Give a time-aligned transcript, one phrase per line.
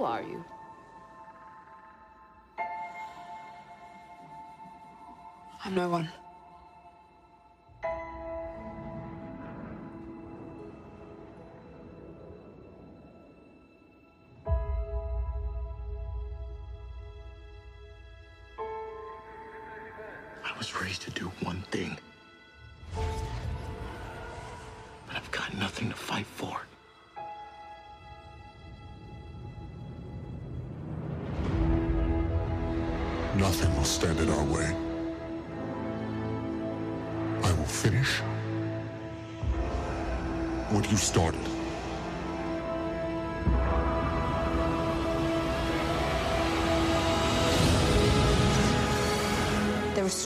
[0.00, 0.42] Who are you?
[5.62, 6.08] I'm no one.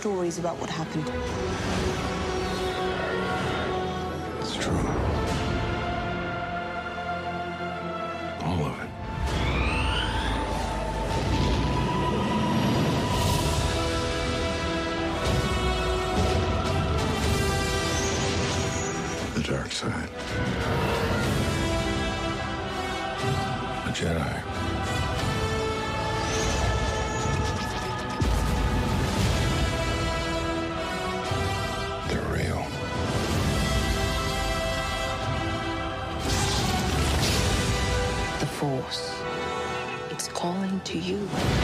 [0.04, 1.63] Stories about what happened.
[40.94, 41.63] To you.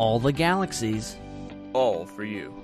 [0.00, 1.18] All the galaxies.
[1.74, 2.54] All for you.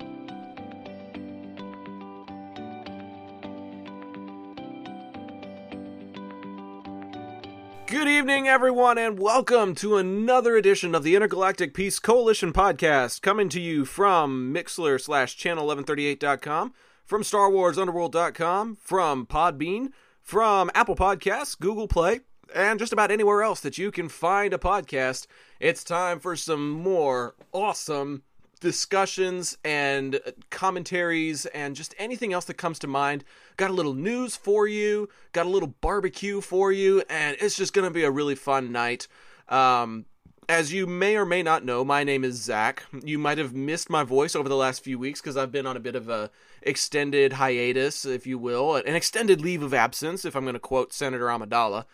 [7.86, 13.50] Good evening, everyone, and welcome to another edition of the Intergalactic Peace Coalition podcast, coming
[13.50, 16.72] to you from Mixlr slash channel1138.com,
[17.04, 19.88] from Star Wars Underworld.com, from Podbean,
[20.22, 22.20] from Apple Podcasts, Google Play,
[22.54, 25.26] and just about anywhere else that you can find a podcast.
[25.60, 28.22] It's time for some more awesome
[28.60, 30.20] discussions and
[30.50, 33.24] commentaries and just anything else that comes to mind.
[33.56, 37.72] Got a little news for you, got a little barbecue for you, and it's just
[37.72, 39.08] going to be a really fun night.
[39.48, 40.06] Um,
[40.48, 42.84] as you may or may not know, my name is Zac.
[43.04, 45.76] You might have missed my voice over the last few weeks because I've been on
[45.76, 46.30] a bit of a
[46.62, 50.92] extended hiatus, if you will, an extended leave of absence, if I'm going to quote
[50.92, 51.84] Senator Amidala.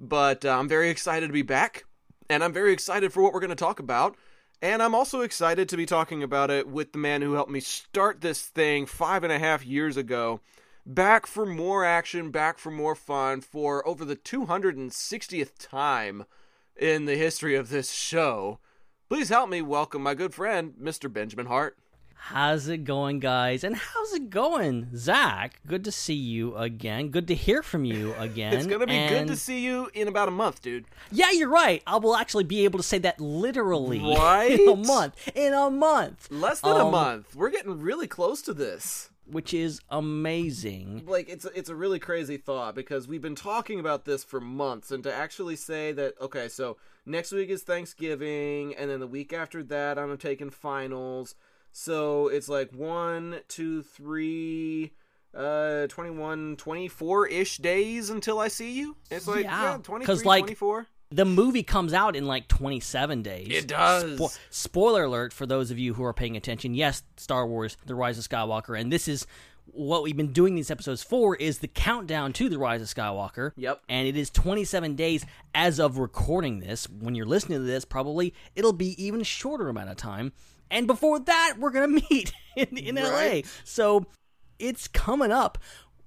[0.00, 1.84] But uh, I'm very excited to be back,
[2.30, 4.16] and I'm very excited for what we're going to talk about.
[4.62, 7.60] And I'm also excited to be talking about it with the man who helped me
[7.60, 10.40] start this thing five and a half years ago.
[10.86, 16.24] Back for more action, back for more fun, for over the 260th time
[16.76, 18.58] in the history of this show.
[19.08, 21.12] Please help me welcome my good friend, Mr.
[21.12, 21.76] Benjamin Hart.
[22.22, 23.64] How's it going, guys?
[23.64, 25.58] And how's it going, Zac?
[25.66, 27.08] Good to see you again.
[27.08, 28.52] Good to hear from you again.
[28.52, 30.84] It's going to be good to see you in about a month, dude.
[31.10, 31.82] Yeah, you're right.
[31.86, 34.50] I will actually be able to say that literally Right?
[34.60, 35.28] in a month.
[35.34, 36.28] In a month.
[36.30, 37.34] Less than a Um, month.
[37.34, 39.08] We're getting really close to this.
[39.26, 41.04] Which is amazing.
[41.06, 44.40] like it's a, it's a really crazy thought because we've been talking about this for
[44.40, 46.76] months and to actually say that okay so
[47.06, 51.36] next week is thanksgiving and then the week after that i'm taking finals
[51.72, 54.92] so it's like one two three
[55.34, 60.42] uh 21 24-ish days until i see you it's like Yeah, yeah, 23 'cause, like,
[60.44, 63.48] 24 The movie comes out in like 27 days.
[63.50, 64.18] It does.
[64.18, 66.72] Spo- spoiler alert for those of you who are paying attention.
[66.74, 69.26] Yes, Star Wars: The Rise of Skywalker, and this is
[69.72, 73.50] what we've been doing these episodes for is the countdown to the Rise of Skywalker.
[73.56, 73.82] Yep.
[73.88, 75.24] And it is 27 days
[75.54, 76.88] as of recording this.
[76.88, 80.32] When you're listening to this, probably it'll be even shorter amount of time.
[80.70, 83.42] And before that, we're gonna meet in, in LA.
[83.64, 84.06] So
[84.58, 85.58] it's coming up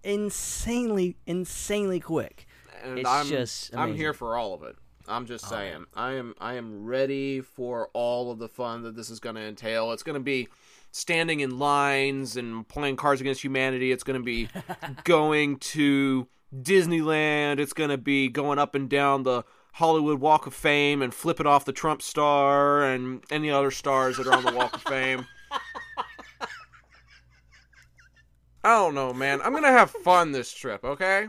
[0.04, 2.48] insanely, insanely quick.
[2.84, 4.76] and It's I'm just I'm here for all of it.
[5.08, 5.50] I'm just oh.
[5.50, 5.86] saying.
[5.96, 9.42] I am I am ready for all of the fun that this is going to
[9.42, 9.92] entail.
[9.92, 10.48] It's going to be
[10.92, 13.92] standing in lines and playing Cards Against Humanity.
[13.92, 14.48] It's going to be
[15.04, 17.60] going to Disneyland.
[17.60, 19.44] It's going to be going up and down the
[19.74, 24.18] Hollywood Walk of Fame and flip it off the Trump star and any other stars
[24.18, 25.26] that are on the Walk of Fame.
[28.64, 29.42] I don't know, man.
[29.42, 31.28] I'm going to have fun this trip, okay?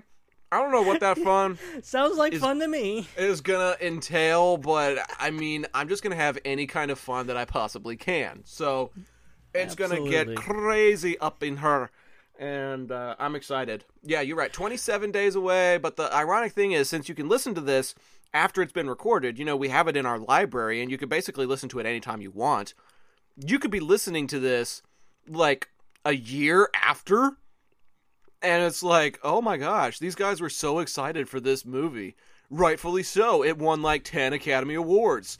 [0.52, 3.08] I don't know what that fun Sounds like Is- fun to me.
[3.16, 7.36] is gonna entail, but I mean, I'm just gonna have any kind of fun that
[7.36, 8.42] I possibly can.
[8.44, 8.92] So
[9.52, 11.90] it's gonna get crazy up in her,
[12.38, 13.84] and uh, I'm excited.
[14.04, 14.52] Yeah, you're right.
[14.52, 17.96] 27 days away, but the ironic thing is, since you can listen to this
[18.34, 21.08] after it's been recorded, you know, we have it in our library, and you can
[21.08, 22.74] basically listen to it anytime you want.
[23.36, 24.82] You could be listening to this
[25.26, 25.68] like
[26.04, 27.38] a year after
[28.42, 32.14] and it's like, oh my gosh, these guys were so excited for this movie.
[32.50, 33.42] Rightfully so.
[33.42, 35.38] It won like 10 Academy Awards.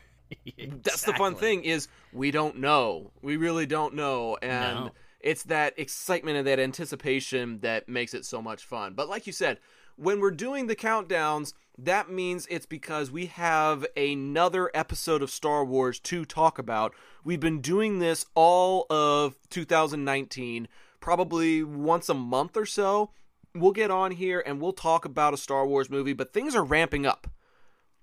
[0.84, 3.10] That's the fun thing is we don't know.
[3.20, 4.90] We really don't know and No.
[5.20, 8.94] it's that excitement and that anticipation that makes it so much fun.
[8.94, 9.58] But like you said,
[9.96, 15.64] when we're doing the countdowns, that means it's because we have another episode of Star
[15.64, 16.94] Wars to talk about.
[17.24, 20.68] We've been doing this all of 2019,
[21.00, 23.10] probably once a month or so.
[23.54, 26.64] We'll get on here and we'll talk about a Star Wars movie, but things are
[26.64, 27.26] ramping up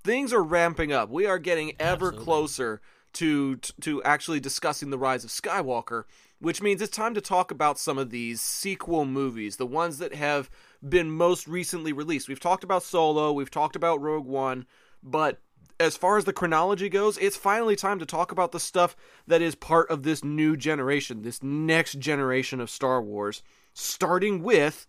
[0.03, 1.09] things are ramping up.
[1.09, 2.81] We are getting ever closer
[3.13, 6.03] to to actually discussing the rise of Skywalker,
[6.39, 10.15] which means it's time to talk about some of these sequel movies, the ones that
[10.15, 10.49] have
[10.87, 12.27] been most recently released.
[12.27, 14.65] We've talked about Solo, we've talked about Rogue One,
[15.01, 15.39] but
[15.79, 18.95] as far as the chronology goes, it's finally time to talk about the stuff
[19.27, 23.41] that is part of this new generation, this next generation of Star Wars,
[23.73, 24.85] starting with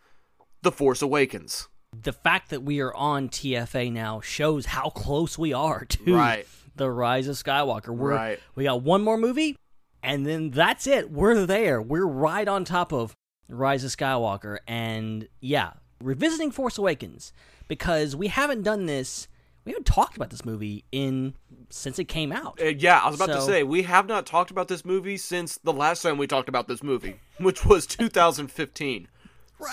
[0.63, 1.69] The Force Awakens.
[2.03, 6.47] The fact that we are on TFA now shows how close we are to Right.
[6.77, 7.97] the Rise of Skywalker.
[7.97, 8.41] We're, Right.
[8.55, 9.57] We got one more movie,
[10.03, 11.11] and then that's it.
[11.11, 11.81] We're there.
[11.81, 13.15] We're right on top of
[13.49, 14.59] Rise of Skywalker.
[14.67, 17.33] And yeah, revisiting Force Awakens
[17.69, 19.29] because we haven't done this.
[19.65, 21.35] We haven't talked about this movie in
[21.71, 22.61] since it came out.
[22.61, 25.57] Uh, yeah, I was about to say we have not talked about this movie since
[25.59, 29.09] the last time we talked about this movie, which was 2015.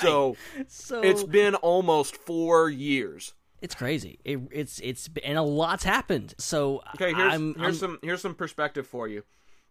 [0.01, 0.37] So
[0.67, 3.33] So it's been almost four years.
[3.61, 4.19] it's crazy.
[4.23, 6.35] It, it's it's and a lot's happened.
[6.37, 9.23] So Okay, here's I'm, here's I'm- some here's some perspective for you.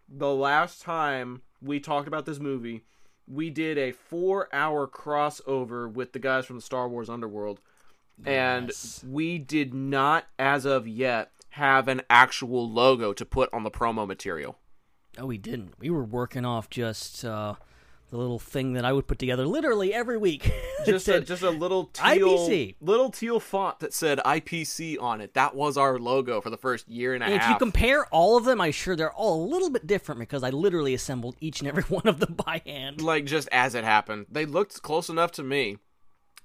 [0.09, 2.83] The last time we talked about this movie,
[3.31, 7.61] we did a four hour crossover with the guys from the Star Wars Underworld,
[8.25, 8.71] and
[9.07, 14.07] we did not, as of yet, have an actual logo to put on the promo
[14.07, 14.59] material.
[15.19, 15.75] Oh, we didn't.
[15.79, 17.55] We were working off just uh,
[18.11, 20.53] the little thing that I would put together literally every week.
[20.87, 22.77] Just a, just a little teal IPC.
[22.81, 25.35] little teal font that said IPC on it.
[25.35, 28.39] That was our logo for the first year and a and if you compare all
[28.39, 31.61] of them, I'm sure they're all a little bit different because I literally assembled each
[31.61, 33.03] and every one of them by hand.
[33.03, 35.77] like just as it happened, they looked close enough to me.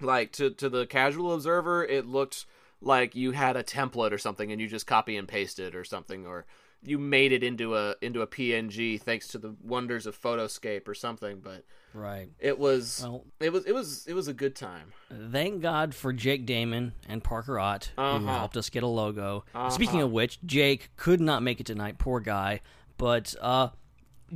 [0.01, 2.45] Like to to the casual observer, it looked
[2.81, 6.25] like you had a template or something and you just copy and pasted or something
[6.27, 6.45] or
[6.85, 10.93] you made it into a into a PNG thanks to the wonders of Photoscape or
[10.93, 11.63] something, but
[11.93, 12.29] Right.
[12.39, 14.91] it was Well- it was it was it was a good time.
[15.31, 18.25] Thank God for Jake Damon and Parker Ott, who Uh-huh.
[18.37, 19.45] helped us get a logo.
[19.69, 21.97] Speaking of which, Jake could not make it tonight.
[21.97, 22.61] Poor guy.
[22.97, 23.69] But uh,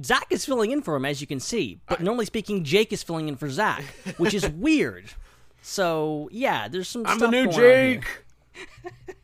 [0.03, 1.79] Zac is filling in for him, as you can see.
[1.87, 3.83] But normally speaking, Jake is filling in for Zac,
[4.17, 5.11] which is weird.
[5.61, 7.05] So yeah, there's some.
[7.05, 7.47] I'm the new.
[7.51, 8.05] Jake.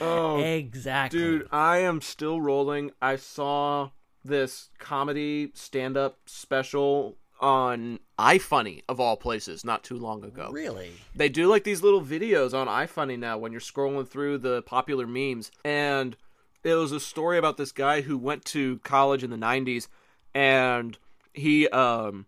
[0.00, 1.18] oh, Exactly.
[1.18, 2.92] Dude, I am still rolling.
[3.00, 3.90] I saw
[4.24, 10.48] this comedy stand up special on iFunny of all places not too long ago.
[10.52, 10.92] Really?
[11.14, 15.08] They do like these little videos on iFunny now when you're scrolling through the popular
[15.08, 16.16] memes and
[16.62, 19.88] it was a story about this guy who went to college in the 90s
[20.32, 20.96] and
[21.34, 22.26] he um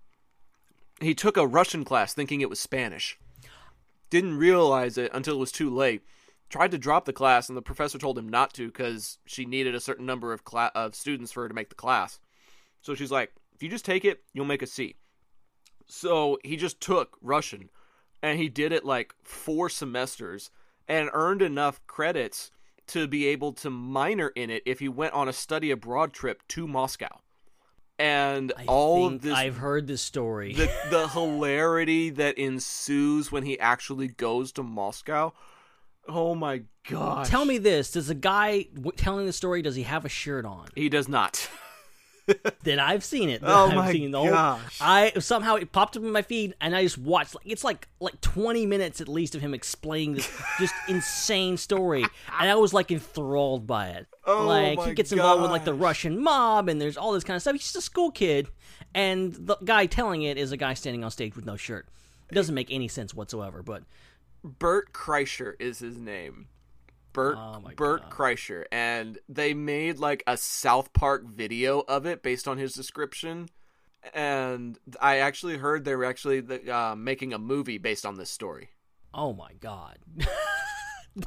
[1.00, 3.18] he took a Russian class thinking it was Spanish.
[4.11, 6.02] Didn't realize it until it was too late.
[6.49, 9.75] Tried to drop the class and the professor told him not to cuz she needed
[9.75, 12.21] a certain number of cla- of students for her to make the class.
[12.81, 14.97] So she's like, "If you just take it, you'll make a C."
[15.87, 17.71] So he just took Russian
[18.23, 20.51] and he did it like four semesters
[20.89, 22.51] and earned enough credits
[22.87, 26.43] to be able to minor in it if he went on a study abroad trip
[26.49, 27.21] to Moscow.
[27.99, 30.53] And I all of this I've heard this story.
[30.53, 35.33] the the hilarity that ensues when he actually goes to Moscow.
[36.09, 37.27] Oh my god.
[37.27, 40.45] Tell me this: Does the guy w- telling the story does he have a shirt
[40.45, 40.69] on?
[40.75, 41.49] he does not.
[42.63, 43.43] then I've seen it.
[43.45, 46.75] Oh I've my seen the whole- I somehow it popped up in my feed, and
[46.75, 47.35] I just watched.
[47.35, 52.03] Like, it's like like twenty minutes at least of him explaining this just insane story,
[52.39, 54.07] and I was like enthralled by it.
[54.27, 55.75] Oh like he gets involved with like the.
[55.75, 57.55] Russian mob, and there's all this kind of stuff.
[57.55, 58.49] He's just a school kid,
[58.95, 61.87] and the guy telling it is a guy standing on stage with no shirt.
[62.31, 63.83] It doesn't make any sense whatsoever, but
[64.45, 66.49] Bert Kreischer is his name.
[67.15, 68.11] Bert Oh Bert God.
[68.11, 73.49] Kreischer, and they made like a South Park video of it based on his description.
[74.13, 78.69] And I actually heard they were actually uh, making a movie based on this story.
[79.15, 79.99] oh my god.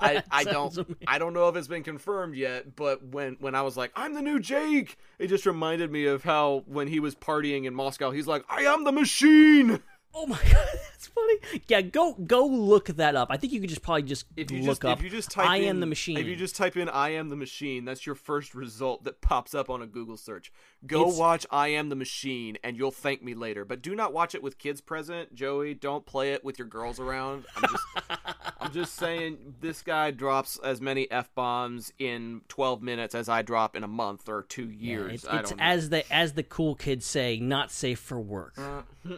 [0.02, 0.96] I, I don't amazing.
[1.08, 4.14] I don't know if it's been confirmed yet, but when when I was like I'm
[4.14, 8.12] the new Jake, it just reminded me of how when he was partying in Moscow,
[8.12, 9.82] he's like I am the machine.
[10.20, 11.36] Oh my god, that's funny.
[11.68, 13.28] Yeah, go go look that up.
[13.30, 14.98] I think you could just probably just If you look just up.
[14.98, 16.18] if you just type I in, am the machine.
[16.18, 19.54] If you just type in I am the machine, that's your first result that pops
[19.54, 20.52] up on a Google search.
[20.88, 23.64] Go It's- watch I am the machine and you'll thank me later.
[23.64, 25.76] But do not watch it with kids present, Joey.
[25.76, 27.46] Don't play it with your girls around.
[27.56, 27.84] I'm just
[28.60, 33.44] I'm just saying this guy drops as many F bombs in 12 minutes as I
[33.44, 35.14] drop in a month or 2 Yeah, years.
[35.14, 35.58] it's, I it's know.
[35.60, 38.56] as the as the cool kids say, not safe for work.
[38.58, 38.82] Uh,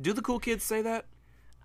[0.00, 1.06] Do the cool kids say that?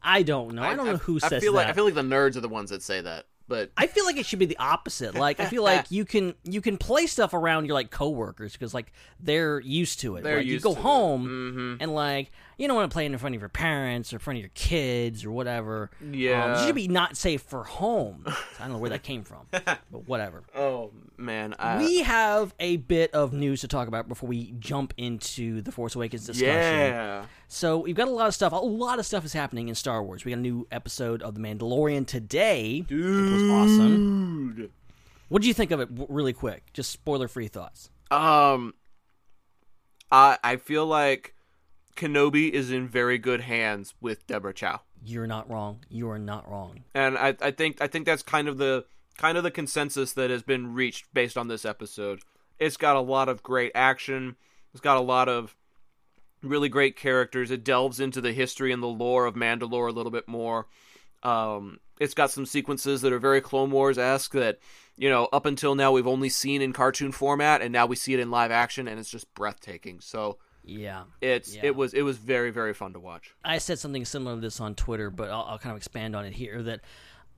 [0.03, 0.63] I don't know.
[0.63, 1.57] I, don't know who I says feel that.
[1.57, 3.25] like I feel like the nerds are the ones that say that.
[3.47, 5.13] But I feel like it should be the opposite.
[5.13, 8.73] Like I feel like you can you can play stuff around your like coworkers because
[8.73, 10.23] like they're used to it.
[10.23, 11.27] They're like, used you go home
[11.77, 11.83] Mhm.
[11.83, 14.19] and like you don't want to play it in front of your parents or in
[14.21, 15.89] front of your kids or whatever.
[16.11, 16.55] Yeah.
[16.55, 18.23] um, should be not safe for home.
[18.25, 18.33] I
[18.63, 20.43] don't know where that came from, but whatever.
[20.55, 24.93] oh man, I, we have a bit of news to talk about before we jump
[24.95, 26.55] into the Force Awakens discussion.
[26.55, 27.25] yeah.
[27.53, 28.53] So we've got a lot of stuff.
[28.53, 30.23] A lot of stuff is happening in Star Wars.
[30.23, 34.71] We got a new episode of The Mandalorian today, which was awesome.
[35.27, 36.71] What do you think of it, really quick?
[36.71, 37.89] Just spoiler-free thoughts.
[38.09, 38.73] Um,
[40.09, 41.35] I I feel like
[41.97, 45.83] Kenobi is in very good hands with Deborah Chow, You're not wrong.
[45.89, 46.85] You are not wrong.
[46.95, 48.85] and I I think I think that's kind of the
[49.17, 52.21] kind of the consensus that has been reached based on this episode.
[52.59, 54.37] It's got a lot of great action.
[54.73, 55.57] It's got a lot of
[56.43, 57.51] really great characters.
[57.51, 60.67] It delves into the history and the lore of Mandalore a little bit more.
[61.23, 64.57] Um, it's got some sequences that are very Clone Wars esque that,
[64.97, 68.13] you know, up until now we've only seen in cartoon format, and now we see
[68.13, 69.99] it in live action, and it's just breathtaking.
[70.01, 71.03] So Yeah.
[71.21, 71.65] it's Yeah.
[71.65, 73.35] it was it was very very fun to watch.
[73.45, 76.25] I said something similar to this on Twitter, but I'll, I'll kind of expand on
[76.25, 76.63] it here.
[76.63, 76.81] That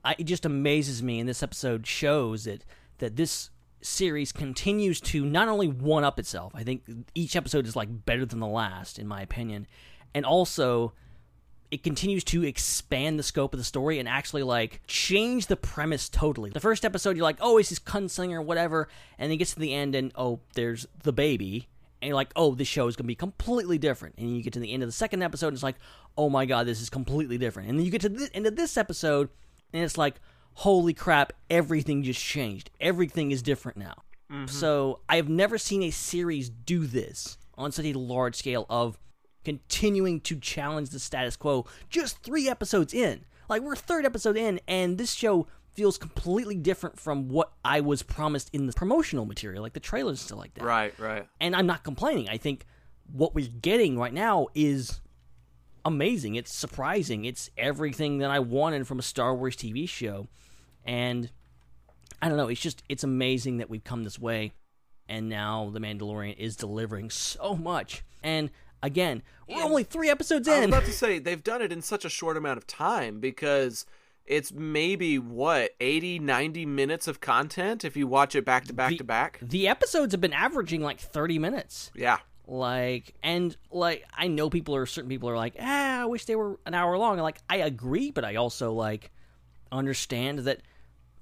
[0.06, 2.64] I, it just amazes me, and this episode shows that
[3.00, 3.50] that this
[3.84, 6.54] series continues to not only one up itself.
[6.56, 9.68] I think each episode is like better than the last, in my opinion,
[10.16, 10.94] and also
[11.72, 16.08] it continues to expand the scope of the story and actually like change the premise
[16.08, 16.52] totally.
[16.52, 18.88] The first episode, you're like, oh, it's this gunslinger, or whatever,
[19.18, 21.68] and then it gets to the end, and oh, there's the baby,
[22.02, 24.16] and you're like, oh, this show is gonna be completely different.
[24.18, 25.78] And you get to the end of the second episode, and it's like,
[26.16, 27.70] oh my god, this is completely different.
[27.70, 29.30] And then you get to the end of this episode,
[29.74, 30.16] and it's like,
[30.56, 32.70] holy crap, everything just changed.
[32.80, 33.96] Everything is different now.
[34.32, 34.48] Mm-hmm.
[34.48, 38.98] So I have never seen a series do this on such a large scale of
[39.44, 43.26] continuing to challenge the status quo just three episodes in.
[43.50, 48.04] Like we're third episode in, and this show feels completely different from what I was
[48.04, 50.64] promised in the promotional material, like the trailers and stuff like that.
[50.64, 51.28] Right, right.
[51.42, 52.30] And I'm not complaining.
[52.30, 52.66] I think
[53.12, 55.02] what we're getting right now is
[55.84, 56.36] amazing.
[56.36, 57.26] It's surprising.
[57.26, 60.28] It's everything that I wanted from a Star Wars TV show.
[60.86, 61.30] And
[62.22, 64.54] I don't know, it's just it's amazing that we've come this way
[65.10, 68.04] and now The Mandalorian is delivering so much.
[68.24, 68.50] And
[68.82, 70.54] again, we're only 3 episodes in.
[70.54, 73.20] I was about to say they've done it in such a short amount of time
[73.20, 73.86] because
[74.26, 78.92] it's maybe what 80 90 minutes of content if you watch it back to back
[78.92, 79.40] The- to back.
[79.42, 81.92] the episodes have been averaging like 30 minutes.
[81.94, 82.20] Yeah.
[82.48, 86.36] like and like i know people are certain people are like ah i wish they
[86.36, 89.12] were an hour long like i agree but i also like
[89.72, 90.60] understand that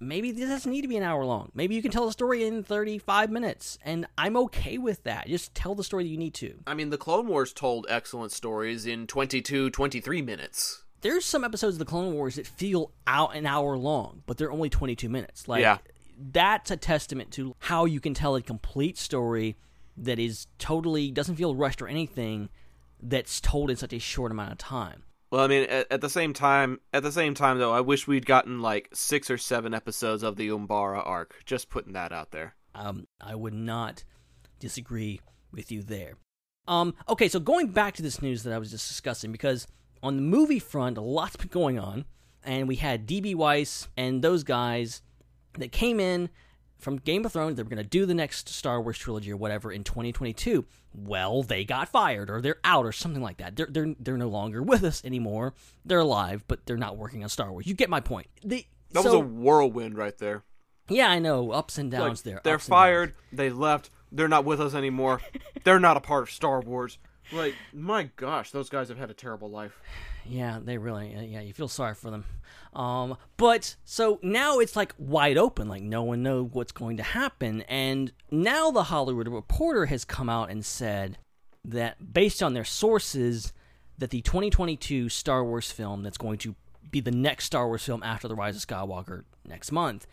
[0.02, 1.52] maybe this doesn't need to be an hour long.
[1.54, 5.28] Maybe you can tell a story in 35 minutes and i'm okay with that.
[5.28, 6.56] Just tell the story that you need to.
[6.68, 10.84] I mean, the Clone Wars told excellent stories in 22 23 minutes.
[11.02, 14.52] there's some episodes of the clone wars that feel out an hour long but they're
[14.52, 15.48] only 22 minutes.
[15.48, 15.78] Like Yeah.
[16.18, 19.56] that's a testament to how you can tell a complete story
[19.98, 22.50] that is totally doesn't feel rushed or anything
[23.04, 26.10] that's told in such a short amount of time Well, I mean, at, at the
[26.10, 29.74] same time, at the same time though, I wish we'd gotten like 6 or 7
[29.74, 31.42] episodes of the Umbara arc.
[31.46, 32.56] Just putting that out there.
[32.76, 34.04] Um, I would not
[34.60, 35.22] disagree
[35.52, 36.16] with you there.
[36.68, 39.68] Um, okay, so going back to this news that I was just discussing, because
[40.04, 42.06] on the movie front, a lot's been going on,
[42.44, 45.02] and we had DB Weiss and those guys
[45.58, 46.30] that came in
[46.82, 47.56] from Game of Thrones.
[47.56, 50.66] They were going to do the next Star Wars trilogy or whatever in 2022.
[50.94, 53.56] Well, they got fired or they're out or something like that.
[53.56, 55.54] They're they're they're no longer with us anymore.
[55.86, 57.66] They're alive, but they're not working on Star Wars.
[57.68, 58.28] You get my point.
[58.44, 60.44] They, That so- was a whirlwind right there.
[60.90, 62.42] yeah, I know ups and Like, downs there.
[62.44, 62.70] They're ups downs.
[62.70, 63.14] fired.
[63.32, 63.90] They left.
[64.12, 65.22] They're not with us anymore.
[65.64, 66.98] they're not a part of Star Wars.
[67.32, 69.80] Like, my gosh, those guys have had a terrible life.
[70.26, 71.14] Yeah, they really.
[71.32, 72.26] Yeah, you feel sorry for them.
[72.74, 77.04] Um, but so now it's like wide open, like no one knows what's going to
[77.04, 81.18] happen, and now the Hollywood Reporter has come out and said
[81.66, 83.54] that based on their sources,
[83.98, 86.56] that the 2022 Star Wars film that's going to
[86.90, 90.08] be the next Star Wars film after the Rise of Skywalker next month,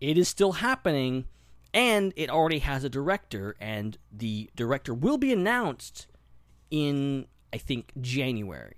[0.00, 1.26] it is still happening,
[1.74, 6.06] and it already has a director, and the director will be announced
[6.72, 8.76] in I think January.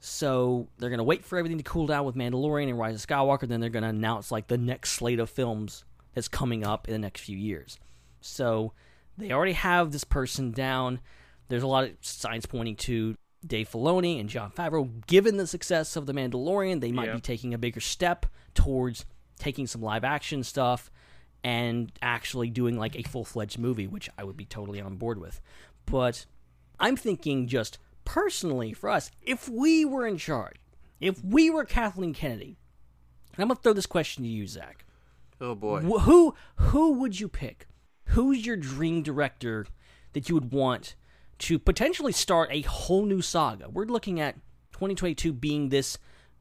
[0.00, 3.46] So they're gonna wait for everything to cool down with Mandalorian and Rise of Skywalker.
[3.46, 5.84] Then they're gonna announce like the next slate of films
[6.14, 7.78] that's coming up in the next few years.
[8.20, 8.72] So
[9.18, 11.00] they already have this person down.
[11.48, 15.06] There's a lot of signs pointing to Dave Filoni and Jon Favreau.
[15.06, 17.16] Given the success of The Mandalorian, they might Yeah.
[17.16, 18.24] be taking a bigger step
[18.54, 19.04] towards
[19.38, 20.90] taking some live action stuff
[21.42, 25.18] and actually doing like a full fledged movie, which I would be totally on board
[25.18, 25.42] with.
[25.84, 26.24] But
[26.78, 30.56] I'm thinking just personally for us, if we were in charge,
[31.00, 32.56] if we were Kathleen Kennedy,
[33.34, 34.84] and I'm gonna throw this question to you, Zac.
[35.40, 35.80] Oh boy.
[35.80, 37.66] Wh- Who who would you pick?
[38.08, 39.66] Who's your dream director
[40.12, 40.94] that you would want
[41.40, 43.68] to potentially start a whole new saga?
[43.68, 44.36] We're looking at
[44.72, 45.98] 2022 being this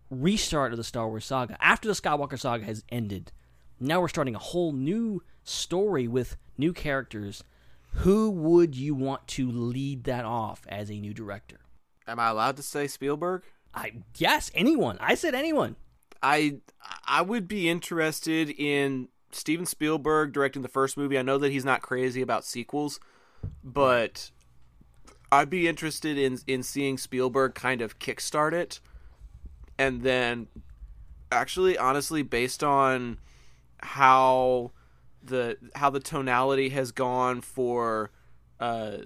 [0.10, 3.32] restart of the Star Wars saga after the Skywalker saga has ended.
[3.80, 7.44] Now we're starting a whole new story with new characters.
[7.98, 11.60] Who would you want to lead that off as a new director?
[12.08, 13.44] Am I allowed to say Spielberg?
[13.74, 14.98] I yes, anyone.
[15.00, 15.76] I said anyone.
[16.22, 16.58] I
[17.06, 21.18] I would be interested in Steven Spielberg directing the first movie.
[21.18, 23.00] I know that he's not crazy about sequels,
[23.64, 24.32] but
[25.32, 28.80] I'd be interested in in seeing Spielberg kind of kickstart it,
[29.78, 30.48] and then
[31.32, 33.20] actually, honestly, based on
[33.82, 34.72] how
[35.24, 38.12] the how the tonality has gone for
[38.60, 38.98] uh,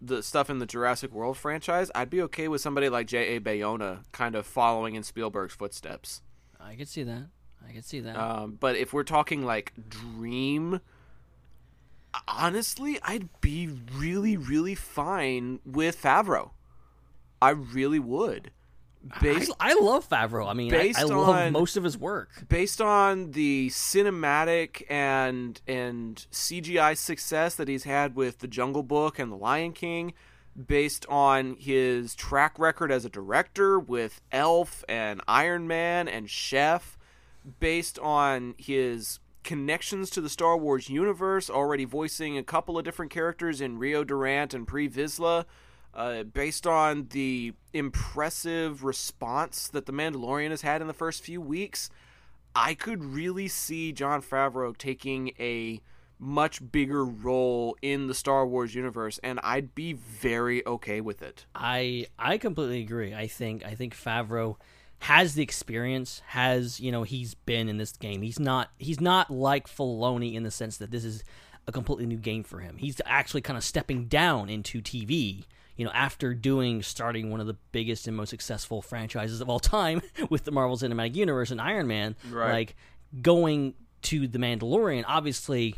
[0.00, 3.40] the stuff in the Jurassic World franchise, I'd be okay with somebody like J.A.
[3.40, 6.22] Bayona kind of following in Spielberg's footsteps.
[6.60, 7.28] I could see that.
[7.66, 8.16] I could see that.
[8.16, 10.80] Um, but if we're talking like dream,
[12.26, 16.50] honestly, I'd be really, really fine with Favreau.
[17.40, 18.50] I really would.
[19.20, 20.48] Based I, I love Favreau.
[20.48, 22.44] I mean, I, I love on- most of his work.
[22.48, 29.18] based on the cinematic and and CGI success that he's had with The Jungle Book
[29.18, 30.12] and The Lion King,
[30.66, 36.96] based on his track record as a director with Elf and Iron Man and Chef,
[37.58, 43.10] based on his connections to the Star Wars universe, already voicing a couple of different
[43.10, 45.44] characters in Rio Durant and Pre Vizsla,
[45.94, 51.40] uh, based on the impressive response that The Mandalorian has had in the first few
[51.40, 51.90] weeks,
[52.54, 55.80] I could really see Jon Favreau taking a
[56.18, 61.46] much bigger role in the Star Wars universe, and I'd be very okay with it.
[61.54, 63.14] I I completely agree.
[63.14, 64.56] I think I think Favreau
[65.00, 66.22] has the experience.
[66.28, 68.22] Has you know he's been in this game.
[68.22, 71.24] He's not he's not like Filoni in the sense that this is
[71.66, 72.76] a completely new game for him.
[72.76, 75.44] He's actually kind of stepping down into TV.
[75.76, 79.58] You know, after doing starting one of the biggest and most successful franchises of all
[79.60, 82.52] time with the Marvel Cinematic Universe and Iron Man, Right.
[82.52, 82.76] like
[83.20, 85.76] going to the Mandalorian, obviously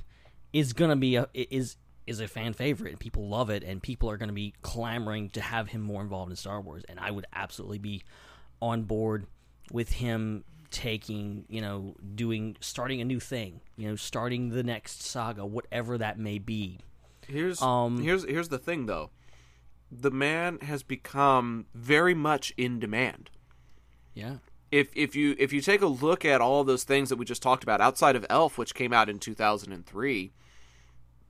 [0.52, 1.76] is gonna be a is
[2.07, 5.40] is a fan favorite and people love it and people are gonna be clamoring to
[5.40, 8.02] have him more involved in Star Wars and I would absolutely be
[8.62, 9.26] on board
[9.72, 15.02] with him taking you know doing starting a new thing you know starting the next
[15.02, 16.78] saga whatever that may be
[17.26, 19.11] Here's Um, here's here's the thing though.
[19.96, 23.30] The man has become very much in demand.
[24.12, 24.37] yeah
[24.72, 27.42] If if you if you take a look at all those things that we just
[27.42, 30.33] talked about outside of Elf, which came out in 2003,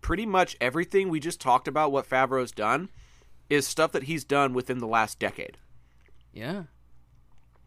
[0.00, 2.88] pretty much everything we just talked about what Favreau's done
[3.50, 5.58] is stuff that he's done within the last decade.
[6.32, 6.64] yeah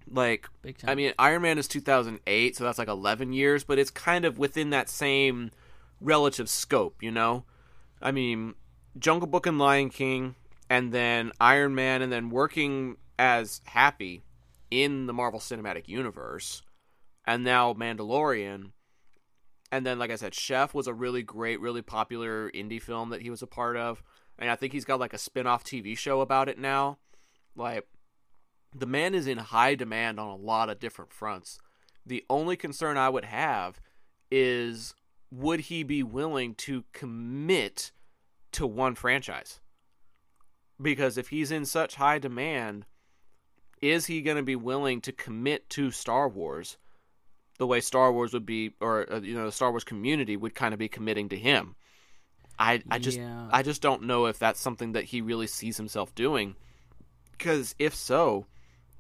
[0.10, 0.90] Like Big time.
[0.90, 4.40] I mean, Iron Man is 2008, so that's like 11 years, but it's kind of
[4.40, 5.52] within that same
[6.02, 7.44] relative scope, you know?
[8.02, 8.56] I mean,
[8.98, 10.36] Jungle Book and Lion King,
[10.70, 14.24] and then Iron Man, and then working as Happy
[14.70, 16.62] in the Marvel Cinematic Universe,
[17.26, 18.72] and now Mandalorian.
[19.72, 23.22] And then, like I said, Chef was a really great, really popular indie film that
[23.22, 24.02] he was a part of.
[24.40, 27.00] And I think he's got like a spin off TV show about it now.
[27.56, 27.86] Like,
[28.74, 31.60] the man is in high demand on a lot of different fronts.
[32.06, 33.82] The only concern I would have
[34.32, 34.94] is
[35.32, 37.92] would he be willing to commit
[38.54, 39.60] to one franchise?
[40.82, 42.86] Because if he's in such high demand,
[43.82, 46.78] is he going to be willing to commit to Star Wars
[47.58, 50.54] the way Star Wars would be, or uh, you know, the Star Wars community would
[50.54, 51.76] kind of be committing to him?
[52.60, 53.48] I I just Yeah.
[53.52, 56.56] I just don't know if that's something that he really sees himself doing.
[57.32, 58.46] Because if so,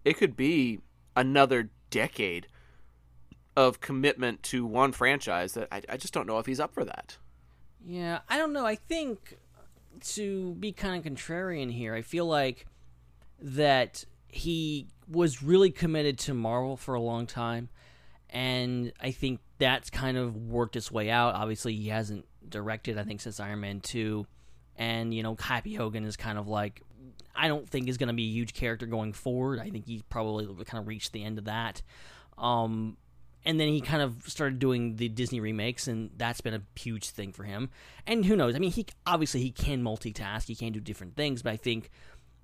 [0.05, 0.79] it could be
[1.15, 2.47] another decade
[3.55, 6.85] of commitment to one franchise that I, I just don't know if he's up for
[6.85, 7.17] that.
[7.83, 8.65] Yeah, I don't know.
[8.65, 9.37] I think
[10.01, 12.65] to be kind of contrarian here, I feel like
[13.39, 17.69] that he was really committed to Marvel for a long time,
[18.29, 21.36] and I think that's kind of worked its way out.
[21.36, 24.25] Obviously, he hasn't directed, I think, since Iron Man 2,
[24.77, 26.81] and, you know, Happy Hogan is kind of like,
[27.36, 29.60] I don't think is going to be a huge character going forward.
[29.60, 31.81] I think he probably kind of reached the end of that.
[32.38, 32.97] Um,
[33.47, 37.12] and then he kind of started doing the Disney remakes, and that's been a huge
[37.12, 37.69] thing for him.
[38.05, 38.55] And who knows?
[38.55, 41.89] I mean, he obviously he can multitask, he can do different things, but I think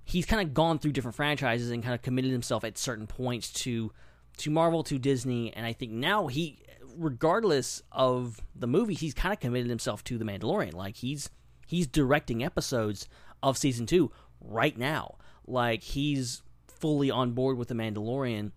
[0.06, 3.52] he's kind of gone through different franchises and kind of committed himself at certain points
[3.52, 3.92] to
[4.38, 6.60] to Marvel, to Disney, and I think now he,
[6.96, 10.74] regardless of the movie, he's kind of committed himself to the Mandalorian.
[10.74, 11.30] Like he's
[11.68, 13.10] he's directing episodes
[13.44, 15.18] of season two right now.
[15.46, 18.54] Like he's fully on board with the Mandalorian,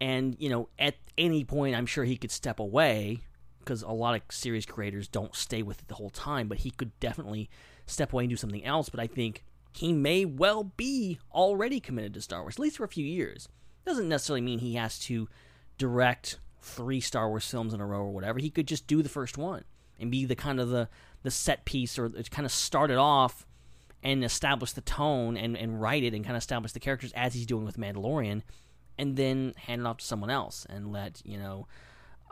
[0.00, 3.20] and you know at any point I'm sure he could step away
[3.68, 6.48] because a lot of series creators don't stay with it the whole time.
[6.48, 7.50] But he could definitely
[7.86, 8.88] step away and do something else.
[8.88, 12.84] But I think he may well be already committed to Star Wars, at least for
[12.84, 13.48] a few years.
[13.84, 15.28] Doesn't necessarily mean he has to
[15.76, 18.38] direct three Star Wars films in a row or whatever.
[18.38, 19.64] He could just do the first one
[20.00, 20.88] and be the kind of the
[21.22, 23.46] the set piece or kind of start it off
[24.02, 27.34] and establish the tone and, and write it and kind of establish the characters as
[27.34, 28.42] he's doing with Mandalorian,
[28.98, 31.66] and then hand it off to someone else and let you know.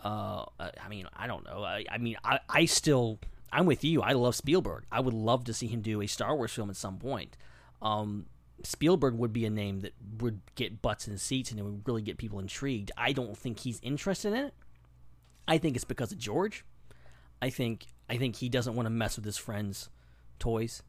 [0.03, 1.65] Uh, I mean, I don't know.
[1.65, 3.19] I, I mean, I, I still,
[3.53, 4.03] I'm with you.
[4.03, 4.85] I love Spielberg.
[4.93, 7.37] I would love to see him do a Star Wars film at some point.
[7.81, 8.27] Um,
[8.63, 12.03] Spielberg would be a name that would get butts in seats and it would really
[12.03, 12.91] get people intrigued.
[12.97, 14.55] I don't think he's interested in it.
[15.49, 16.65] I think it's because of George.
[17.41, 19.91] I think I think he doesn't want to mess with his friends'
[20.39, 20.83] toys.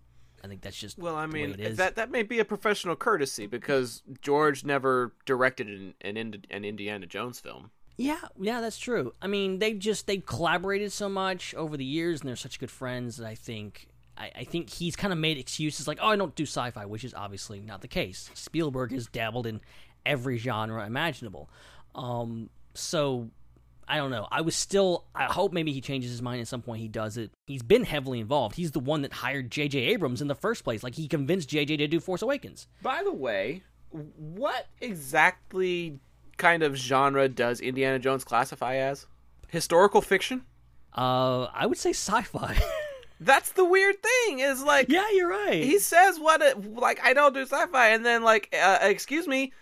[0.43, 4.03] I think that's just Well, I mean that that may be a professional courtesy because
[4.21, 7.71] George never directed an an, an Indiana Jones film.
[7.97, 9.13] Yeah, yeah, that's true.
[9.21, 12.69] I mean, they just they've collaborated so much over the years, and they're such good
[12.69, 16.15] friends that I think I, I think he's kind of made excuses like, oh, I
[16.15, 18.29] don't do sci-fi, which is obviously not the case.
[18.33, 19.61] Spielberg has dabbled in
[20.05, 21.49] every genre imaginable.
[21.95, 23.29] Um, so
[23.87, 24.27] I don't know.
[24.29, 25.05] I was still.
[25.15, 26.81] I hope maybe he changes his mind at some point.
[26.81, 27.31] He does it.
[27.45, 28.55] He's been heavily involved.
[28.55, 29.79] He's the one that hired J.J.
[29.79, 30.83] Abrams in the first place.
[30.83, 31.77] Like he convinced J.J.
[31.77, 32.67] to do Force Awakens.
[32.81, 35.99] By the way, what exactly
[36.37, 39.07] kind of genre does Indiana Jones classify as?
[39.47, 40.43] Historical fiction?
[40.95, 42.57] Uh, I would say sci-fi.
[43.19, 44.39] That's the weird thing.
[44.39, 45.63] Is like yeah, you're right.
[45.63, 49.53] he says what it like I don't do sci-fi, and then like uh, excuse me,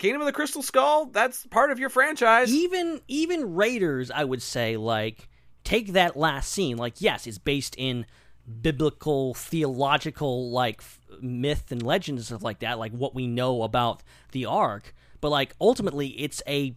[0.00, 1.06] Kingdom of the Crystal Skull.
[1.12, 2.52] That's part of your franchise.
[2.52, 5.28] even even Raiders, I would say, like
[5.62, 6.78] take that last scene.
[6.78, 8.06] Like, yes, it's based in
[8.62, 13.62] biblical, theological, like f- myth and legend and stuff like that, like what we know
[13.62, 14.94] about the Ark.
[15.20, 16.74] But like ultimately, it's a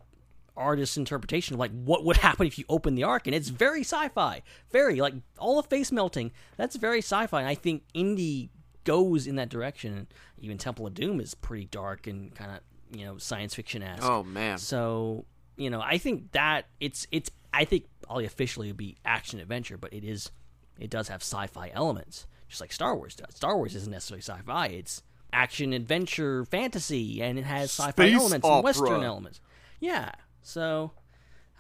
[0.57, 3.85] artist's interpretation of like what would happen if you open the Ark, and it's very
[3.85, 6.33] sci-fi, very like all the face melting.
[6.57, 8.49] That's very sci-fi, and I think Indy
[8.83, 10.07] goes in that direction.
[10.39, 12.59] Even Temple of Doom is pretty dark and kind of
[12.93, 14.03] you know science fiction esque.
[14.03, 15.25] oh man, So
[15.57, 19.77] you know, I think that it's it's I think probably officially would be action adventure,
[19.77, 20.31] but it is
[20.79, 23.35] it does have sci-fi elements, just like Star Wars does.
[23.35, 28.55] Star Wars isn't necessarily sci-fi; it's action adventure fantasy, and it has sci-fi elements opera.
[28.55, 29.39] and western elements.
[29.79, 30.91] Yeah, so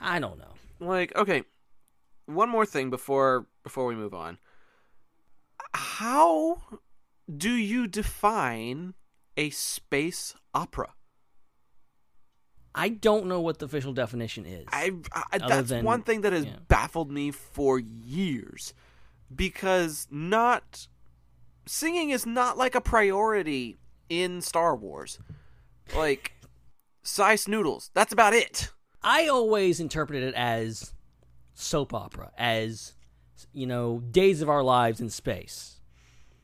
[0.01, 0.53] I don't know.
[0.79, 1.43] like okay.
[2.25, 4.37] One more thing before before we move on.
[5.73, 6.57] How
[7.35, 8.93] do you define
[9.37, 10.93] a space opera?
[12.75, 14.65] I don't know what the official definition is.
[14.69, 14.91] I,
[15.31, 16.55] I that's than- one thing that has yeah.
[16.67, 18.73] baffled me for years
[19.33, 20.87] because not
[21.65, 23.77] singing is not like a priority
[24.09, 25.19] in Star Wars.
[25.95, 26.33] Like
[27.03, 28.71] Sy Snootles, that's about it.
[29.01, 30.93] I always interpreted it as
[31.53, 32.93] soap opera, as
[33.51, 35.81] you know, Days of Our Lives in space.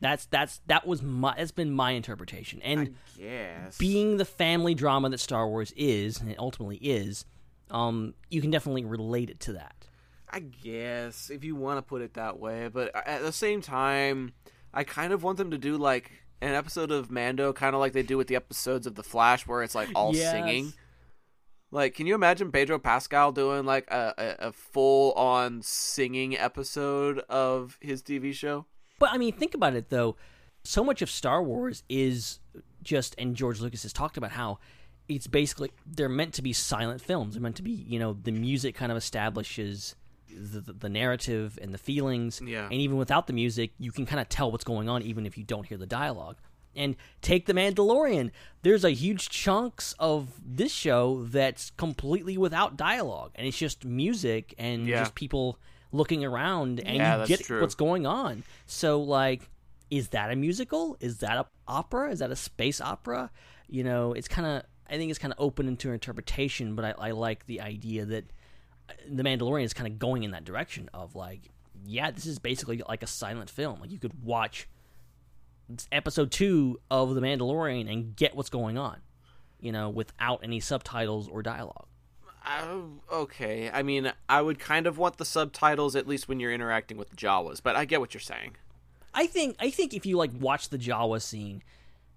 [0.02, 2.62] That's that's that was my that's been my interpretation.
[2.62, 2.96] And
[3.78, 7.26] being the family drama that Star Wars is, and it ultimately is,
[7.70, 9.88] um, you can definitely relate it to that.
[10.32, 14.34] I guess if you want to put it that way, but at the same time,
[14.74, 17.94] I kind of want them to do like an episode of Mando, kind of like
[17.94, 20.32] they do with the episodes of The Flash, where it's like all Yes.
[20.32, 20.74] singing.
[21.72, 27.20] Like, can you imagine Pedro Pascal doing like a, a, a full on singing episode
[27.30, 28.66] of his TV show?
[29.00, 30.16] But I mean, think about it though.
[30.64, 32.40] So much of Star Wars is
[32.84, 34.60] just, and George Lucas has talked about how
[35.08, 37.34] it's basically they're meant to be silent films.
[37.34, 39.96] They're meant to be, you know, the music kind of establishes
[40.30, 42.42] the, the, the narrative and the feelings.
[42.46, 42.66] Yeah.
[42.66, 45.38] And even without the music, you can kind of tell what's going on, even if
[45.38, 46.36] you don't hear the dialogue.
[46.76, 48.30] And take the Mandalorian.
[48.62, 54.54] There's a huge chunks of this show that's completely without dialogue, and it's just music
[54.60, 55.00] and Yeah.
[55.00, 55.58] just people
[55.92, 57.62] looking around, and Yeah, you get true.
[57.62, 58.44] what's going on.
[58.66, 59.50] So, like,
[59.90, 60.98] is that a musical?
[61.00, 62.12] Is that a opera?
[62.12, 63.32] Is that a space opera?
[63.68, 64.64] You know, it's kind of.
[64.92, 68.26] I think it's kind of open into interpretation, but I, I like the idea that
[68.90, 71.42] uh, the Mandalorian is kind of going in that direction of like,
[71.86, 73.80] yeah, this is basically like a silent film.
[73.82, 74.68] Like you could watch
[75.92, 78.98] episode two of the Mandalorian and get what's going on,
[79.60, 81.86] you know, without any subtitles or dialogue.
[82.50, 83.70] Oh, okay.
[83.72, 87.12] I mean, I would kind of want the subtitles at least when you're interacting with
[87.12, 88.56] the Jawas, but I get what you're saying.
[89.14, 91.62] I think I think if you like watch the Jawa scene,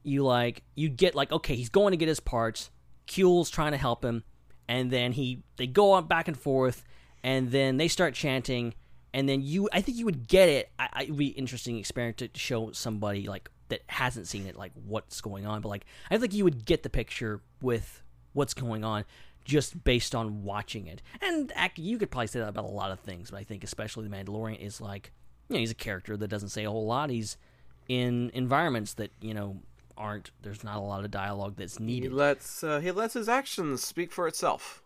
[0.03, 2.71] you like you get like okay, he's going to get his parts.
[3.07, 4.25] Kuiil's trying to help him,
[4.69, 6.85] and then he they go on back and forth,
[7.23, 8.75] and then they start chanting,
[9.13, 10.71] and then you I think you would get it.
[10.79, 14.73] I, I, it'd be interesting experiment to show somebody like that hasn't seen it like
[14.87, 18.83] what's going on, but like I think you would get the picture with what's going
[18.83, 19.05] on
[19.45, 21.03] just based on watching it.
[21.21, 24.09] And you could probably say that about a lot of things, but I think especially
[24.09, 25.13] the Mandalorian is like,
[25.49, 27.11] you know, he's a character that doesn't say a whole lot.
[27.11, 27.37] He's
[27.89, 29.61] in environments that you know
[29.97, 30.31] aren't.
[30.43, 32.11] There's not a lot of dialogue that's needed.
[32.11, 34.83] He lets uh, he lets his actions speak for itself.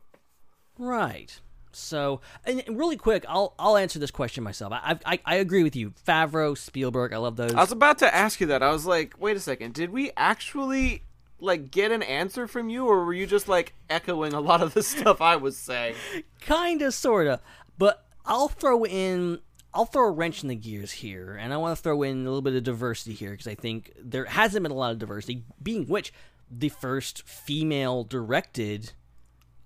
[0.78, 1.40] Right.
[1.72, 4.72] So, and really quick, I'll I'll answer this question myself.
[4.72, 5.92] I I, I agree with you.
[6.06, 7.52] Favreau, Spielberg, I love those.
[7.52, 8.62] I was about to ask you that.
[8.62, 9.74] I was like, wait a second.
[9.74, 11.02] Did we actually
[11.40, 14.74] like get an answer from you, or were you just like echoing a lot of
[14.74, 15.94] the stuff I was saying?
[16.40, 17.40] Kinda, sorta.
[17.78, 19.40] But I'll throw in.
[19.74, 22.24] I'll throw a wrench in the gears here, and I want to throw in a
[22.24, 25.44] little bit of diversity here because I think there hasn't been a lot of diversity.
[25.62, 26.14] Being which,
[26.50, 28.92] the first female-directed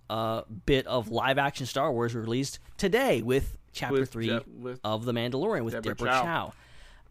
[0.08, 5.04] uh, bit of live-action Star Wars released today with Chapter With Three Je- with of
[5.04, 6.52] The Mandalorian with Deborah Deborah, Chow.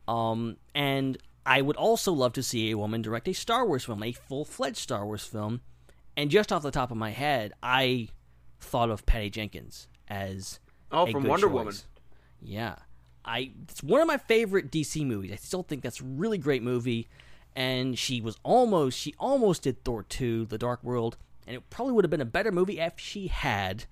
[0.08, 0.14] Chow.
[0.14, 1.18] Um, and
[1.50, 4.78] I would also love to see a woman direct a Star Wars film, a full-fledged
[4.78, 5.62] Star Wars film.
[6.16, 8.10] And just off the top of my head, I
[8.60, 10.60] thought of Patty Jenkins as
[10.92, 11.54] Oh, a from Wonder choice.
[11.54, 11.76] Woman.
[12.42, 12.76] Yeah,
[13.26, 15.32] I it's one of my favorite DC movies.
[15.32, 17.08] I still think that's a really great movie.
[17.56, 21.94] And she was almost she almost did Thor two, The Dark World, and it probably
[21.94, 23.86] would have been a better movie if she had.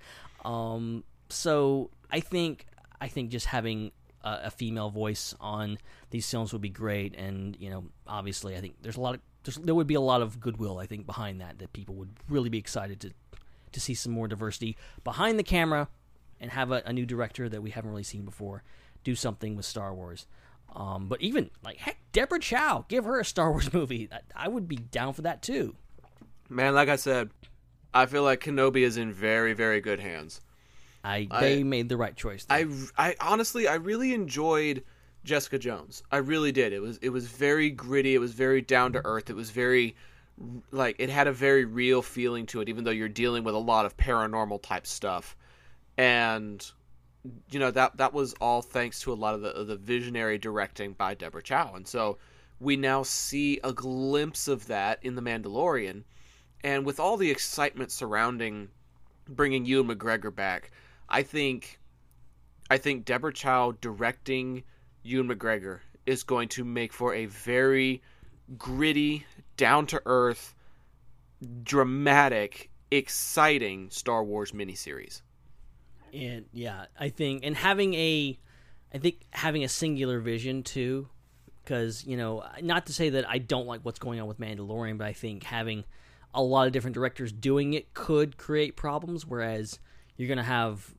[0.46, 2.68] Um, so I think
[3.02, 3.92] I think just having
[4.24, 5.78] a, a female voice on
[6.10, 7.16] these films would be great.
[7.16, 9.22] And you know, obviously, I think there's a lot of
[9.66, 12.50] there would be a lot of goodwill I think behind that that people would really
[12.50, 13.12] be excited to
[13.72, 15.88] to see some more diversity behind the camera
[16.40, 18.64] and have a, a new director that we haven't really seen before
[19.04, 20.28] do something with Star Wars.
[20.76, 24.10] Um, but even like heck, Deborah Chow, give her a Star Wars movie.
[24.12, 25.76] I, I would be down for that too.
[26.50, 27.30] Man, like I said,
[27.94, 30.40] I feel like Kenobi is in very, very good hands.
[31.08, 32.46] I, I- they made the right choice.
[32.46, 32.68] there.
[32.98, 34.84] I, I honestly, I really enjoyed
[35.24, 36.04] Jessica Jones.
[36.12, 36.74] I really did.
[36.74, 38.14] It was, it was very gritty.
[38.16, 39.30] It was very down to earth.
[39.30, 39.96] It was very,
[40.72, 43.60] like, it had a very real feeling to it, even though you're dealing with a
[43.60, 45.36] lot of paranormal type stuff.
[45.98, 46.66] And,
[47.50, 50.94] you know, that that was all thanks to a lot of the the visionary directing
[50.94, 51.74] by Deborah Chow.
[51.76, 52.20] And so
[52.60, 56.04] we now see a glimpse of that in The Mandalorian.
[56.64, 58.70] And with all the excitement surrounding
[59.28, 60.72] bringing Ewan McGregor back,
[61.10, 61.80] I think
[62.70, 64.64] I think Deborah Chow directing
[65.04, 68.02] Ewan McGregor is going to make for a very
[68.58, 69.26] gritty,
[69.58, 70.56] down to earth,
[71.64, 75.22] dramatic, exciting Star Wars miniseries.
[76.14, 78.38] And yeah, I think and having a,
[78.94, 81.10] I think having a singular vision too,
[81.64, 84.98] because you know, not to say that I don't like what's going on with Mandalorian,
[84.98, 85.84] but I think having
[86.34, 89.26] a lot of different directors doing it could create problems.
[89.26, 89.80] Whereas
[90.18, 90.94] you're gonna have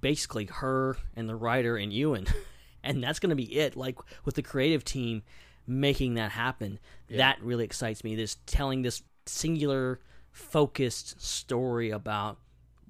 [0.00, 2.26] basically her and the writer and Ewan,
[2.82, 3.76] and that's gonna be it.
[3.76, 5.22] Like with the creative team
[5.66, 6.78] making that happen,
[7.10, 8.14] that really excites me.
[8.14, 12.38] This telling this singular, focused story about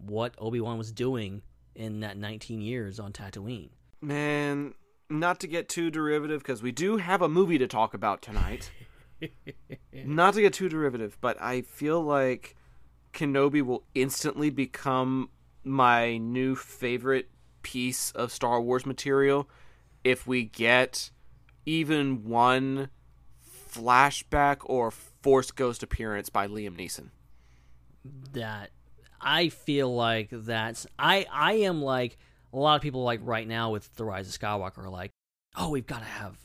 [0.05, 1.43] what Obi Wan was doing
[1.75, 3.71] in that 19 years on Tatooine.
[4.01, 4.75] Man,
[5.09, 8.71] not to get too derivative, because we do have a movie to talk about tonight.
[9.93, 12.57] not to get too derivative, but I feel like
[13.13, 15.31] Kenobi will instantly become
[15.65, 17.29] my new favorite
[17.63, 19.49] piece of Star Wars material
[20.05, 21.11] if we get
[21.67, 22.91] even one
[23.73, 27.09] flashback or Force Ghost appearance by Liam Neeson.
[28.33, 28.71] That
[29.21, 32.19] I feel like that's I I am like
[32.53, 35.11] a lot of people like right now with the Rise of Skywalker are like,
[35.57, 36.37] oh, we've got to have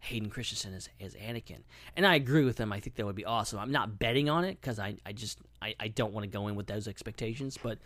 [0.00, 1.62] Hayden Christensen as, as Anakin,
[1.96, 2.72] and I agree with them.
[2.72, 3.58] I think that would be awesome.
[3.58, 6.48] I'm not betting on it because I I just I, I don't want to go
[6.48, 7.78] in with those expectations, but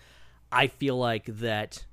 [0.51, 1.85] I feel like that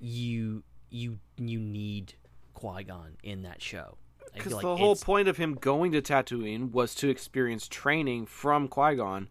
[0.00, 2.14] you you you need
[2.54, 3.96] Qui Gon in that show.
[4.34, 8.66] Because like the whole point of him going to Tatooine was to experience training from
[8.68, 9.28] Qui Gon,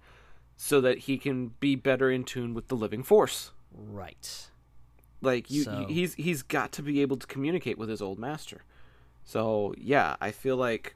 [0.55, 3.51] so that he can be better in tune with the living Force.
[3.73, 4.47] right.
[5.23, 8.63] Like you, So- he's he's got to be able to communicate with his old master.
[9.23, 10.95] So yeah, I feel like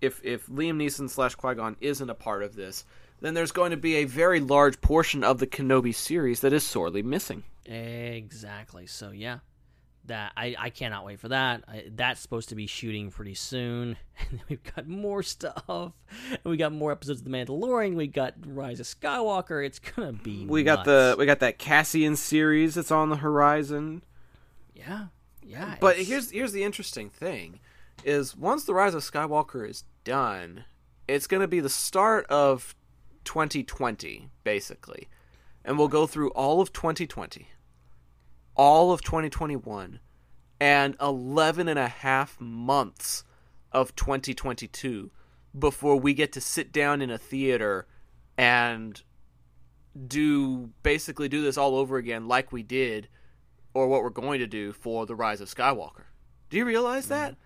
[0.00, 2.84] if if Liam Neeson slash Qui Gon isn't a part of this,
[3.24, 6.62] then there's going to be a very large portion of the Kenobi series that is
[6.62, 7.42] sorely missing.
[7.64, 8.86] Exactly.
[8.86, 9.38] So yeah,
[10.04, 11.64] that I, I cannot wait for that.
[11.66, 15.64] I, that's supposed to be shooting pretty soon, and then we've got more stuff.
[15.68, 17.94] And we got more episodes of The Mandalorian.
[17.94, 19.64] We got Rise of Skywalker.
[19.64, 20.44] It's gonna be.
[20.44, 24.02] We got the we got that Cassian series that's on the horizon.
[24.74, 25.06] yeah
[25.42, 25.76] yeah.
[25.80, 27.60] But it's- here's here's the interesting thing
[28.04, 30.64] is once the Rise of Skywalker is done,
[31.08, 32.74] it's going to be the start of
[33.24, 35.08] 2020 basically.
[35.64, 37.48] And we'll go through all of 2020,
[38.54, 39.98] all of 2021,
[40.60, 43.24] and 11 and a half months
[43.72, 45.10] of 2022
[45.58, 47.86] before we get to sit down in a theater
[48.36, 49.02] and
[50.06, 53.08] do basically do this all over again like we did
[53.72, 56.04] or what we're going to do for the rise of skywalker.
[56.50, 57.43] Do you realize that mm-hmm.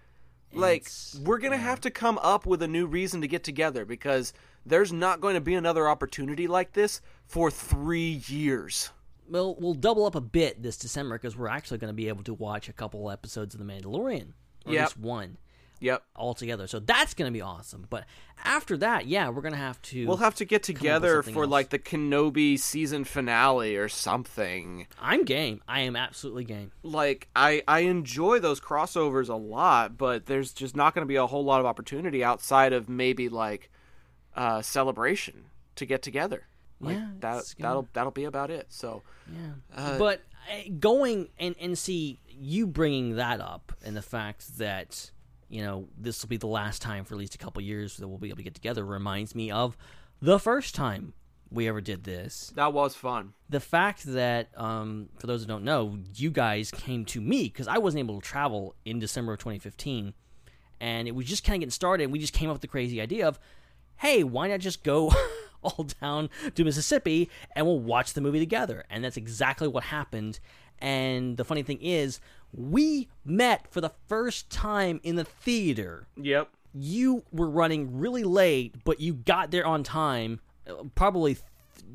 [0.53, 3.85] Like It's- we're gonna have to come up with a new reason to get together
[3.85, 4.33] because
[4.67, 8.91] there's not going to be another opportunity like this for three years.
[9.29, 12.23] We'll we'll double up a bit this December because we're actually going to be able
[12.25, 14.33] to watch a couple episodes of The Mandalorian,
[14.67, 14.81] or Yep.
[14.83, 15.37] at least one
[15.81, 16.67] yep all together.
[16.67, 17.87] So that's going to be awesome.
[17.89, 18.05] But
[18.45, 20.07] after that, yeah, we're going to have to.
[20.07, 21.51] we'll have to get together for else.
[21.51, 25.63] like the kenobi season finale or something I'm game.
[25.69, 26.73] I am absolutely game.
[26.83, 31.17] like I I enjoy those crossovers a lot, but there's just not going to be
[31.17, 33.71] a whole lot of opportunity outside of maybe like
[34.37, 35.45] uh celebration
[35.77, 36.45] to get together.
[36.81, 37.45] Like Yeah, that gonna...
[37.59, 38.67] that'll that'll be about it.
[38.69, 39.97] So Yeah.
[39.99, 45.11] but uh, going and and see you bringing that up and the fact that
[45.49, 48.09] you know this will be the last time for at least a couple years that
[48.09, 49.77] we'll be able to get together reminds me of
[50.21, 51.15] the first time
[51.51, 52.53] we ever did this.
[52.57, 53.33] that was fun.
[53.49, 57.67] The fact that um, for those who don't know, you guys came to me because
[57.69, 60.13] I wasn't able to travel in December of 2015,
[60.81, 62.05] and it was just kind of getting started.
[62.05, 63.39] And we just came up with the crazy idea of,
[63.97, 65.13] hey, why not just go
[65.63, 68.85] all down to Mississippi and we'll watch the movie together?
[68.91, 70.41] And that's exactly what happened.
[70.81, 72.21] And the funny thing is,
[72.53, 76.49] we met for the first time in the theater Yep.
[76.73, 80.41] you were running really late, but you got there on time.
[80.69, 81.37] uh, Probably,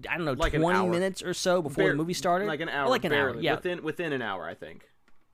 [0.10, 2.46] I don't know, Like twenty minutes or so before Bar- the movie started.
[2.48, 2.90] Like an hour.
[2.90, 3.38] like an barely.
[3.38, 3.42] hour.
[3.42, 4.88] Yeah, Within within an hour, I think.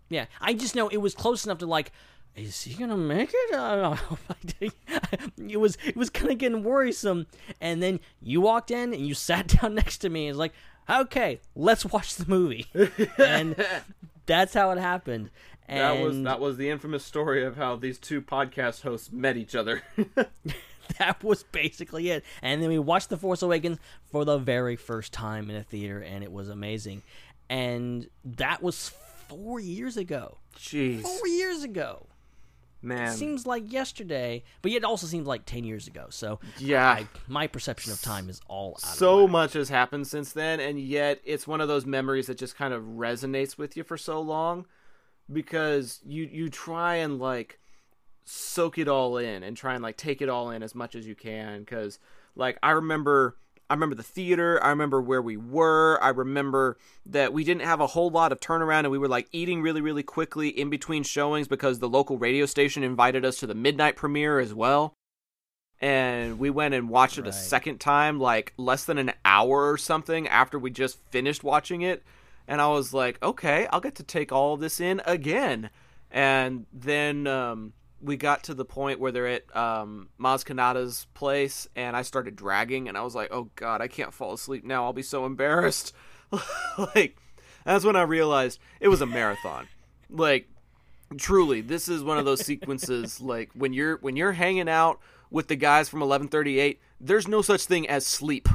[0.10, 0.26] yeah.
[0.40, 1.92] I just know it was close enough to like.
[2.36, 3.56] Is he gonna make it?
[3.58, 4.00] I don't
[4.62, 4.70] know.
[5.50, 7.26] it was it was kind of getting worrisome.
[7.60, 10.54] And then you walked in and you sat down next to me and was like,
[10.89, 12.67] "Okay, let's watch the movie."
[13.17, 13.56] and
[14.25, 15.30] that's how it happened.
[15.67, 19.38] And That was that was the infamous story of how these two podcast hosts met
[19.38, 19.84] each other.
[20.97, 22.23] that was basically it.
[22.41, 23.78] And then we watched The Force Awakens
[24.12, 27.04] for the very first time in a theater, and it was amazing.
[27.49, 28.89] And that was
[29.28, 30.38] four years ago.
[30.58, 32.08] Jeez, Four years ago.
[32.82, 33.10] Man.
[33.10, 36.08] it Seems like yesterday, but yet it also seems like ten years ago.
[36.10, 36.88] So Yeah.
[36.89, 38.82] I, my perception of time is all out.
[38.82, 42.56] so much has happened since then and yet it's one of those memories that just
[42.56, 44.65] kind of resonates with you for so long
[45.32, 47.60] because you you try and like
[48.26, 51.08] soak it all in and try and like take it all in as much as
[51.08, 52.00] you can cuz
[52.36, 53.38] like I remember
[53.69, 57.79] I remember the theater, I remember where we were, I remember that we didn't have
[57.79, 61.03] a whole lot of turnaround and we were like eating really really quickly in between
[61.03, 64.93] showings because the local radio station invited us to the midnight premiere as well.
[65.82, 69.77] And we went and watched it a second time like less than an hour or
[69.77, 72.03] something after we just finished watching it.
[72.47, 75.70] And i was like okay i'll get to take all of this in again.
[76.11, 81.68] And then um, we got to the point where they're at um, Maz Kanata's place
[81.76, 84.86] and i started dragging and i was like oh god i can't fall asleep now.
[84.86, 85.93] I'll be so embarrassed.
[86.78, 87.18] Like
[87.66, 89.68] that's when i realized it was a marathon.
[90.10, 90.47] Like
[91.18, 95.00] truly this is one of those sequences like when you're when you're hanging out
[95.32, 98.47] with the guys from 1138 there's no such thing as sleep.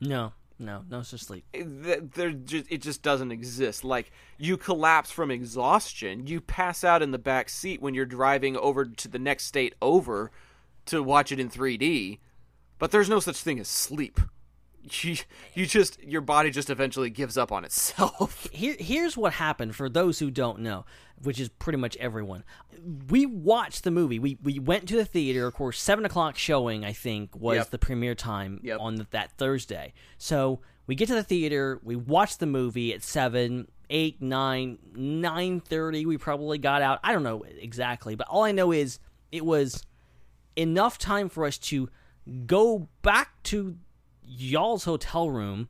[0.00, 1.44] No, no, no such sleep.
[1.52, 3.84] There just, it just doesn't exist.
[3.84, 6.26] Like you collapse from exhaustion.
[6.26, 9.74] You pass out in the back seat when you're driving over to the next state
[9.82, 10.30] over
[10.86, 12.18] to watch it in 3D
[12.78, 14.20] but there's no such thing as sleep
[15.02, 15.16] you,
[15.54, 18.48] you just your body just eventually gives up on itself.
[18.52, 20.84] Here, here's what happened for those who don't know,
[21.22, 22.44] which is pretty much everyone.
[23.08, 24.18] We watched the movie.
[24.18, 25.46] We we went to the theater.
[25.46, 26.84] Of course, seven o'clock showing.
[26.84, 27.70] I think was Yep.
[27.70, 28.78] the premiere time Yep.
[28.80, 29.92] on th- that Thursday.
[30.18, 31.80] So we get to the theater.
[31.82, 36.06] We watch the movie at seven, eight, nine, nine thirty.
[36.06, 37.00] We probably got out.
[37.02, 38.98] I don't know exactly, but all I know is
[39.32, 39.82] it was
[40.54, 41.88] enough time for us to
[42.46, 43.76] go back to
[44.26, 45.68] y'all's hotel room,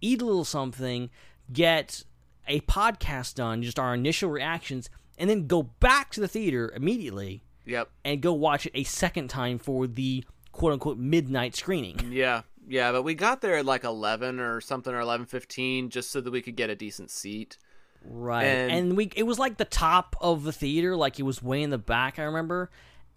[0.00, 1.10] eat a little something,
[1.52, 2.04] get
[2.48, 4.88] a podcast done, just our initial reactions,
[5.18, 7.90] and then go back to the theater immediately yep.
[8.04, 12.12] and go watch it a second time for the quote unquote midnight screening.
[12.12, 12.42] Yeah.
[12.68, 16.32] Yeah, but we got there at like 11 or something or 11:15 just so that
[16.32, 17.58] we could get a decent seat.
[18.04, 18.44] Right.
[18.44, 21.62] And- And, we it was like the top of the theater, like it was way
[21.62, 22.70] in the back, I remember.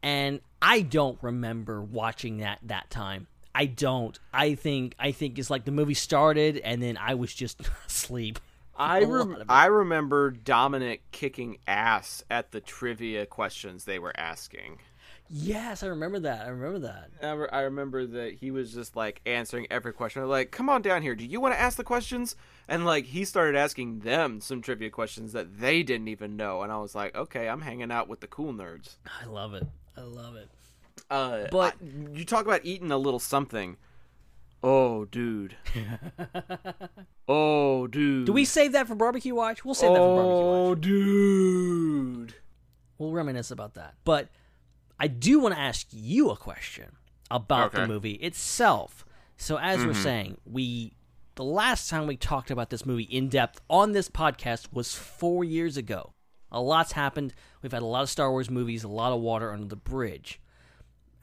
[0.04, 3.28] And I don't remember watching that that time.
[3.60, 4.18] I don't.
[4.34, 8.40] I think I think it's like the movie started and then I was just asleep.
[8.78, 14.80] I rem- I remember Dominic kicking ass at the trivia questions they were asking.
[15.30, 16.46] Yes, I remember that.
[16.46, 17.10] I remember that.
[17.22, 20.26] I, re- I remember that he was just like answering every question.
[20.26, 21.14] Like, come on down here.
[21.14, 22.38] Do you want to ask the questions?
[22.70, 26.62] And like he started asking them some trivia questions that they didn't even know.
[26.62, 28.96] And I was like, okay, I'm hanging out with the cool nerds.
[29.22, 29.68] I love it.
[29.98, 30.48] I love it.
[31.10, 33.78] Uh, But- I- you talk about eating a little something.
[34.62, 35.56] Oh, dude.
[37.28, 38.26] oh, dude.
[38.26, 39.64] Do we save that for barbecue watch?
[39.64, 40.68] We'll save that for barbecue watch.
[40.72, 42.36] Oh, dude.
[42.98, 43.96] We'll reminisce about that.
[44.04, 44.30] But
[45.00, 46.98] I do want to ask you a question
[47.32, 49.06] about the movie itself.
[49.38, 50.94] So as we're saying, we
[51.36, 55.46] the last time we talked about this movie in depth on this podcast was 4
[55.46, 56.12] years ago.
[56.52, 57.34] A lot's happened.
[57.62, 60.42] We've had a lot of Star Wars movies, a lot of water under the bridge.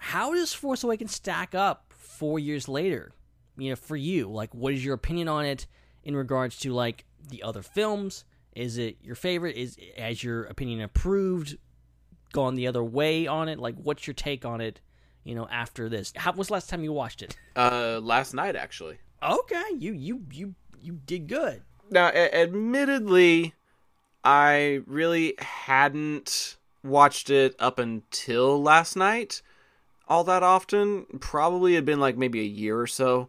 [0.07, 3.11] How does Force Awakens stack up 4 years later?
[3.59, 5.66] You know, for you, like what is your opinion on it
[6.04, 8.24] in regards to like the other films?
[8.54, 9.57] Is it your favorite?
[9.57, 11.59] Is has your opinion improved?
[12.32, 13.59] Gone the other way on it?
[13.59, 14.80] Like, what's your take on it?
[15.24, 17.36] You know, after this, how was the last time you watched it?
[17.57, 18.98] Uh, last night actually.
[19.20, 21.62] Okay, you you you you did good.
[21.90, 23.54] Now, a- admittedly,
[24.22, 29.42] I really hadn't watched it up until last night
[30.09, 31.07] all that often.
[31.20, 33.28] Probably had been like maybe a year or so.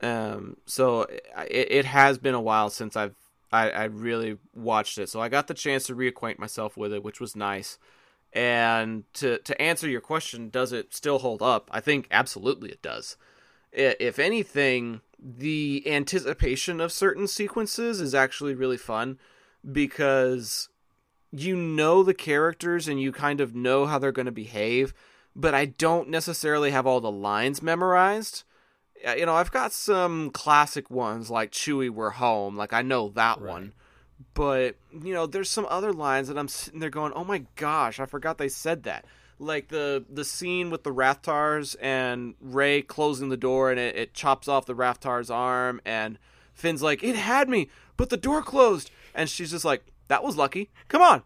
[0.00, 3.14] Um, so it, it has been a while since I've
[3.52, 5.08] I, I really watched it.
[5.08, 7.78] So I got the chance to reacquaint myself with it, which was nice.
[8.32, 11.70] And to to answer your question, does it still hold up?
[11.72, 13.16] I think absolutely it does.
[13.72, 19.18] If anything, the anticipation of certain sequences is actually really fun
[19.70, 20.68] because
[21.30, 24.94] you know the characters and you kind of know how they're going to behave,
[25.36, 28.42] but I don't necessarily have all the lines memorized.
[29.06, 32.56] Uh, You know, I've got some classic ones like Chewie, we're home.
[32.56, 33.74] Like, I know that one.
[34.32, 38.00] But, you know, there's some other lines that I'm sitting there going, oh my gosh,
[38.00, 39.04] I forgot they said that.
[39.38, 44.14] Like the the scene with the Rathtars and Rey closing the door and it, it
[44.14, 46.18] chops off the Rathtar's arm and
[46.54, 47.68] Finn's like, it had me,
[47.98, 48.90] but the door closed.
[49.14, 50.70] And she's just like, that was lucky.
[50.88, 51.22] Come on.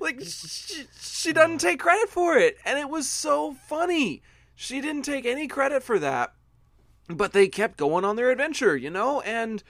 [0.00, 2.56] Like, she, she doesn't take credit for it.
[2.64, 4.22] And it was so funny.
[4.54, 6.34] She didn't take any credit for that
[7.16, 9.62] but they kept going on their adventure, you know, and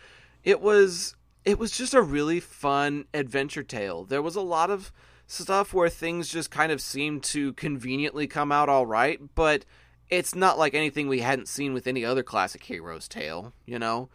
[0.45, 4.05] it was it was just a really fun adventure tale.
[4.05, 4.93] There was a lot of
[5.27, 9.65] stuff where things just kind of seemed to conveniently come out all right, but
[10.11, 14.11] it's not like anything we hadn't seen with any other classic hero's tale, you know.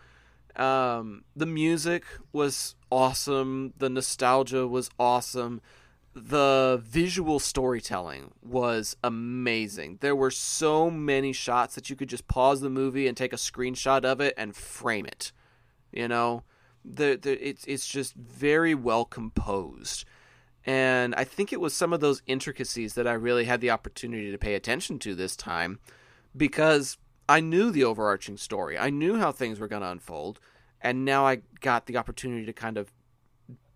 [0.55, 3.73] Um, the music was awesome.
[3.77, 5.61] The nostalgia was awesome.
[6.17, 9.97] The visual storytelling was amazing.
[9.99, 13.37] There were so many shots that you could just pause the movie and take a
[13.37, 15.33] screenshot of it and frame it.
[15.91, 16.43] You know,
[16.85, 20.05] the, the it's it's just very well composed.
[20.65, 24.31] And I think it was some of those intricacies that I really had the opportunity
[24.31, 25.79] to pay attention to this time
[26.35, 26.97] because
[27.27, 28.77] I knew the overarching story.
[28.77, 30.39] I knew how things were going to unfold.
[30.81, 32.91] And now I got the opportunity to kind of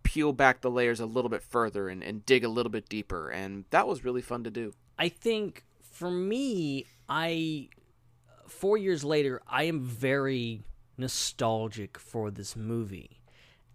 [0.09, 3.29] peel back the layers a little bit further and, and dig a little bit deeper.
[3.29, 4.73] And that was really fun to do.
[4.97, 7.69] I think for me, I
[8.47, 10.63] four years later, I am very
[10.97, 13.21] nostalgic for this movie,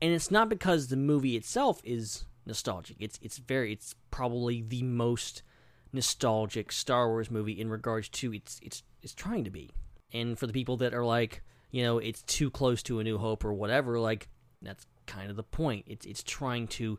[0.02, 2.96] and it's not because the movie itself is nostalgic.
[2.98, 5.44] It's it's very it's probably the most
[5.92, 9.70] nostalgic Star Wars movie in regards to it's it's it's trying to be.
[10.12, 13.18] And for the people that are like, you know, it's too close to A New
[13.18, 14.28] Hope or whatever, like
[14.60, 15.84] that's kind of the point.
[15.88, 16.98] It's it's trying to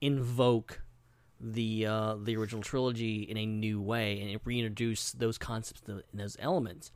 [0.00, 0.82] invoke
[1.40, 6.36] the uh, the original trilogy in a new way and reintroduce those concepts and those
[6.40, 6.92] elements.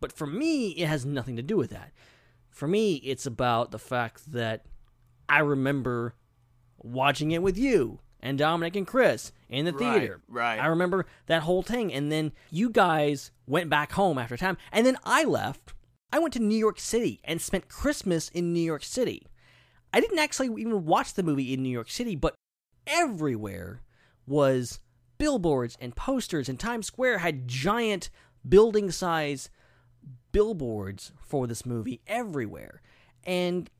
[0.00, 1.92] But for me, it has nothing to do with that.
[2.50, 4.64] For me, it's about the fact that
[5.28, 6.14] I remember
[6.78, 10.20] watching it with you and Dominic and Chris in the Right, theater.
[10.28, 10.58] right.
[10.58, 11.92] I remember that whole thing.
[11.92, 14.58] And then you guys went back home after time.
[14.70, 15.72] And then I left.
[16.12, 19.26] I went to New York City and spent Christmas in New York City.
[19.92, 22.34] I didn't actually even watch the movie in New York City, but
[22.86, 23.82] everywhere
[24.26, 24.80] was
[25.18, 28.10] billboards and posters, and Times Square had giant
[28.48, 29.50] building size
[30.32, 32.82] billboards for this movie everywhere.
[33.24, 33.70] And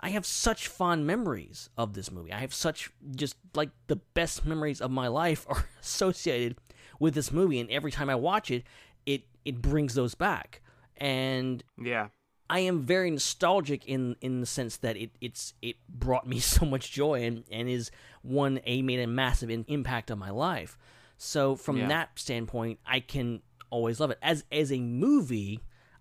[0.00, 2.32] I have such fond memories of this movie.
[2.32, 6.58] I have such just like the best memories of my life are associated
[7.00, 8.64] with this movie and every time I watch it,
[9.06, 10.60] it it brings those back.
[10.96, 12.08] And Yeah.
[12.50, 16.66] I am very nostalgic in in the sense that it it's it brought me so
[16.66, 17.90] much joy and and is
[18.22, 20.76] one a made a massive in, impact on my life.
[21.16, 21.88] So from Yeah.
[21.88, 24.18] that standpoint, I can always love it.
[24.22, 25.60] As as a movie,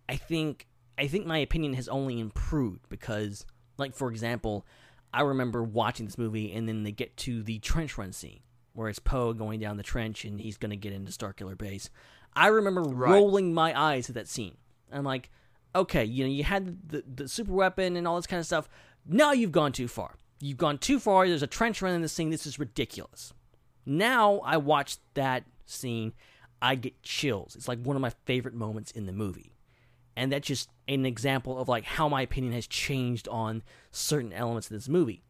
[0.10, 0.68] I think
[0.98, 3.46] I think my opinion has only improved because
[3.78, 4.66] like for example,
[5.14, 8.42] I remember watching this movie and then they get to the trench run scene
[8.74, 11.90] where it's Poe going down the trench and he's going to get into Starkiller Base.
[12.36, 14.58] I remember rolling my eyes at that scene.
[14.92, 15.30] I'm like,
[15.76, 18.70] okay, you know, you had the, the super weapon and all this kind of stuff.
[19.06, 20.16] Now you've gone too far.
[20.40, 21.28] You've gone too far.
[21.28, 22.30] There's a trench run in this thing.
[22.30, 23.34] This is ridiculous.
[23.86, 26.14] Now I watch that scene,
[26.62, 27.56] I get chills.
[27.56, 29.52] It's like one of my favorite moments in the movie.
[30.16, 34.70] And that's just an example of like how my opinion has changed on certain elements
[34.70, 35.24] of this movie.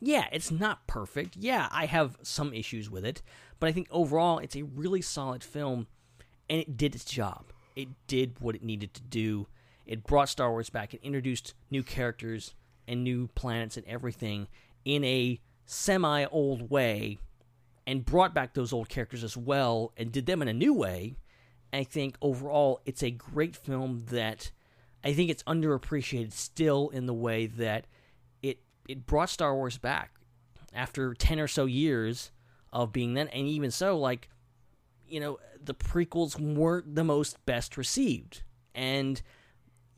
[0.00, 1.36] Yeah, it's not perfect.
[1.36, 3.22] Yeah, I have some issues with it,
[3.58, 5.86] but I think overall it's a really solid film
[6.50, 7.46] and it did its job.
[7.76, 9.46] It did what it needed to do.
[9.86, 10.94] It brought Star Wars back.
[10.94, 12.54] It introduced new characters
[12.88, 14.48] and new planets and everything
[14.84, 17.18] in a semi old way
[17.86, 21.16] and brought back those old characters as well and did them in a new way.
[21.72, 24.50] I think overall it's a great film that
[25.04, 27.86] I think it's underappreciated still in the way that
[28.42, 28.58] it
[28.88, 30.12] it brought Star Wars back
[30.72, 32.30] after 10 or so years
[32.72, 34.28] of being then and even so like
[35.08, 38.42] you know the prequels weren't the most best received.
[38.74, 39.20] And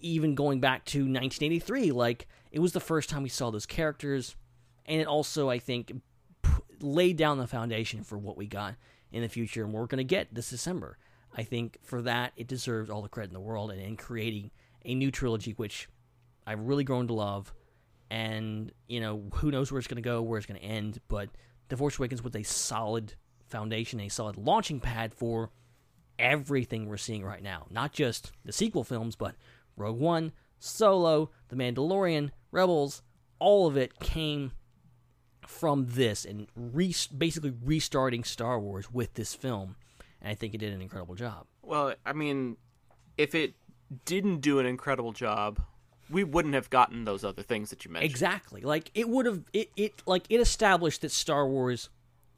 [0.00, 4.36] even going back to 1983 like it was the first time we saw those characters.
[4.86, 5.92] And it also i think
[6.42, 6.50] p-
[6.80, 8.74] laid down the foundation for what we got
[9.10, 9.64] in the future.
[9.64, 10.98] And we're going to get this december.
[11.36, 14.50] I think for that it deserves all the credit in the world and in creating
[14.84, 15.88] a new trilogy which
[16.46, 17.52] i've really grown to love.
[18.10, 21.00] And you know who knows where it's going to go where it's going to end.
[21.08, 21.28] But
[21.68, 23.14] the force awakens was a solid
[23.48, 25.50] foundation a solid launching pad for
[26.18, 29.34] everything we're seeing right now not just the sequel films but
[29.76, 33.02] rogue one solo the mandalorian rebels
[33.38, 34.50] all of it came
[35.46, 39.76] from this and re- basically restarting star wars with this film
[40.20, 42.56] and i think it did an incredible job Well, I mean,
[43.16, 43.54] if it
[44.04, 45.60] didn't do an incredible job,
[46.10, 48.10] we wouldn't have gotten those other things that you mentioned.
[48.10, 48.60] Exactly.
[48.62, 51.88] Like it would have it, it like it established that Star Wars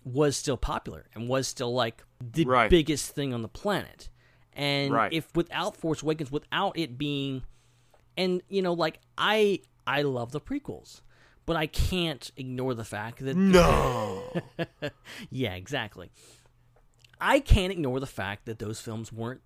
[0.05, 2.71] was still popular and was still like the Right.
[2.71, 4.09] biggest thing on the planet.
[4.53, 5.13] And Right.
[5.13, 7.43] if without Force Awakens, without it being
[8.17, 11.01] and you know, like I I love the prequels,
[11.47, 14.33] but I can't ignore the fact that No.
[15.31, 16.11] yeah, exactly.
[17.21, 19.43] I can't ignore the fact that those films weren't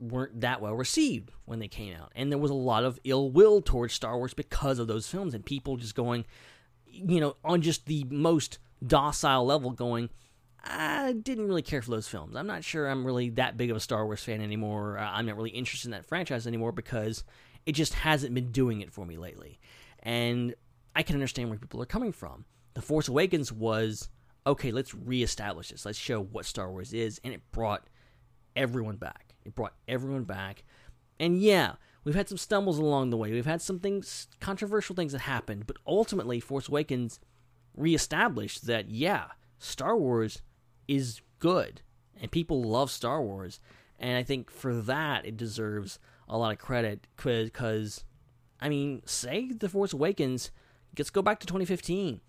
[0.00, 3.30] weren't that well received when they came out, and there was a lot of ill
[3.30, 6.24] will towards Star Wars because of those films, and people just going,
[6.90, 10.10] you know, on just the most docile level, going,
[10.62, 12.36] I didn't really care for those films.
[12.36, 14.98] I'm not sure I'm really that big of a Star Wars fan anymore.
[14.98, 17.24] Uh, I'm not really interested in that franchise anymore because
[17.66, 19.58] it just hasn't been doing it for me lately,
[20.02, 20.54] and
[20.94, 22.44] I can understand where people are coming from.
[22.74, 24.08] The Force Awakens was
[24.48, 25.84] okay, let's reestablish this.
[25.84, 27.20] Let's show what Star Wars is.
[27.22, 27.86] And it brought
[28.56, 29.34] everyone back.
[29.44, 30.64] It brought everyone back.
[31.20, 31.74] And yeah,
[32.08, 33.32] we've had some stumbles along the way.
[33.32, 35.66] We've had some things, controversial things that happened.
[35.66, 37.20] But ultimately, Force Awakens
[37.76, 39.26] reestablished that, yeah,
[39.58, 40.42] Star Wars
[40.86, 41.82] is good.
[42.20, 43.60] And people love Star Wars.
[43.98, 45.98] And I think for that, it deserves
[46.28, 47.06] a lot of credit.
[47.16, 48.04] Because,
[48.60, 50.50] I mean, say The Force Awakens,
[50.96, 52.20] let's go back to 2015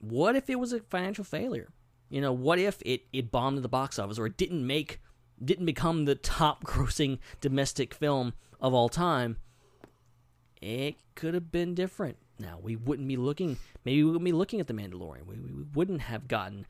[0.00, 1.68] what if it was a financial failure?
[2.08, 5.00] You know, what if it, it bombed the box office or it didn't make
[5.44, 9.36] didn't become the top grossing domestic film of all time?
[10.60, 12.16] It could have been different.
[12.38, 15.26] Now we wouldn't be looking maybe we wouldn't be looking at the Mandalorian.
[15.26, 16.66] We, we wouldn't have gotten,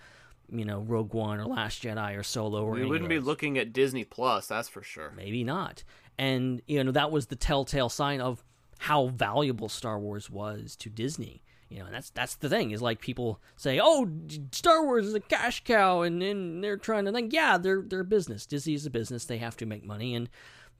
[0.50, 3.72] you know, Rogue One or Last Jedi or Solo or we wouldn't be looking at
[3.72, 5.12] Disney Plus, that's for sure.
[5.16, 5.84] Maybe not.
[6.18, 8.44] And you know that was the telltale sign of
[8.78, 11.42] how valuable Star Wars was to Disney.
[11.68, 14.08] You know, and that's that's the thing is like people say, "Oh,
[14.52, 18.00] Star Wars is a cash cow," and then they're trying to think, yeah, they're they're
[18.00, 18.46] a business.
[18.46, 20.30] Disney is a business; they have to make money, and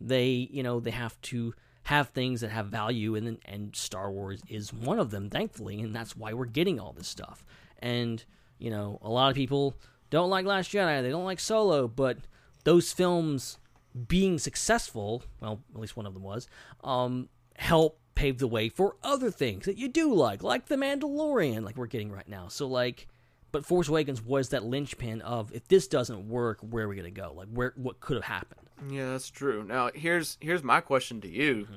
[0.00, 4.42] they you know they have to have things that have value and and Star Wars
[4.48, 7.44] is one of them thankfully and that's why we're getting all this stuff.
[7.78, 8.22] And
[8.58, 9.74] you know a lot of people
[10.10, 11.02] don't like Last Jedi.
[11.02, 12.18] They don't like Solo but
[12.64, 13.58] those films
[14.06, 16.46] being successful well at least one of them was
[16.84, 21.62] um help pave the way for other things that you do like like The Mandalorian
[21.62, 23.06] like we're getting right now so like
[23.52, 27.14] but Force Awakens was that linchpin of if this doesn't work where are we going
[27.14, 29.62] to go like where what could have happened Yeah, that's true.
[29.64, 31.68] Now here's here's my question to you.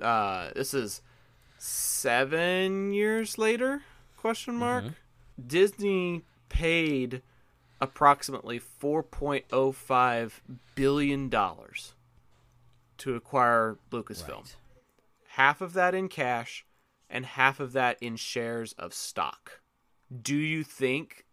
[0.00, 1.00] Uh, this is
[1.56, 3.82] seven years later?
[4.18, 4.84] Question mark.
[5.44, 7.22] Disney paid
[7.80, 10.42] approximately four point oh five
[10.74, 11.94] billion dollars
[12.98, 14.28] to acquire Lucasfilm.
[14.28, 14.56] Right.
[15.38, 16.66] Half of that in cash,
[17.08, 19.60] and half of that in shares of stock.
[20.10, 21.26] Do you think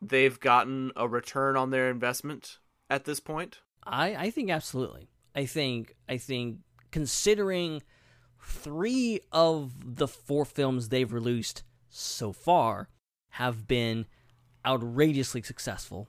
[0.00, 2.56] they've gotten a return on their investment
[2.88, 3.60] at this point?
[3.84, 5.10] I, I think absolutely.
[5.36, 7.82] I think I think considering
[8.40, 12.88] three of the four films they've released so far
[13.32, 14.06] have been
[14.64, 16.08] outrageously successful.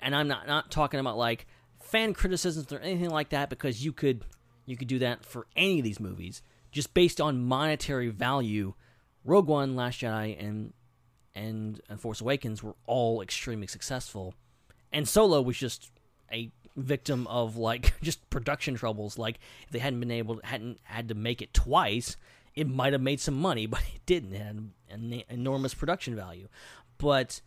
[0.00, 1.46] And I'm not not talking about like
[1.82, 4.24] fan criticisms or anything like that because you could
[4.66, 8.74] you could do that for any of these movies just based on monetary value.
[9.24, 10.74] Rogue One, Last Jedi, and
[11.34, 14.34] and, and Force Awakens were all extremely successful,
[14.92, 15.90] and Solo was just
[16.32, 19.18] a victim of like just production troubles.
[19.18, 22.16] Like if they hadn't been able, to, hadn't had to make it twice,
[22.54, 24.34] it might have made some money, but it didn't.
[24.34, 26.48] It had an enormous production value.
[26.98, 27.40] But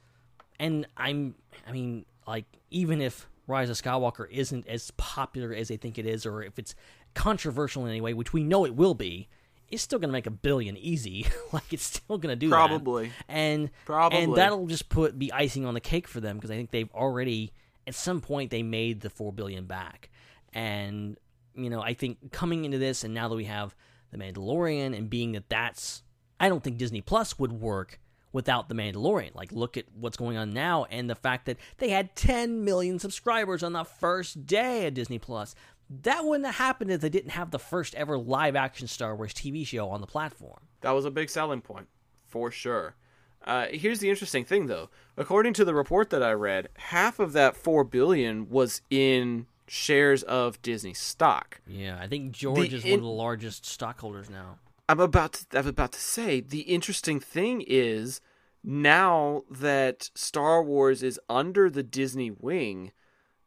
[0.59, 1.35] and I'm,
[1.67, 6.05] I mean, like even if Rise of Skywalker isn't as popular as they think it
[6.05, 6.75] is, or if it's
[7.13, 9.27] controversial in any way, which we know it will be,
[9.69, 11.25] it's still going to make a billion easy.
[11.51, 12.55] like it's still going to do that.
[12.55, 13.11] Probably.
[13.27, 14.23] and Probably.
[14.23, 16.91] and that'll just put be icing on the cake for them because I think they've
[16.93, 17.53] already
[17.87, 20.09] at some point they made the four billion back,
[20.53, 21.17] and
[21.55, 23.75] you know I think coming into this and now that we have
[24.11, 26.03] the Mandalorian and being that that's
[26.39, 27.99] I don't think Disney Plus would work
[28.31, 29.35] without the Mandalorian.
[29.35, 32.99] Like look at what's going on now and the fact that they had 10 million
[32.99, 35.55] subscribers on the first day of Disney Plus.
[35.89, 39.33] That wouldn't have happened if they didn't have the first ever live action Star Wars
[39.33, 40.59] TV show on the platform.
[40.81, 41.87] That was a big selling point,
[42.27, 42.95] for sure.
[43.43, 44.89] Uh, here's the interesting thing, though.
[45.17, 50.23] According to the report that I read, half of that four billion was in shares
[50.23, 51.61] of Disney stock.
[51.67, 54.59] Yeah, I think George The is one of the largest stockholders now.
[54.87, 58.21] I'm about to, I'm about to say the interesting thing is
[58.63, 62.91] now that Star Wars is under the Disney wing,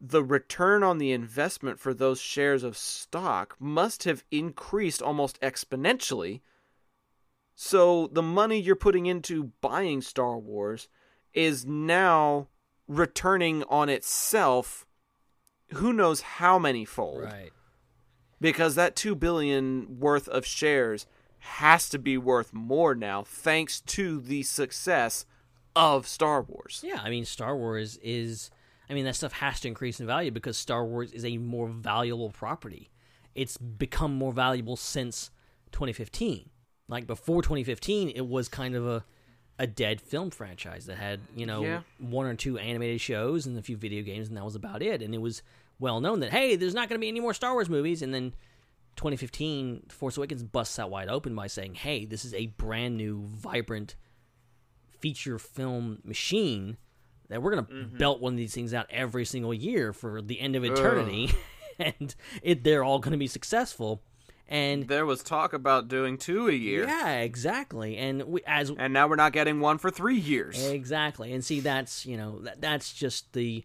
[0.05, 6.41] the return on the investment for those shares of stock must have increased almost exponentially.
[7.55, 10.89] So the money you're putting into buying Star Wars
[11.33, 12.49] is now
[12.89, 14.85] returning on itself
[15.75, 17.53] who knows how many fold Right.
[18.41, 21.07] because that 2 billion worth of shares
[21.39, 25.25] has to be worth more now thanks to the success
[25.77, 26.83] of Star Wars.
[26.85, 28.51] Yeah, I mean, Star Wars is.
[28.91, 31.69] I mean, that stuff has to increase in value because Star Wars is a more
[31.69, 32.91] valuable property.
[33.35, 35.31] It's become more valuable since
[35.73, 36.51] 2015.
[36.89, 39.05] Like before 2015, it was kind of a
[39.59, 41.81] a dead film franchise that had you know Yeah.
[41.99, 45.01] one or two animated shows and a few video games, and that was about it.
[45.03, 45.43] And it was
[45.79, 48.03] well known that hey, there's not going to be any more Star Wars movies.
[48.03, 48.35] And then
[48.97, 53.23] 2015, Force Awakens busts out wide open by saying, hey, this is a brand new,
[53.27, 53.95] vibrant
[54.99, 56.77] feature film machine
[57.33, 57.97] that we're going to Mm-hmm.
[57.99, 61.33] belt one of these things out every single year for the end of eternity
[61.79, 64.03] and it they're all going to be successful
[64.49, 66.85] and There was talk about doing two a year.
[66.87, 70.63] yeah exactly and we, as And now we're not getting one for 3 years.
[70.69, 73.65] exactly and see that's you know that, that's just the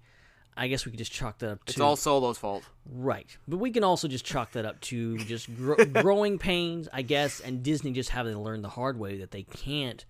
[0.55, 2.63] i guess we could just chalk that up to It's all Solo's fault.
[2.89, 3.35] Right.
[3.47, 7.41] But we can also just chalk that up to just gro- growing pains, I guess,
[7.41, 10.05] and Disney just having to learn the hard way that they can't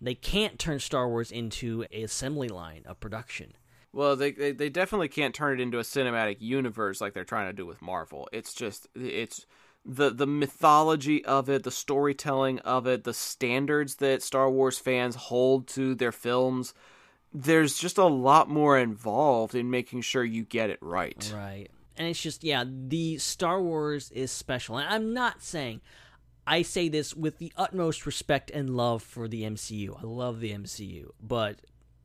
[0.00, 3.54] they can't turn Star Wars into a assembly line of production.
[3.92, 7.48] Well, they, they they definitely can't turn it into a cinematic universe like they're trying
[7.48, 8.28] to do with Marvel.
[8.30, 9.46] It's just it's
[9.86, 15.14] the the mythology of it, the storytelling of it, the standards that Star Wars fans
[15.14, 16.74] hold to their films.
[17.32, 21.32] There's just a lot more involved in making sure you get it right.
[21.34, 21.70] Right.
[21.96, 24.76] And it's just yeah, the Star Wars is special.
[24.76, 25.80] And I'm not saying
[26.46, 29.98] I say this with the utmost respect and love for the MCU.
[29.98, 31.60] I love the MCU, but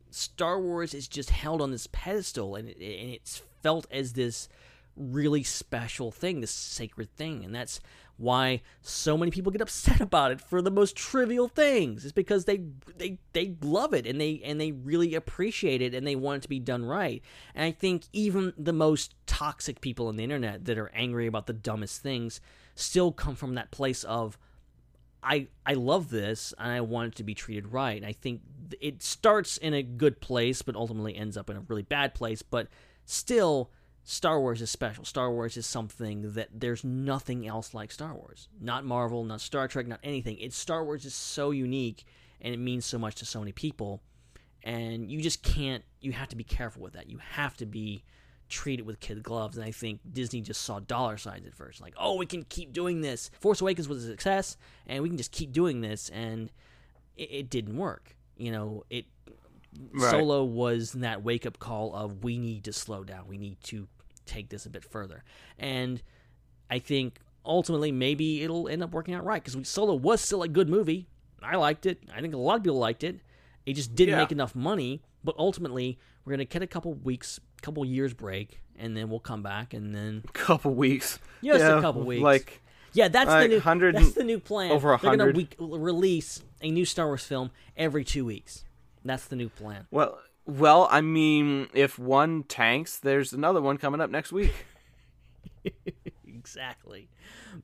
[0.10, 4.50] Star Wars is just held on this pedestal and, it, and it's felt as this
[4.96, 7.80] really special thing, this sacred thing, and that's
[8.18, 12.04] why so many people get upset about it for the most trivial things.
[12.04, 12.62] It's because they
[12.98, 16.42] they they love it and they and they really appreciate it and they want it
[16.44, 17.22] to be done right.
[17.56, 21.48] And I think even the most toxic people on the internet that are angry about
[21.48, 22.42] the dumbest things
[22.76, 24.38] still come from that place of
[25.24, 27.98] I I love this and I want it to be treated right.
[27.98, 28.42] And I think
[28.80, 32.42] it starts in a good place, but ultimately ends up in a really bad place.
[32.42, 32.68] But
[33.06, 33.72] still,
[34.04, 35.06] Star Wars is special.
[35.06, 38.48] Star Wars is something that there's nothing else like Star Wars.
[38.60, 40.38] Not Marvel, not Star Trek, not anything.
[40.40, 42.06] It's Star Wars is so unique
[42.40, 44.02] and it means so much to so many people.
[44.64, 45.84] And you just can't.
[46.00, 47.10] You have to be careful with that.
[47.10, 48.04] You have to be
[48.52, 49.58] treat it with kid gloves.
[49.58, 52.74] And I think Disney just saw dollar signs at first, like, oh, we can keep
[52.74, 53.32] doing this.
[53.40, 56.52] Force Awakens was a success, and we can just keep doing this, and
[57.16, 58.16] it, it didn't work.
[58.38, 59.06] You know, it
[59.94, 60.12] Right.
[60.12, 63.26] Solo was that wake up call of we need to slow down.
[63.30, 63.88] We need to
[64.26, 65.24] take this a bit further,
[65.58, 66.02] and
[66.70, 70.44] I think ultimately maybe it'll end up working out right because we Solo was still
[70.44, 71.08] a good movie.
[71.42, 72.04] I liked it.
[72.14, 73.22] I think a lot of people liked it.
[73.66, 74.18] It just didn't Yeah.
[74.20, 75.02] make enough money.
[75.24, 79.42] But ultimately, we're gonna get a couple weeks, couple years break, and then we'll come
[79.44, 81.20] back, and then couple weeks.
[81.44, 82.22] Just a couple weeks.
[82.24, 82.62] Like
[82.94, 84.72] yeah, that's Like, the new 100 that's the new plan.
[84.72, 85.56] over a They're gonna hundred.
[85.60, 88.66] release a new Star Wars film every two weeks.
[89.06, 89.88] That's the new plan.
[89.92, 94.54] well, well, I mean, if one tanks, there's another one coming up next week.
[96.28, 97.08] Exactly.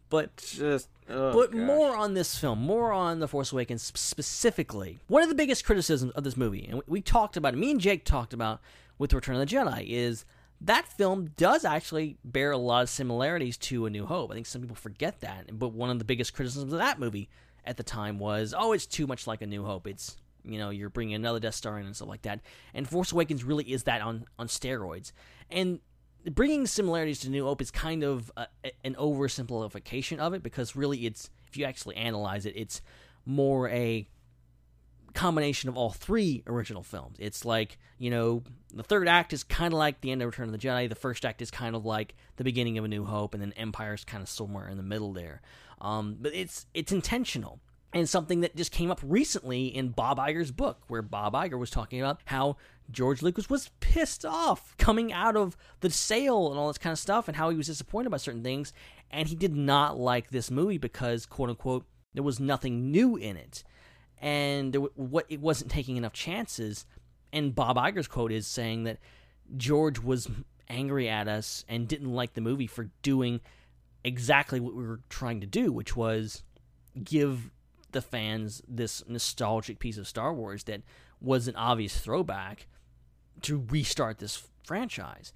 [0.09, 1.59] But Just oh, but gosh.
[1.59, 4.99] more on this film, more on The Force Awakens specifically.
[5.07, 7.71] One of the biggest criticisms of this movie, and we, we talked about it, me
[7.71, 8.61] and Jake talked about
[8.97, 10.25] with Return of the Jedi, is
[10.61, 14.31] that film does actually bear a lot of similarities to A New Hope.
[14.31, 15.57] I think some people forget that.
[15.57, 17.29] But one of the biggest criticisms of that movie
[17.65, 19.87] at the time was, oh, it's too much like A New Hope.
[19.87, 22.41] It's you know you're bringing another Death Star in and stuff like that.
[22.73, 25.11] And Force Awakens really is that on on steroids.
[25.49, 25.79] And
[26.31, 28.47] bringing similarities to New Hope is kind of a,
[28.83, 32.81] an oversimplification of it because really it's if you actually analyze it, it's
[33.25, 34.07] more a
[35.13, 37.17] combination of all three original films.
[37.19, 38.43] It's like, you know,
[38.77, 40.87] the third act is kind of like the end of Return of the Jedi.
[40.89, 43.53] The first act is kind of like the beginning of A New Hope, and then
[43.53, 45.41] Empire is kind of somewhere in the middle there.
[45.81, 47.59] Um, but it's it's intentional
[47.93, 51.69] and something that just came up recently in Bob Iger's book, where Bob Iger was
[51.69, 52.57] talking about how
[52.91, 56.99] George Lucas was pissed off coming out of the sale and all this kind of
[56.99, 58.73] stuff, and how he was disappointed by certain things,
[59.09, 63.37] and he did not like this movie because, quote unquote, there was nothing new in
[63.37, 63.63] it
[64.19, 66.85] and what it wasn't taking enough chances.
[67.33, 68.99] And Bob Iger's quote is saying that
[69.55, 70.29] George was
[70.69, 73.41] angry at us and didn't like the movie for doing
[74.03, 76.43] exactly what we were trying to do, which was
[77.03, 77.51] give
[77.91, 80.81] the fans this nostalgic piece of Star Wars that
[81.21, 82.67] was an obvious throwback
[83.41, 85.33] to restart this franchise.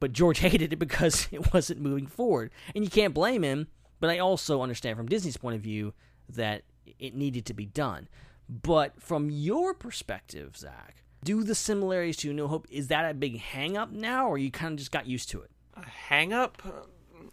[0.00, 2.50] But George hated it because it wasn't moving forward.
[2.74, 3.68] And you can't blame him,
[4.00, 5.94] but I also understand from Disney's point of view
[6.28, 6.62] that
[6.98, 8.08] it needed to be done.
[8.48, 13.40] But from your perspective, Zac, do the similarities to New Hope, is that a big
[13.40, 15.50] hang up now, or you kind of just got used to it?
[15.76, 16.62] A hang up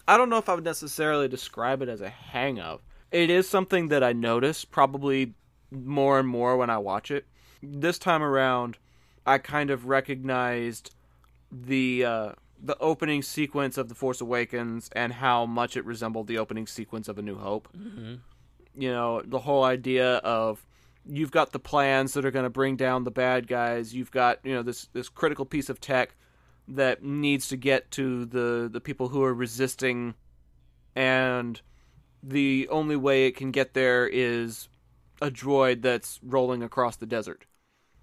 [0.08, 2.82] i don't know if i would necessarily describe it as a hang up
[3.12, 5.34] it is something that i notice probably
[5.72, 7.26] more and more when i watch it.
[7.62, 8.78] This time around
[9.26, 10.96] i kind of recognized
[11.52, 12.32] the uh,
[12.64, 17.08] the opening sequence of the force awakens and how much it resembled the opening sequence
[17.08, 17.68] of a new hope.
[18.76, 20.66] You know the whole idea of
[21.06, 24.40] you've got the plans that are going to bring down the bad guys you've got
[24.44, 26.16] you know this this critical piece of tech
[26.68, 30.14] that needs to get to the the people who are resisting
[30.96, 31.62] and
[32.22, 34.70] the only way it can get there is
[35.22, 37.46] a droid that's rolling across the desert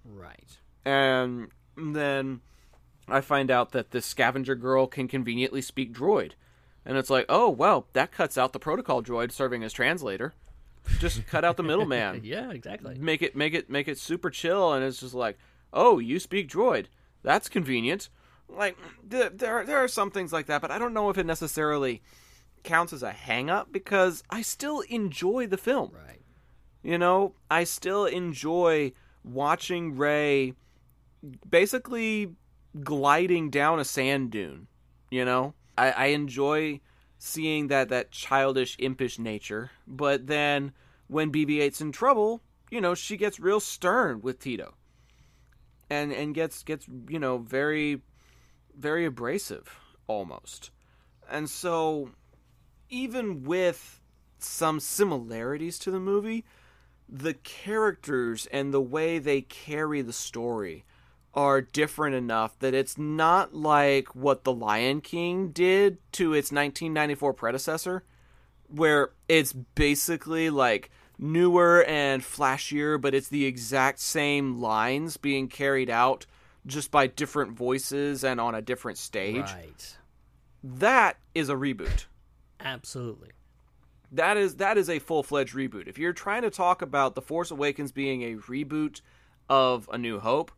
[0.03, 0.57] Right.
[0.85, 2.41] and then
[3.07, 6.33] I find out that this scavenger girl can conveniently speak droid.
[6.85, 10.33] And it's like, oh, well, that cuts out the protocol droid serving as translator.
[10.99, 12.21] Just cut out the middleman.
[12.23, 12.97] Yeah, exactly.
[12.97, 15.37] Make it make it make it super chill and it's just like,
[15.71, 16.87] "Oh, you speak droid.
[17.23, 18.09] That's convenient."
[18.47, 18.77] Like
[19.09, 22.01] th- there there are some things like that, but I don't know if it necessarily
[22.63, 25.91] counts as a hang up because I still enjoy the film.
[25.93, 26.21] Right.
[26.81, 30.53] You know, I still enjoy watching Rey
[31.49, 32.35] basically
[32.83, 34.67] gliding down a sand dune.
[35.09, 36.81] You know, I, I enjoy
[37.19, 39.69] seeing that that childish, impish nature.
[39.85, 40.71] But then
[41.07, 42.41] when BB-8's in trouble,
[42.71, 44.73] you know, she gets real stern with Teedo,
[45.89, 48.01] and and gets gets you know very
[48.75, 50.71] very abrasive almost.
[51.29, 52.11] And so,
[52.89, 54.01] even with
[54.39, 56.45] some similarities to the movie,
[57.07, 60.85] the characters and the way they carry the story
[61.33, 67.33] are different enough that it's not like what The Lion King did to its 1994
[67.33, 68.03] predecessor,
[68.67, 75.89] where it's basically like newer and flashier, but it's the exact same lines being carried
[75.89, 76.25] out
[76.65, 79.37] just by different voices and on a different stage.
[79.37, 79.97] Right.
[80.63, 82.05] That is a reboot.
[82.59, 83.29] Absolutely.
[84.11, 85.87] That is that is a full fledged reboot.
[85.87, 89.01] If you're trying to talk about The Force Awakens being a reboot
[89.47, 90.51] of A New Hope,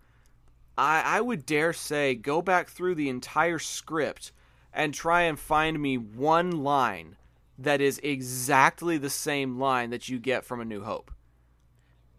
[0.78, 4.32] I, I would dare say go back through the entire script
[4.74, 7.18] and try and find me one line
[7.58, 11.12] that is exactly the same line that you get from A New Hope.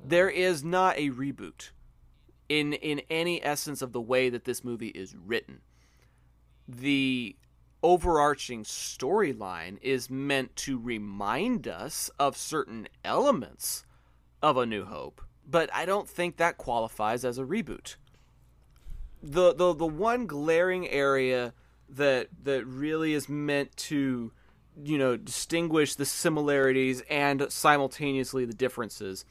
[0.05, 1.71] There is not a reboot
[2.49, 5.61] in in any essence of the way that this movie is written.
[6.69, 7.37] The
[7.83, 13.85] overarching storyline is meant to remind us of certain elements
[14.41, 17.97] of A New Hope, but I don't think that qualifies as a reboot.
[19.23, 21.55] The the the one glaring area
[21.89, 24.33] that that really is meant to
[24.83, 29.25] you know distinguish the similarities and simultaneously the differences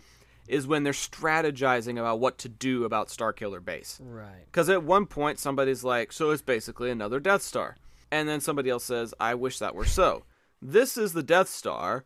[0.48, 4.00] is when they're strategizing about what to do about Starkiller Base.
[4.02, 4.46] Right.
[4.46, 7.78] Because at one point somebody's like, "So it's basically another Death Star,"
[8.12, 10.24] and then somebody else says, "I wish that were so."
[10.62, 12.06] This is the Death Star.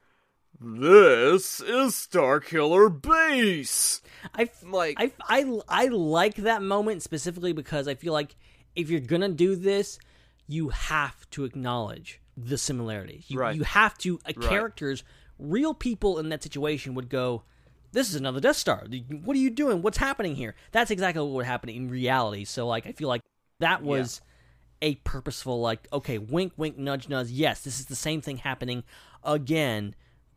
[0.60, 4.02] This is Starkiller Base.
[4.34, 8.36] I Like- I, I I like that moment specifically because I feel like
[8.76, 10.00] if you're gonna do this,
[10.48, 13.26] you have to acknowledge the similarities.
[13.30, 13.56] You, Right.
[13.56, 14.50] you have to uh, Right.
[14.50, 15.04] characters,
[15.40, 17.44] real people in that situation would go,
[17.92, 18.86] "This is another Death Star.
[19.24, 19.82] What are you doing?
[19.82, 22.46] What's happening here?" That's exactly what would happen in reality.
[22.46, 23.22] So like I feel like
[23.60, 24.22] that was
[24.82, 27.30] a purposeful like okay, wink wink nudge nudge.
[27.30, 28.84] Yes, this is the same thing happening
[29.24, 29.96] again.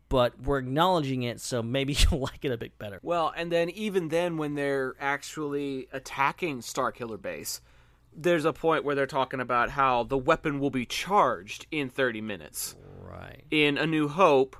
[0.09, 2.99] But we're acknowledging it, so maybe you'll like it a bit better.
[3.01, 7.61] Well, and then even then, when they're actually attacking Starkiller Base,
[8.15, 12.21] there's a point where they're talking about how the weapon will be charged in 30
[12.21, 12.75] minutes.
[12.99, 13.43] Right.
[13.51, 14.55] In A New Hope,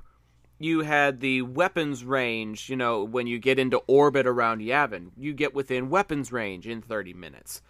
[0.58, 5.32] you had the weapons range, you know, when you get into orbit around Yavin, you
[5.32, 7.62] get within weapons range in 30 minutes.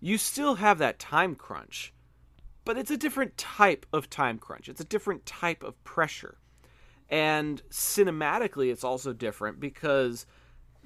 [0.00, 1.94] You still have that time crunch,
[2.64, 4.68] but it's a different type of time crunch.
[4.68, 6.36] It's a different type of pressure.
[7.10, 10.26] And cinematically, it's also different because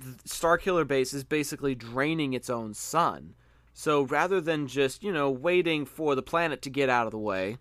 [0.02, 3.34] th- Starkiller Base is basically draining its own sun.
[3.72, 7.18] So rather than just, you know, waiting for the planet to get out of the
[7.18, 7.58] way,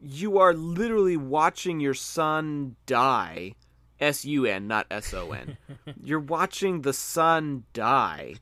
[0.00, 3.54] you are literally watching your sun die.
[4.00, 5.56] S U N, not S O N.
[6.02, 8.34] You're watching the sun die.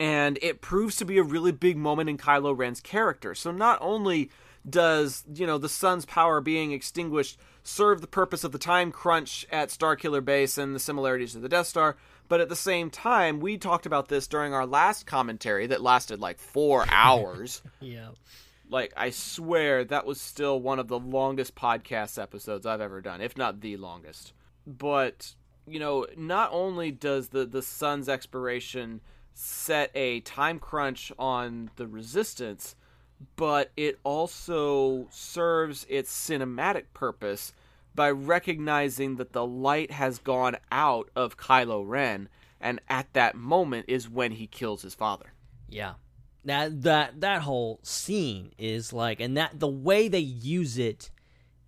[0.00, 3.34] And it proves to be a really big moment in Kylo Ren's character.
[3.34, 4.30] So not only
[4.68, 9.44] does, you know, the sun's power being extinguished serve the purpose of the time crunch
[9.50, 11.96] at Starkiller Base and the similarities to the Death Star,
[12.28, 16.20] but at the same time, we talked about this during our last commentary that lasted
[16.20, 17.62] like four hours.
[17.80, 18.10] Yeah.
[18.70, 23.20] like I swear that was still one of the longest podcast episodes I've ever done,
[23.20, 24.32] if not the longest.
[24.66, 25.34] But
[25.66, 29.00] you know, not only does the the sun's expiration
[29.34, 32.76] set a time crunch on the resistance,
[33.36, 37.52] but it also serves its cinematic purpose
[37.94, 42.28] by recognizing that the light has gone out of Kylo Ren
[42.60, 45.32] and at that moment is when he kills his father.
[45.68, 45.94] Yeah.
[46.44, 51.10] That that that whole scene is like and that the way they use it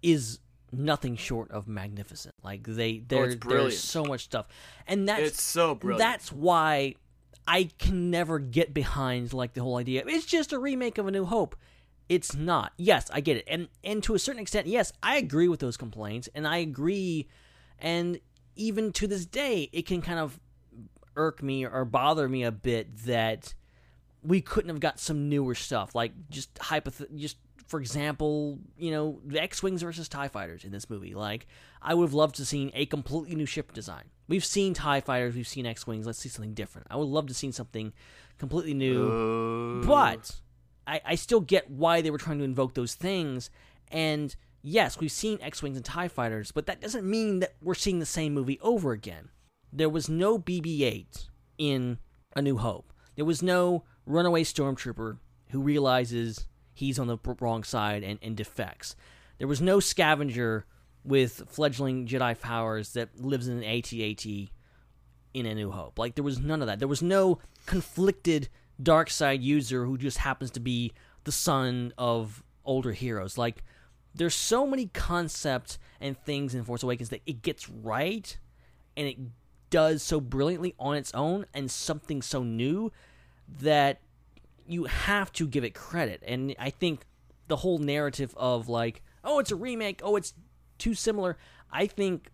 [0.02, 0.38] is
[0.70, 2.34] nothing short of magnificent.
[2.44, 3.38] Like they Oh, brilliant.
[3.40, 4.46] there's so much stuff.
[4.86, 5.98] And that's It's so brilliant.
[5.98, 6.94] That's why
[7.48, 10.04] I can never get behind like the whole idea.
[10.06, 11.56] It's just a remake of A New Hope.
[12.06, 12.72] It's not.
[12.76, 13.44] Yes, I get it.
[13.48, 17.26] And and to a certain extent, yes, I agree with those complaints and I agree
[17.78, 18.20] and
[18.54, 20.38] even to this day it can kind of
[21.16, 23.54] irk me or bother me a bit that
[24.22, 27.36] we couldn't have got some newer stuff like just hypoth- just
[27.66, 31.46] for example you know the x-wings versus tie fighters in this movie like
[31.82, 35.00] i would have loved to have seen a completely new ship design we've seen tie
[35.00, 36.86] fighters we've seen x-wings let's see something different.
[36.90, 37.92] I would love to see something
[38.38, 39.82] completely new.
[39.84, 40.40] But
[40.86, 43.50] I, I still get why they were trying to invoke those things.
[43.90, 48.00] And yes we've seen x-wings and tie fighters but that doesn't mean that we're seeing
[48.00, 49.30] the same movie over again.
[49.72, 51.98] There was no bb-8 in
[52.36, 52.92] a new hope.
[53.16, 55.18] There was no runaway stormtrooper
[55.50, 58.94] who realizes he's on the wrong side and, and defects.
[59.38, 60.66] There was no scavenger
[61.08, 65.98] with fledgling jedi powers that lives in an AT-AT in A New Hope.
[65.98, 66.78] Like there was none of that.
[66.78, 68.48] There was no conflicted
[68.80, 70.92] dark side user who just happens to be
[71.24, 73.38] the son of older heroes.
[73.38, 73.64] Like
[74.14, 78.36] there's so many concepts and things in Force Awakens that it gets right
[78.96, 79.16] and it
[79.70, 82.92] does so brilliantly on its own and something so new
[83.60, 84.00] that
[84.66, 86.22] you have to give it credit.
[86.26, 87.06] And I think
[87.48, 90.34] the whole narrative of like, oh, it's a remake, oh, it's
[90.78, 91.36] too similar.
[91.70, 92.30] I think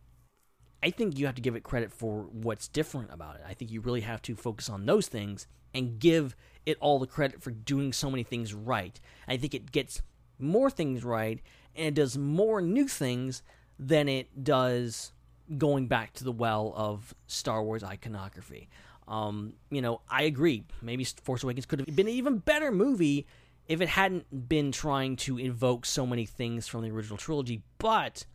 [0.82, 3.42] I think you have to give it credit for what's different about it.
[3.48, 6.36] I think you really have to focus on those things and give
[6.66, 9.00] it all the credit for doing so many things right.
[9.26, 10.02] I think it gets
[10.38, 11.40] more things right
[11.74, 13.42] and it does more new things
[13.78, 15.12] than it does
[15.58, 18.68] going back to the well of Star Wars iconography.
[19.08, 20.64] Um, you know, I agree.
[20.80, 23.26] Maybe Force Awakens could have been an even better movie
[23.66, 28.26] if it hadn't been trying to invoke so many things from the original trilogy, but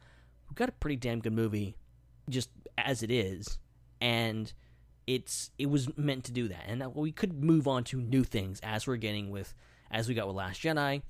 [0.50, 1.76] we've got a pretty damn good movie
[2.30, 3.58] just as it is,
[4.02, 4.52] and
[5.08, 8.02] it's it was meant to do that, and uh, that we could move on to
[8.02, 9.54] new things as we're getting with
[9.92, 11.02] as we got with Last Jedi,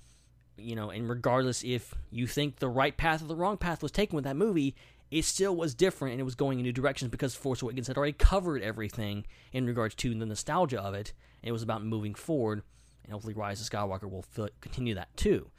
[0.58, 3.92] you know, and regardless if you think the right path or the wrong path was
[3.92, 4.76] taken with that movie,
[5.12, 7.98] it still was different and it was going in new directions because Force Awakens had
[7.98, 12.14] already covered everything in regards to the nostalgia of it, and it was about moving
[12.14, 12.62] forward,
[13.04, 14.26] and hopefully Rise of Skywalker will
[14.62, 15.50] continue that too.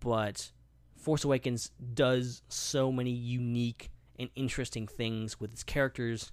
[0.00, 0.50] But
[1.04, 6.32] Force Awakens does so many unique and interesting things with its characters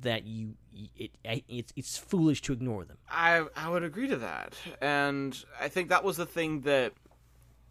[0.00, 0.54] that you
[0.96, 2.98] it, it's it's foolish to ignore them.
[3.08, 6.94] I I would agree to that, and I think that was the thing that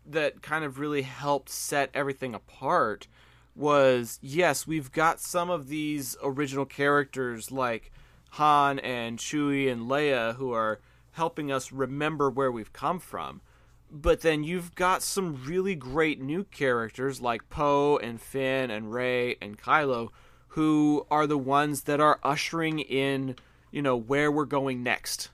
[0.06, 3.08] that kind of really helped set everything apart.
[3.54, 7.92] Was yes, we've got some of these original characters like
[8.32, 10.80] Han and Chewie and Leia who are
[11.12, 13.42] helping us remember where we've come from.
[13.90, 19.38] But then you've got some really great new characters like Poe and Finn and Rey
[19.42, 20.10] and Kylo
[20.58, 23.36] who are the ones that are ushering in,
[23.72, 25.30] you know, where we're going next.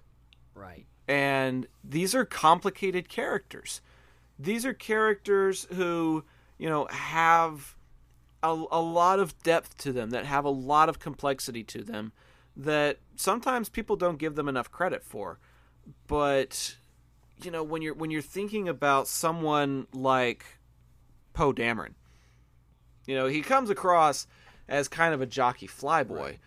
[0.54, 0.86] Right.
[1.08, 3.80] And these are complicated characters.
[4.38, 6.26] These are characters who,
[6.58, 7.76] you know, have
[8.41, 12.12] a, a lot of depth to them, that have a lot of complexity to them,
[12.58, 15.39] that sometimes people don't give them enough credit for.
[16.08, 16.76] But
[17.46, 20.46] you know, when you're when you're thinking about someone like
[21.34, 21.94] Poe Dameron,
[23.06, 24.28] you know, he comes across
[24.68, 26.39] as kind of a jockey flyboy, right.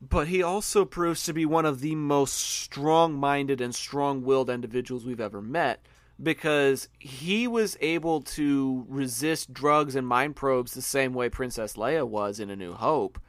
[0.00, 5.20] but he also proves to be one of the most strong-minded and strong-willed individuals we've
[5.20, 5.80] ever met
[6.22, 12.06] because he was able to resist drugs and mind probes the same way Princess Leia
[12.06, 13.20] was in A New Hope.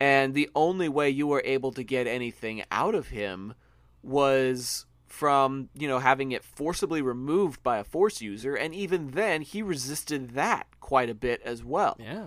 [0.00, 3.54] And the only way you were able to get anything out of him
[4.02, 9.42] was from you know having it forcibly removed by a force user and even then
[9.42, 11.96] he resisted that quite a bit as well.
[12.00, 12.26] Yeah.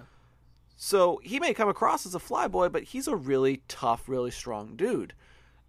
[0.77, 4.77] So he may come across as a flyboy but he's a really tough really strong
[4.77, 5.13] dude.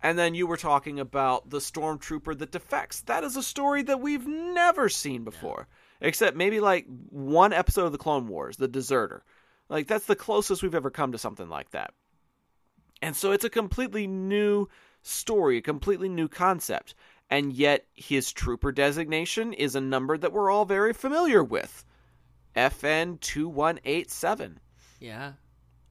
[0.00, 3.00] And then you were talking about the stormtrooper that defects.
[3.00, 5.66] That is a story that we've never seen before
[6.00, 9.24] except maybe like one episode of the clone wars the deserter.
[9.68, 11.92] Like that's the closest we've ever come to something like that.
[13.02, 14.68] And so it's a completely new
[15.02, 16.94] story, a completely new concept.
[17.30, 21.84] And yet his trooper designation is a number that we're all very familiar with.
[22.56, 24.58] FN 2187.
[25.00, 25.32] Yeah.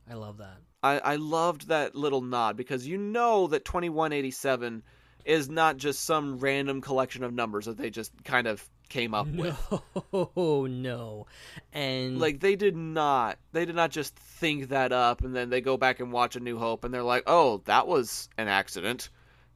[0.10, 0.58] I love that.
[0.82, 4.84] I, I loved that little nod because you know that 2187
[5.26, 9.28] is not just some random collection of numbers that they just kind of came up
[9.28, 9.82] no, with.
[10.38, 11.28] Oh no.
[11.74, 15.62] And like they did not they did not just think that up and then they
[15.62, 19.10] go back and watch A New Hope and they're like, "Oh, that was an accident."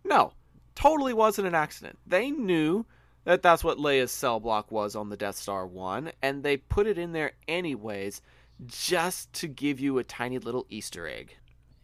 [0.03, 0.33] No.
[0.75, 1.99] Totally wasn't an accident.
[2.05, 2.85] They knew
[3.23, 6.87] that that's what Leia's cell block was on the Death Star 1 and they put
[6.87, 8.21] it in there anyways
[8.65, 11.35] just to give you a tiny little Easter egg.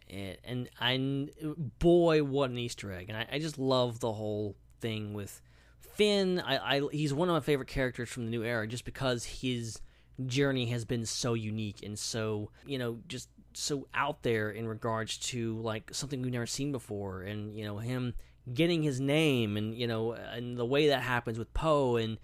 [0.08, 1.28] And, and I,
[1.78, 3.10] boy, what an Easter egg!
[3.10, 5.42] And I, I just love the whole thing with
[5.98, 9.24] Finn, I, I he's one of my favorite characters from the new era just because
[9.24, 9.80] his
[10.26, 15.16] journey has been so unique and so you know just so out there in regards
[15.18, 18.14] to like something we've never seen before and you know him
[18.54, 22.18] getting his name and you know and the way that happens with Poe and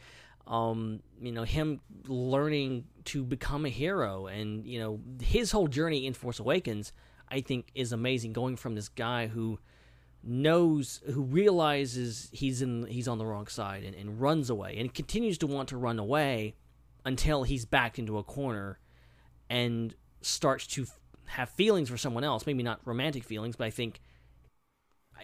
[0.47, 6.07] um you know him learning to become a hero and you know his whole journey
[6.07, 6.93] in Force Awakens
[7.29, 9.59] I think is amazing going from this guy who
[10.23, 14.93] knows who realizes he's in he's on the wrong side and, and runs away and
[14.93, 16.55] continues to want to run away
[17.05, 18.79] until he's backed into a corner
[19.51, 20.87] and starts to
[21.27, 22.47] have feelings for someone else.
[22.47, 24.01] Maybe not romantic feelings but i think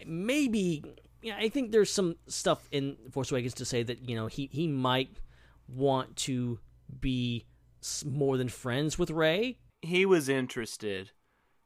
[0.05, 0.83] maybe
[1.21, 4.49] yeah i think there's some stuff in force awakens to say that you know he
[4.51, 5.09] he might
[5.67, 6.59] want to
[6.99, 7.45] be
[8.05, 9.57] more than friends with Rey.
[9.81, 11.11] he was interested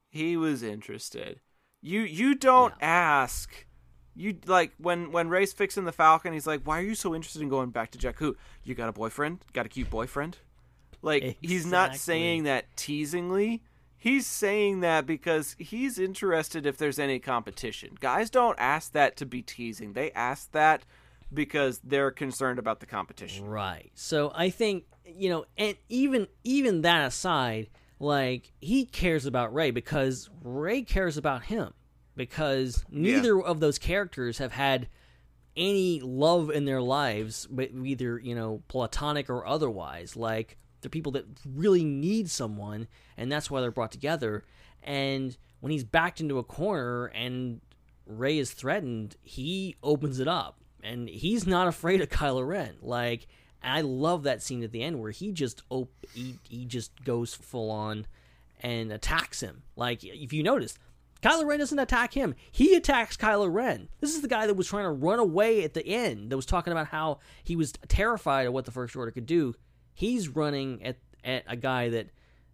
[0.09, 1.41] he was interested
[1.85, 2.87] you you don't yeah.
[2.87, 3.67] ask.
[4.15, 7.43] You like when when Rey's fixing the Falcon, he's like, "Why are you so interested
[7.43, 8.35] in going back to Jakku?
[8.63, 9.45] You got a boyfriend?
[9.53, 10.39] Got a cute boyfriend?"
[11.03, 11.47] Like exactly.
[11.47, 13.61] he's not saying that teasingly.
[14.05, 17.97] He's saying that because he's interested if there's any competition.
[17.99, 19.93] Guys don't ask that to be teasing.
[19.93, 20.85] They ask that
[21.33, 23.47] because they're concerned about the competition.
[23.47, 23.89] Right.
[23.95, 29.71] So I think you know, and even even that aside, like he cares about Rey
[29.71, 31.73] because Rey cares about him
[32.15, 34.87] because neither of those characters have had
[35.57, 40.15] any love in their lives, but either you know platonic or otherwise.
[40.15, 44.43] Like they're people that really need someone, and that's why they're brought together.
[44.83, 47.59] And when he's backed into a corner and
[48.05, 52.75] Rey is threatened, he opens it up, and he's not afraid of Kylo Ren.
[52.81, 53.27] Like
[53.63, 57.33] I love that scene at the end where he just op- he, he just goes
[57.33, 58.05] full on
[58.61, 59.63] and attacks him.
[59.75, 60.77] Like if you notice,
[61.23, 62.35] Kylo Ren doesn't attack him.
[62.51, 63.89] He attacks Kylo Ren.
[64.01, 66.29] This is the guy that was trying to run away at the end.
[66.29, 69.55] That was talking about how he was terrified of what the First Order could do.
[69.95, 72.09] He's running at at a guy that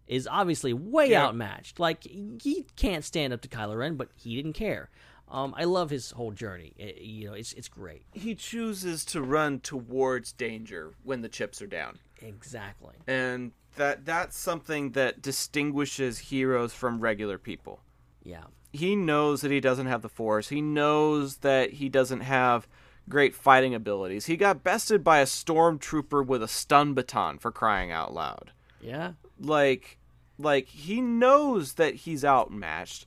[0.06, 1.26] is obviously way Yeah.
[1.26, 1.78] outmatched.
[1.78, 4.88] Like he can't stand up to Kylo Ren, but he didn't care.
[5.28, 6.72] Um, I love his whole journey.
[6.78, 8.04] It- you know, it's it's great.
[8.12, 11.98] He chooses to run towards danger when the chips are down.
[12.20, 12.94] Exactly.
[13.06, 17.80] And that that's something that distinguishes heroes from regular people.
[18.24, 18.44] Yeah.
[18.74, 20.48] he knows that he doesn't have the force.
[20.48, 22.66] He knows that he doesn't have
[23.08, 24.26] great fighting abilities.
[24.26, 28.52] He got bested by a stormtrooper with a stun baton for crying out loud.
[28.80, 29.12] Yeah.
[29.38, 29.98] Like
[30.38, 33.06] like he knows that he's outmatched,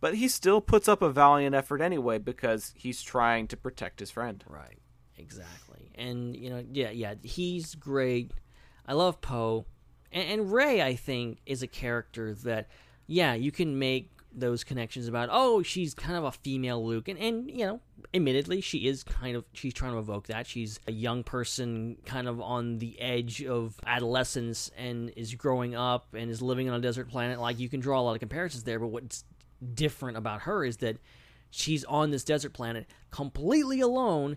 [0.00, 4.10] but he still puts up a valiant effort anyway because he's trying to protect his
[4.10, 4.44] friend.
[4.48, 4.78] Right.
[5.18, 5.90] Exactly.
[5.94, 8.32] And you know, yeah, yeah, he's great.
[8.86, 9.66] I love Poe,
[10.12, 10.82] and, and Rey.
[10.82, 12.68] I think is a character that,
[13.06, 15.28] yeah, you can make those connections about.
[15.32, 17.80] Oh, she's kind of a female Luke, and and you know,
[18.14, 20.46] admittedly, she is kind of she's trying to evoke that.
[20.46, 26.14] She's a young person, kind of on the edge of adolescence, and is growing up
[26.14, 27.40] and is living on a desert planet.
[27.40, 29.24] Like you can draw a lot of comparisons there, but what's
[29.74, 30.98] different about her is that
[31.50, 34.36] she's on this desert planet completely alone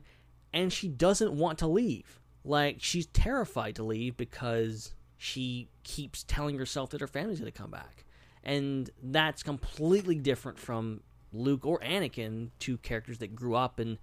[0.54, 2.20] and she doesn't want to leave.
[2.44, 7.58] Like she's terrified to leave because she keeps telling herself that her family's going to
[7.58, 8.06] come back.
[8.44, 11.02] And that's completely different from
[11.34, 13.98] Luke or Anakin, two characters that grew up and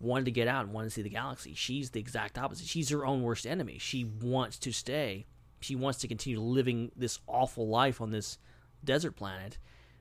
[0.00, 1.54] wanted to get out and wanted to see the galaxy.
[1.54, 2.66] She's the exact opposite.
[2.66, 3.78] She's her own worst enemy.
[3.78, 5.26] She wants to stay.
[5.60, 8.38] She wants to continue living this awful life on this
[8.84, 9.58] desert planet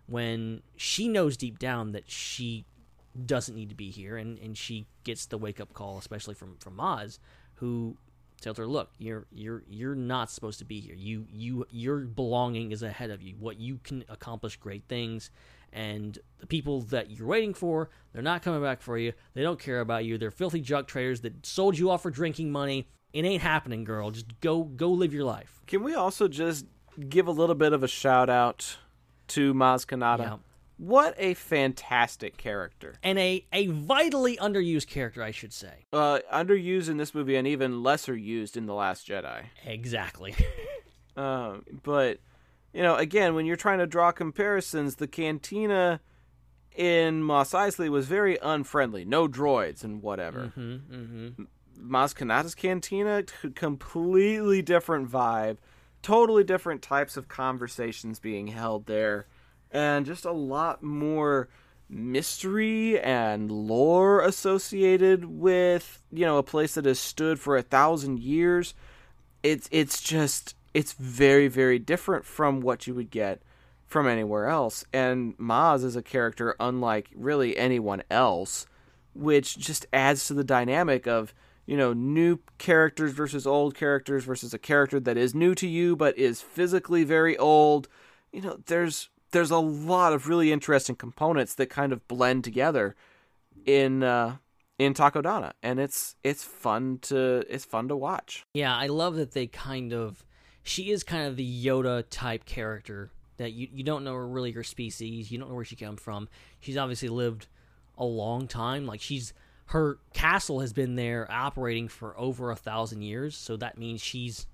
[0.08, 2.66] when she knows deep down that she
[3.26, 6.56] doesn't need to be here and, and she gets the wake up call especially from
[6.60, 7.20] from Maz
[7.56, 7.98] who
[8.42, 10.96] tells her look you're you're you're not supposed to be here.
[10.96, 13.36] You you your belonging is ahead of you.
[13.39, 15.32] What you can accomplish great things
[15.74, 19.14] and the people that you're waiting for they're not coming back for you.
[19.34, 20.18] They don't care about you.
[20.18, 22.88] They're filthy junk traders that sold you off for drinking money.
[23.14, 24.12] It ain't happening girl.
[24.12, 25.62] Just go go live your life.
[25.68, 26.66] Can we also just
[27.10, 28.78] give a little bit of a shout out
[29.30, 30.20] to Maz Kanata?
[30.20, 30.38] Yeah.
[30.78, 32.95] What a fantastic character.
[33.03, 37.47] and a a vitally underused character i should say Uh, underused in this movie and
[37.47, 39.43] even lesser used in The Last Jedi.
[39.65, 40.36] exactly
[41.17, 42.19] Um, but
[42.74, 45.99] you know, again, when you're trying to draw comparisons, the cantina
[46.74, 49.03] in Mos Eisley was very unfriendly.
[49.03, 50.53] No droids and whatever.
[50.57, 51.43] Mm-hmm,
[51.78, 53.24] Maz Kanata's cantina,
[53.55, 55.57] completely different vibe,
[56.01, 59.26] totally different types of conversations being held there,
[59.72, 61.49] and just a lot more
[61.89, 68.19] mystery and lore associated with you know a place that has stood for a thousand
[68.19, 68.74] years.
[69.43, 73.41] It's it's just it's very very different from what you would get
[73.88, 74.86] from anywhere else.
[74.93, 78.67] And Maz is a character unlike really anyone else
[79.13, 81.34] which just adds to the dynamic of
[81.65, 85.95] you know new characters versus old characters versus a character that is new to you
[85.95, 87.88] but is physically very old.
[88.31, 92.95] You know there's there's a lot of really interesting components that kind of blend together
[93.66, 94.38] in uh
[94.80, 99.32] in Takodana and it's it's fun to it's fun to watch Yeah, I love that
[99.34, 100.26] they kind of.
[100.64, 104.64] She is kind of the Yoda type character that you you don't know really her
[104.64, 106.30] species, you don't know where she came from.
[106.60, 107.48] She's obviously lived
[107.98, 108.86] a long time.
[108.86, 109.34] Like she's
[109.66, 114.48] her castle has been there operating for over a thousand years, so that means she's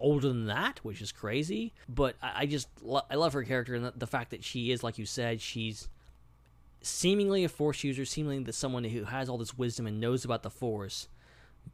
[0.00, 1.72] older than that, which is crazy.
[1.88, 4.72] But I, I just lo- I love her character and the, the fact that she
[4.72, 5.88] is, like you said, she's
[6.82, 10.42] seemingly a force user, seemingly that someone who has all this wisdom and knows about
[10.42, 11.08] the force,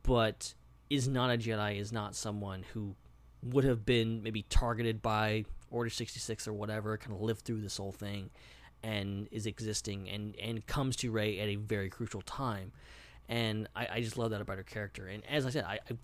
[0.02, 0.54] but
[0.90, 2.94] is not a Jedi, is not someone who
[3.42, 7.76] would have been maybe targeted by Order 66 or whatever, kind of lived through this
[7.76, 8.30] whole thing
[8.82, 12.72] and is existing and, and comes to Rey at a very crucial time.
[13.28, 15.06] And I, I just love that about her character.
[15.06, 15.94] And as I said, I, I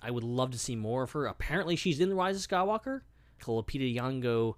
[0.00, 1.26] I would love to see more of her.
[1.26, 3.02] Apparently, she's in The Rise of Skywalker.
[3.42, 4.54] Lupita Nyong'o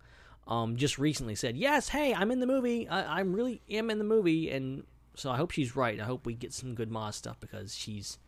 [0.46, 2.88] um, just recently said, "Yes, hey, I'm in the movie.
[2.88, 4.84] I, I'm really am in the movie," and
[5.14, 6.00] so I hope she's right.
[6.00, 8.18] I hope we get some good Maz stuff because she's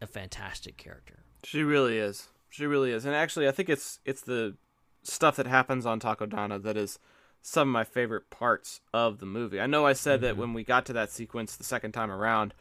[0.00, 1.20] a fantastic character.
[1.44, 2.28] She really is.
[2.50, 3.04] She really is.
[3.04, 4.56] And actually, I think it's it's the
[5.02, 6.98] stuff that happens on Takodana that is
[7.42, 9.60] some of my favorite parts of the movie.
[9.60, 12.54] I know I said that when we got to that sequence the second time around,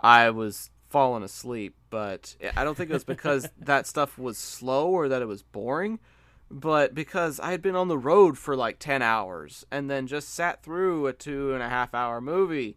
[0.00, 4.88] I was falling asleep, but I don't think it was because that stuff was slow
[4.88, 5.98] or that it was boring,
[6.50, 10.30] but because I had been on the road for like 10 hours and then just
[10.30, 12.76] sat through a two and a half hour movie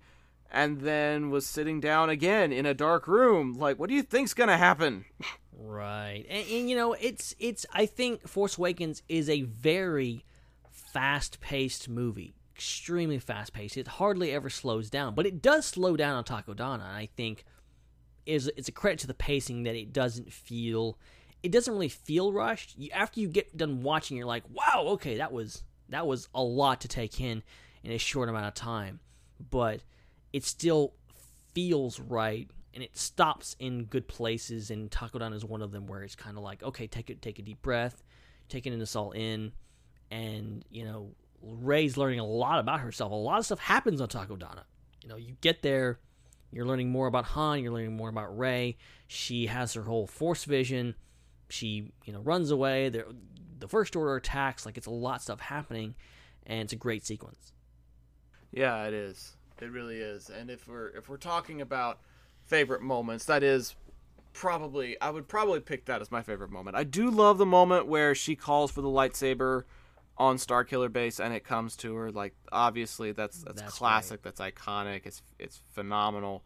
[0.51, 3.57] and then was sitting down again in a dark room.
[3.57, 5.05] Like, what do you think's going to happen?
[5.57, 7.65] Right, and, and you know, it's it's.
[7.71, 10.25] I think Force Awakens is a very
[10.71, 13.77] fast-paced movie, extremely fast-paced.
[13.77, 16.73] It hardly ever slows down, but it does slow down on Takodana.
[16.73, 17.45] And I think
[18.25, 20.97] is it's a credit to the pacing that it doesn't feel.
[21.43, 22.77] It doesn't really feel rushed.
[22.77, 26.43] You, after you get done watching, you're like, "Wow, okay, that was that was a
[26.43, 27.43] lot to take in
[27.83, 28.99] in a short amount of time,"
[29.49, 29.81] but
[30.33, 30.93] it still
[31.53, 36.03] feels right and it stops in good places and Takodana is one of them where
[36.03, 38.03] it's kind of like okay take it take a deep breath
[38.47, 39.51] taking this all in
[40.09, 41.11] and you know
[41.41, 44.63] Rey's learning a lot about herself a lot of stuff happens on Takodana
[45.03, 45.99] you know you get there
[46.51, 50.43] you're learning more about Han you're learning more about Rey she has her whole force
[50.45, 50.95] vision
[51.49, 55.39] she you know runs away the first order attacks like it's a lot of stuff
[55.39, 55.95] happening
[56.45, 57.53] and it's a great sequence
[58.51, 59.37] Yeah, it is.
[59.61, 60.29] It really is.
[60.29, 61.99] And if we're if we're talking about
[62.45, 63.75] favorite moments, that is
[64.33, 66.75] probably I would probably pick that as my favorite moment.
[66.75, 69.63] I do love the moment where she calls for the lightsaber
[70.17, 72.11] on Starkiller Base and it comes to her.
[72.11, 74.21] Like obviously that's that's, That's classic.
[74.21, 75.01] That's iconic.
[75.05, 76.43] It's it's phenomenal.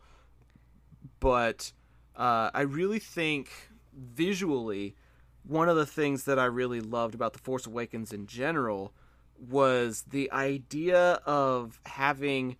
[1.20, 1.72] But
[2.16, 3.50] uh, I really think
[3.94, 4.96] visually
[5.44, 8.94] one of the things that I really loved about the Force Awakens in general
[9.38, 12.58] was the idea of having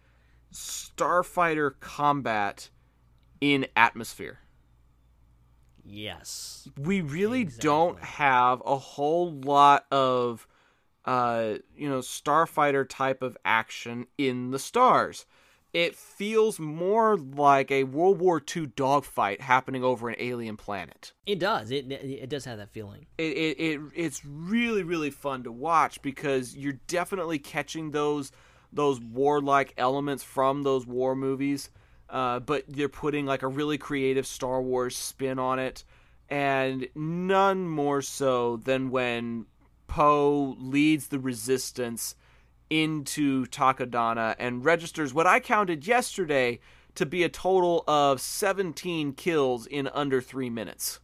[0.54, 2.70] starfighter combat
[3.42, 4.40] in atmosphere.
[5.84, 7.64] yes We really Exactly.
[7.70, 10.48] don't have a whole lot of
[11.06, 15.26] uh you know starfighter type of action in the stars.
[15.74, 21.12] It feels more like a World War II dogfight happening over an alien planet.
[21.26, 25.44] it does it it does have that feeling it, it, it it's really really fun
[25.44, 28.32] to watch because you're definitely catching those
[28.72, 31.70] those warlike elements from those war movies
[32.10, 35.84] uh, but they're putting like a really creative Star Wars spin on it
[36.30, 39.46] and none more so than when
[39.88, 42.16] Poe leads the resistance
[42.70, 46.60] into Takodana and registers what I counted yesterday
[46.96, 51.00] to be a total of 17 kills in under 3 minutes.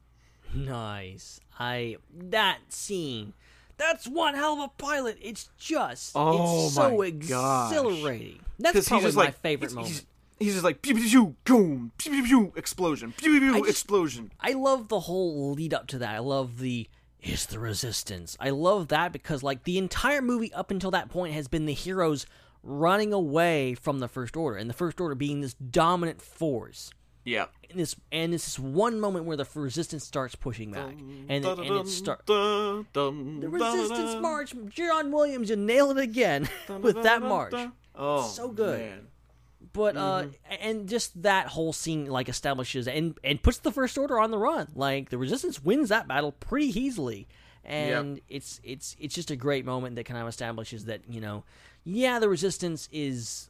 [0.54, 1.40] Nice.
[1.60, 3.34] I that scene.
[3.78, 5.18] That's one hell of a pilot.
[5.22, 7.72] It's just Oh it's so my gosh.
[7.72, 8.40] exhilarating.
[8.60, 9.92] That's probably he's just my like favorite he's, moment.
[9.94, 10.06] He's,
[10.40, 14.32] he's just like pew pew pew boom pew pew pew explosion pew pew pew explosion.
[14.40, 16.16] I love the whole lead up to that.
[16.16, 16.88] I love the
[17.22, 18.36] it's the resistance.
[18.40, 21.74] I love that because like the entire movie up until that point has been the
[21.74, 22.26] heroes
[22.64, 26.92] running away from the first order and the first order being this dominant force.
[27.24, 27.46] Yeah.
[27.70, 30.94] And this and this is one moment where the resistance starts pushing back.
[31.30, 33.12] And, it, and it starts The The
[33.50, 36.50] Resistance March, John Williams, you nailed it again
[36.82, 37.54] with that march.
[37.96, 38.80] Oh, So good.
[38.80, 39.08] man.
[39.74, 40.26] But uh,
[40.60, 44.38] and just that whole scene like establishes and and puts the First Order on the
[44.38, 44.68] run.
[44.76, 47.28] Like the Resistance wins that battle pretty easily,
[47.64, 51.44] and it's it's it's just a great moment that kind of establishes that you know,
[51.86, 53.50] yeah, the Resistance is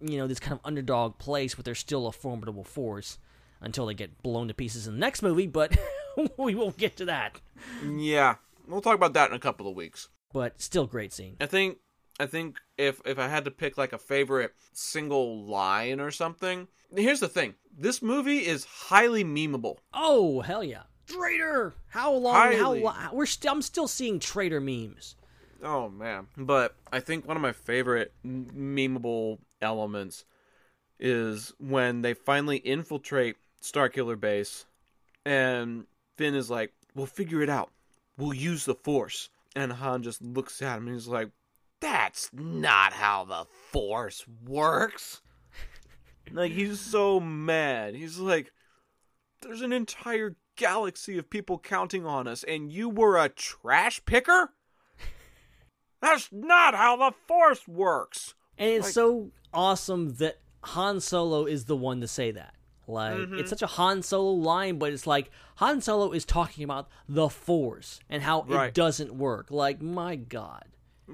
[0.00, 3.18] you know this kind of underdog place, but they're still a formidable force
[3.60, 5.46] until they get blown to pieces in the next movie.
[5.46, 5.76] But
[6.36, 7.40] we won't get to that.
[7.86, 8.36] Yeah,
[8.66, 10.08] we'll talk about that in a couple of weeks.
[10.34, 11.36] But still, great scene.
[11.40, 11.78] I think
[12.20, 16.68] I think if if I had to pick like a favorite single line or something,
[16.94, 19.78] here's the thing: this movie is highly memeable.
[19.94, 21.74] Oh hell yeah, traitor!
[21.88, 22.34] How long?
[22.34, 22.82] How Highly.
[22.82, 23.52] lo- we're still?
[23.52, 25.16] I'm still seeing traitor memes.
[25.62, 26.28] Oh man!
[26.36, 30.24] But I think one of my favorite memeable elements
[30.98, 34.66] is when they finally infiltrate Starkiller Base,
[35.24, 35.86] and
[36.16, 37.70] Finn is like, "We'll figure it out.
[38.18, 41.28] We'll use the Force." And Han just looks at him and he's like,
[41.82, 45.20] "That's not how the Force works."
[46.30, 47.94] like he's so mad.
[47.94, 48.52] He's like,
[49.42, 54.54] "There's an entire galaxy of people counting on us, and you were a trash picker."
[56.00, 58.34] That's not how the Force works.
[58.58, 62.54] And it's Like- so awesome that Han Solo is the one to say that.
[62.88, 63.38] Like Mm-hmm.
[63.38, 67.28] it's such a Han Solo line, but it's like Han Solo is talking about the
[67.28, 68.68] Force and how Right.
[68.68, 69.50] it doesn't work.
[69.50, 70.64] Like my God,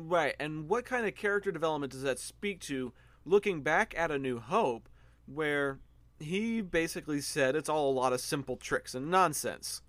[0.01, 2.93] Right, and what kind of character development does that speak to
[3.25, 4.89] looking back at A New Hope,
[5.27, 5.81] where
[6.21, 9.83] he basically said it's all a lot of simple tricks and nonsense?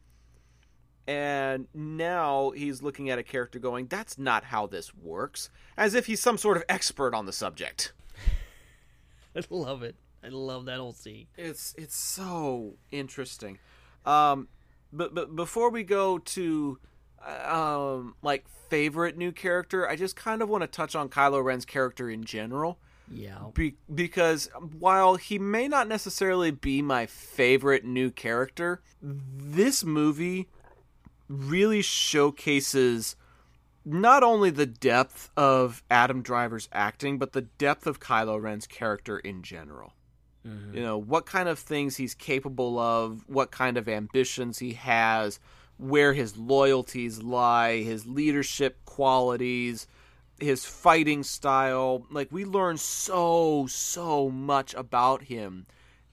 [1.07, 6.07] And now he's looking at a character going, that's not how this works, as if
[6.07, 7.93] he's some sort of expert on the subject.
[9.35, 9.95] I love it.
[10.23, 11.27] I love that whole scene.
[11.37, 13.59] It's it's so interesting.
[14.05, 14.49] Um,
[14.91, 16.79] but but before we go to
[17.45, 21.65] um like favorite new character, I just kind of want to touch on Kylo Ren's
[21.65, 22.77] character in general.
[23.11, 23.45] Yeah.
[23.53, 30.47] Be- because while he may not necessarily be my favorite new character, this movie
[31.27, 33.15] really showcases
[33.85, 39.17] not only the depth of Adam Driver's acting, but the depth of Kylo Ren's character
[39.17, 39.93] in general.
[40.73, 45.39] You know, what kind of things he's capable of, what kind of ambitions he has,
[45.79, 49.87] where his loyalties lie, his leadership qualities,
[50.39, 52.05] his fighting style.
[52.11, 55.65] Like, we learn so, so much about him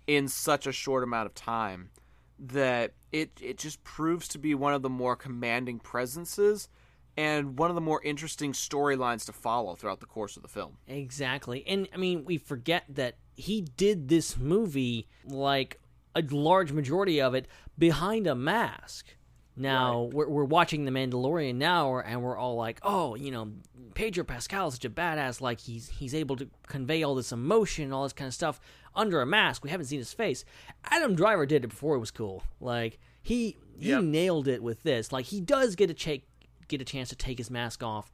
[0.07, 1.91] in such a short amount of time
[2.39, 6.69] that it, it just proves to be one of the more commanding presences
[7.17, 10.77] and one of the more interesting storylines to follow throughout the course of the film.
[10.87, 11.65] Exactly.
[11.67, 15.81] And I mean, we forget that he did this movie like
[16.15, 17.47] a large majority of it
[17.79, 19.17] behind a mask.
[19.57, 23.53] Now we're, we're watching The Mandalorian now, and we're all like, "Oh, you know,
[23.95, 25.41] Pedro Pascal is such a badass.
[25.41, 28.61] Like he's he's able to convey all this emotion, and all this kind of stuff
[28.95, 29.65] under a mask.
[29.65, 30.45] We haven't seen his face.
[30.85, 32.43] Adam Driver did it before it was cool.
[32.61, 34.03] Like he he Yep.
[34.05, 35.11] nailed it with this.
[35.13, 36.25] Like he does get a cha-
[36.69, 38.13] get a chance to take his mask off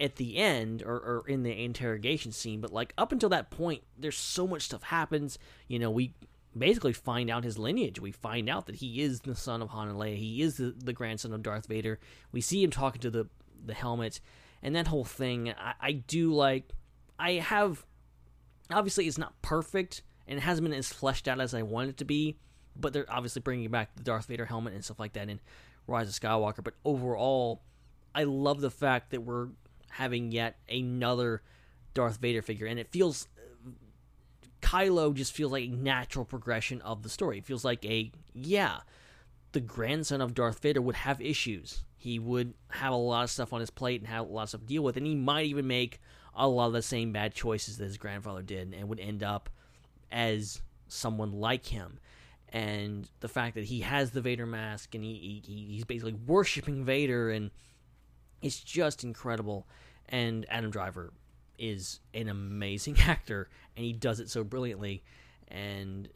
[0.00, 3.82] at the end or, or in the interrogation scene but like up until that point
[3.98, 6.14] there's so much stuff happens you know we
[6.58, 8.00] basically find out his lineage.
[8.00, 10.16] We find out that he is the son of Han and Leia.
[10.16, 11.98] He is the, the grandson of Darth Vader.
[12.32, 13.28] We see him talking to the
[13.64, 14.20] the helmet
[14.62, 15.52] and that whole thing.
[15.58, 16.70] I, I do like
[17.18, 17.84] I have
[18.70, 21.96] obviously it's not perfect and it hasn't been as fleshed out as I want it
[21.98, 22.36] to be
[22.76, 25.40] but they're obviously bringing back the Darth Vader helmet and stuff like that in
[25.88, 26.62] Rise of Skywalker.
[26.62, 27.62] But overall
[28.14, 29.48] I love the fact that we're
[29.90, 31.42] having yet another
[31.94, 33.28] Darth Vader figure, and it feels
[34.68, 37.38] Kylo just feels like a natural progression of the story.
[37.38, 38.80] It feels like a yeah,
[39.52, 41.84] the grandson of Darth Vader would have issues.
[41.96, 44.48] He would have a lot of stuff on his plate and have a lot of
[44.50, 46.00] stuff to deal with, and he might even make
[46.34, 49.48] a lot of the same bad choices that his grandfather did, and would end up
[50.12, 51.98] as someone like him.
[52.50, 56.84] And the fact that he has the Vader mask and he, he he's basically worshiping
[56.84, 57.50] Vader and
[58.42, 59.66] it's just incredible.
[60.10, 61.12] And Adam Driver
[61.58, 65.02] is an amazing actor, and he does it so brilliantly,
[65.48, 66.08] and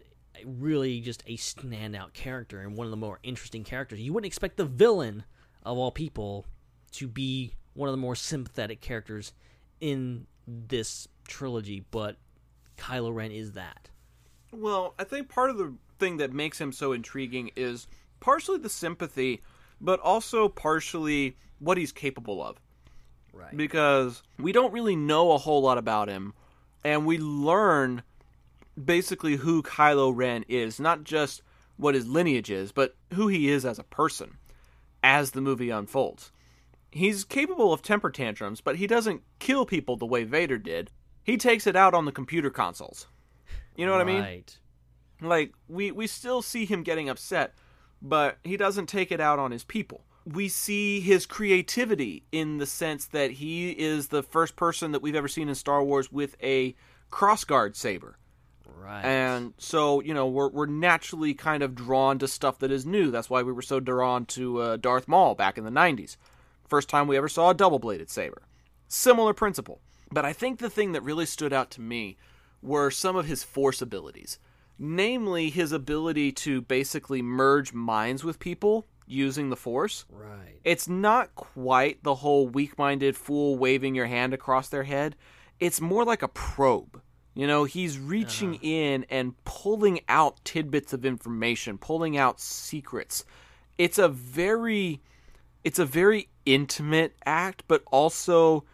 [0.44, 4.00] really just a standout character and one of the more interesting characters.
[4.00, 5.24] You wouldn't expect the villain
[5.62, 6.46] of all people
[6.92, 9.32] to be one of the more sympathetic characters
[9.80, 12.16] in this trilogy, but
[12.76, 13.88] Kylo Ren is that.
[14.52, 17.86] Well, I think part of the thing that makes him so intriguing is
[18.20, 19.42] partially the sympathy,
[19.80, 22.60] but also partially what he's capable of.
[23.32, 23.56] Right.
[23.56, 26.34] Because we don't really know a whole lot about him,
[26.84, 28.02] and we learn
[28.82, 31.42] basically who Kylo Ren is, not just
[31.76, 34.38] what his lineage is, but who he is as a person
[35.02, 36.30] as the movie unfolds.
[36.90, 40.90] He's capable of temper tantrums, but he doesn't kill people the way Vader did.
[41.24, 43.06] He takes it out on the computer consoles.
[43.76, 44.20] You know what I mean?
[44.20, 44.58] Right.
[45.20, 47.54] Like we we still see him getting upset,
[48.02, 50.04] but he doesn't take it out on his people.
[50.24, 55.16] We see his creativity in the sense that he is the first person that we've
[55.16, 56.74] ever seen in Star Wars with a
[57.10, 58.18] crossguard saber.
[58.82, 59.04] Right.
[59.04, 63.10] And so, you know, we're we're naturally kind of drawn to stuff that is new.
[63.10, 66.16] That's why we were so drawn to uh, Darth Maul back in the 90s.
[66.66, 68.42] First time we ever saw a double-bladed saber.
[68.88, 69.80] Similar principle.
[70.10, 72.16] But I think the thing that really stood out to me
[72.60, 74.38] were some of his force abilities.
[74.78, 80.04] Namely, his ability to basically merge minds with people using the force.
[80.10, 80.58] right.
[80.64, 85.16] It's not quite the whole weak minded fool waving your hand across their head.
[85.60, 87.00] It's more like a probe.
[87.34, 88.66] You know, he's reaching uh-huh.
[88.66, 93.24] in and pulling out tidbits of information, pulling out secrets.
[93.78, 95.00] It's a very
[95.64, 98.64] it's a very intimate act, but also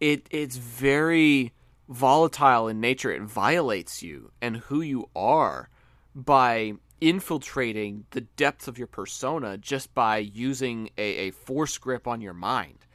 [0.00, 1.52] it it's very
[1.88, 3.10] volatile in nature.
[3.10, 5.68] It violates you and who you are
[6.14, 12.20] by infiltrating the depths of your persona just by using a, a force grip on
[12.20, 12.86] your mind.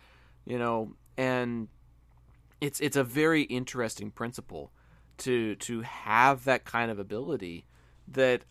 [0.45, 1.67] You know, and
[2.61, 4.71] it's it's a very interesting principle
[5.19, 7.65] to to have that kind of ability
[8.07, 8.43] that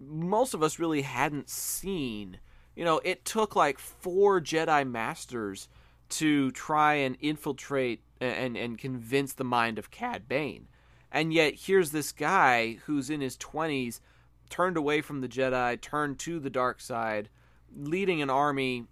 [0.00, 2.38] most of us really hadn't seen.
[2.76, 5.68] You know, it took like four Jedi masters
[6.10, 10.68] to try and infiltrate and and convince the mind of Cad Bane.
[11.10, 14.00] And yet here's this guy who's in his 20s,
[14.48, 17.28] turned away from the Jedi, turned to the dark side,
[17.74, 18.86] leading an army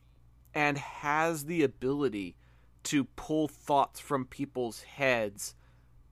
[0.55, 2.37] and has the ability
[2.85, 5.55] to pull thoughts from people's heads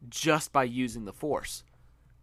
[0.09, 1.65] just by using the force.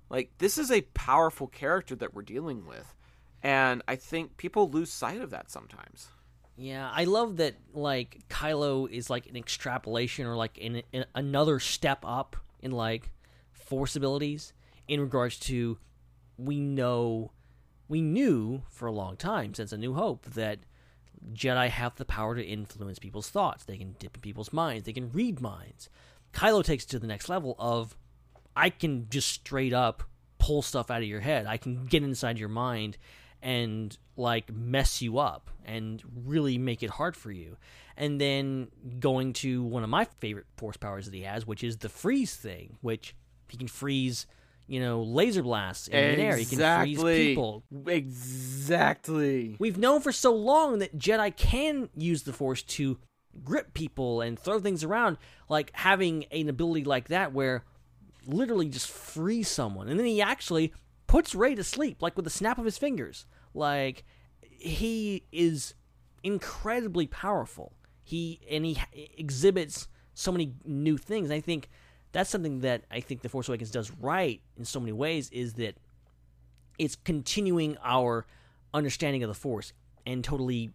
[0.09, 2.93] Like this is a powerful character that we're dealing with.
[3.41, 6.09] And I think people lose sight of that sometimes.
[6.57, 7.55] Yeah, I love that.
[7.73, 10.83] Like Kylo is like an extrapolation or like in
[11.15, 13.09] another step up in like
[13.51, 14.53] force abilities
[14.87, 15.77] in regards to
[16.45, 17.31] we know
[17.87, 20.59] we knew for a long time since A New Hope that
[21.33, 23.65] Jedi have the power to influence people's thoughts.
[23.65, 24.85] They can dip in people's minds.
[24.85, 25.89] They can read minds.
[26.33, 27.97] Kylo takes it to the next level of
[28.55, 30.03] I can just straight up
[30.39, 31.45] pull stuff out of your head.
[31.45, 32.97] I can get inside your mind
[33.41, 37.57] and like mess you up and really make it hard for you.
[37.97, 38.69] And then
[38.99, 42.35] going to one of my favorite force powers that he has, which is the freeze
[42.35, 43.15] thing, which
[43.49, 44.25] he can freeze,
[44.71, 46.37] you know, laser blasts in midair.
[46.37, 47.65] He can freeze people.
[47.85, 49.57] Exactly.
[49.59, 52.97] We've known for so long that Jedi can use the Force to
[53.43, 55.17] grip people and throw things around,
[55.49, 57.65] like having an ability like that where
[58.25, 59.89] literally just freeze someone.
[59.89, 60.73] And then he actually
[61.05, 63.25] puts Rey to sleep, like with the snap of his fingers.
[63.53, 64.05] Like,
[64.39, 65.73] he is
[66.23, 67.73] incredibly powerful.
[68.03, 68.77] He and he
[69.17, 71.25] exhibits so many new things.
[71.29, 71.69] And I think
[72.11, 75.53] that's something that I think The Force Awakens does right in so many ways is
[75.55, 75.75] that
[76.79, 78.25] it's continuing our
[78.73, 79.73] understanding of the Force
[80.05, 80.71] and totally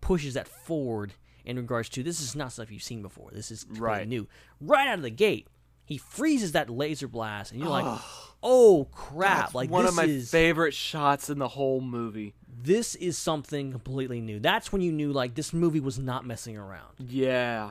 [0.00, 1.12] pushes that forward
[1.44, 3.30] in regards to this is not stuff you've seen before.
[3.32, 4.08] This is completely Right.
[4.08, 4.28] new.
[4.60, 5.48] Right out of the gate,
[5.84, 8.00] he freezes that laser blast, and you're like,
[8.42, 12.34] "Oh crap!" That's like one of my is favorite shots in the whole movie.
[12.62, 14.38] this is something completely new.
[14.38, 16.94] That's when you knew like this movie was not messing around.
[16.98, 17.70] Yeah.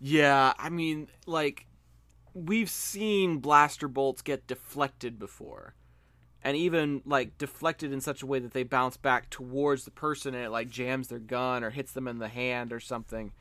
[0.00, 1.66] Yeah, I mean, like
[2.34, 5.74] we've seen blaster bolts get deflected before.
[6.42, 10.34] And even like deflected in such a way that they bounce back towards the person
[10.34, 13.32] and it like jams their gun or hits them in the hand or something.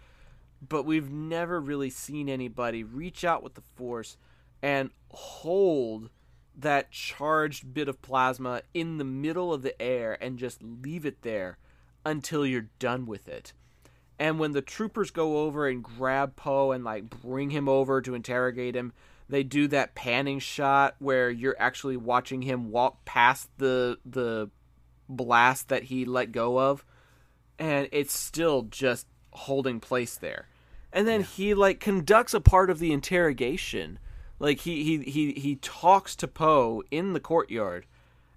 [0.67, 4.15] But we've never really seen anybody reach out with the force
[4.61, 6.09] and hold
[6.55, 11.23] that charged bit of plasma in the middle of the air and just leave it
[11.23, 11.57] there
[12.05, 13.51] until you're done with it.
[14.19, 18.13] And when the troopers go over and grab Poe and like bring him over to
[18.13, 18.93] interrogate him,
[19.27, 24.49] they do that panning shot where you're actually watching him walk past the the
[25.09, 26.85] blast that he let go of
[27.59, 30.47] and it's still just holding place there.
[30.91, 33.99] And then he like conducts a part of the interrogation.
[34.39, 37.85] Like he he he he talks to Poe in the courtyard.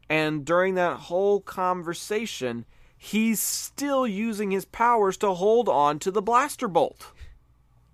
[0.09, 2.65] And during that whole conversation,
[2.97, 7.13] he's still using his powers to hold on to the blaster bolt.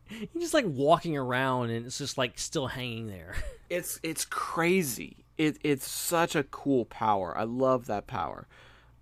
[0.07, 3.35] He's just like walking around, and it's just like still hanging there.
[3.71, 5.25] It's it's crazy.
[5.39, 7.33] It it's such a cool power.
[7.35, 8.47] I love that power.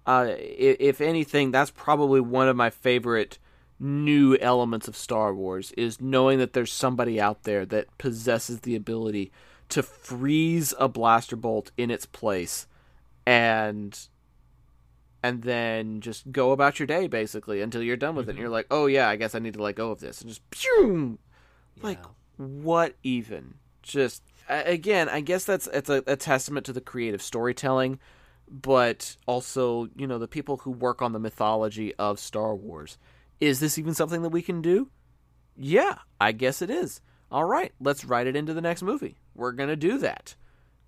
[0.06, 3.38] Uh, if anything, that's probably one of my favorite
[3.80, 8.76] new elements of Star Wars is knowing that there's somebody out there that possesses the
[8.76, 9.32] ability
[9.70, 12.66] to freeze a blaster bolt in its place
[13.26, 14.06] and
[15.22, 18.42] and then just go about your day basically until you're done with it and mm-hmm.
[18.42, 20.48] you're like, "Oh yeah, I guess I need to let go of this." And just
[20.50, 21.18] pew!
[21.82, 22.02] Like
[22.36, 23.54] what even?
[23.82, 27.98] Just again, I guess that's it's a, a testament to the creative storytelling,
[28.48, 32.98] but also you know the people who work on the mythology of Star Wars.
[33.40, 34.90] Is this even something that we can do?
[35.56, 37.00] Yeah, I guess it is.
[37.30, 39.16] All right, let's write it into the next movie.
[39.34, 40.34] We're gonna do that,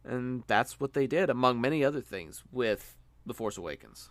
[0.04, 4.10] and that's what they did, among many other things, with the Force Awakens.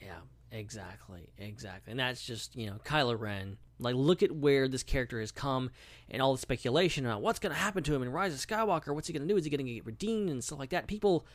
[0.00, 0.20] Yeah,
[0.50, 1.90] exactly, exactly.
[1.90, 3.58] And that's just, you know, Kylo Ren.
[3.78, 5.70] Like, look at where this character has come
[6.10, 8.94] and all the speculation about what's going to happen to him in Rise of Skywalker.
[8.94, 9.36] What's he going to do?
[9.36, 10.86] Is he going to get redeemed and stuff like that?
[10.86, 11.26] People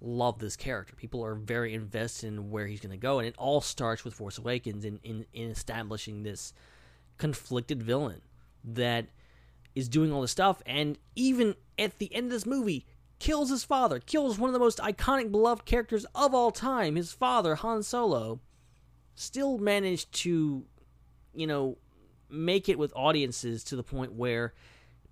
[0.00, 0.94] love this character.
[0.94, 3.18] People are very invested in where he's going to go.
[3.18, 6.52] And it all starts with Force Awakens in, in, in establishing this
[7.18, 8.22] conflicted villain
[8.64, 9.06] that
[9.74, 10.62] is doing all this stuff.
[10.64, 12.86] And even at the end of this movie,
[13.20, 17.12] kills his father, kills one of the most iconic, beloved characters of all time, his
[17.12, 18.40] father, Han Solo,
[19.14, 20.64] still managed to,
[21.32, 21.76] you know,
[22.28, 24.54] make it with audiences to the point where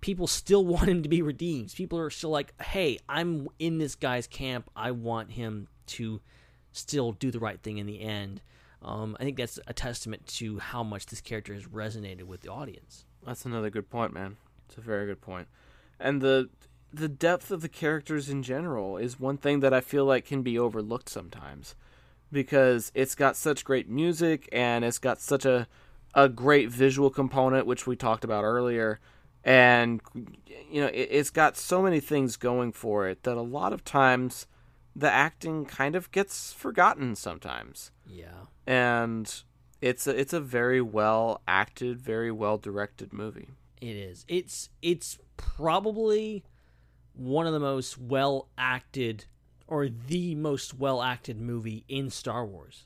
[0.01, 1.73] people still want him to be redeemed.
[1.73, 4.69] People are still like, hey, I'm in this guy's camp.
[4.75, 6.19] I want him to
[6.71, 8.41] still do the right thing in the end.
[8.81, 12.49] Um, I think that's a testament to how much this character has resonated with the
[12.49, 13.05] audience.
[13.25, 14.37] That's another good point, man.
[14.67, 15.47] It's a very good point.
[15.99, 16.49] And the
[16.93, 20.41] the depth of the characters in general is one thing that I feel like can
[20.41, 21.75] be overlooked sometimes
[22.31, 25.67] because it's got such great music and it's got such a
[26.15, 28.99] a great visual component, which we talked about earlier,
[29.43, 30.01] and
[30.69, 33.83] you know it, it's got so many things going for it that a lot of
[33.83, 34.47] times
[34.95, 38.45] the acting kind of gets forgotten sometimes, Yeah.
[38.65, 39.43] and
[39.81, 43.49] it's a, it's a very well acted, very well directed movie.
[43.79, 44.25] It is.
[44.27, 46.43] It's it's probably
[47.19, 49.25] one of the most well acted
[49.67, 52.85] or the most well acted movie in Star Wars.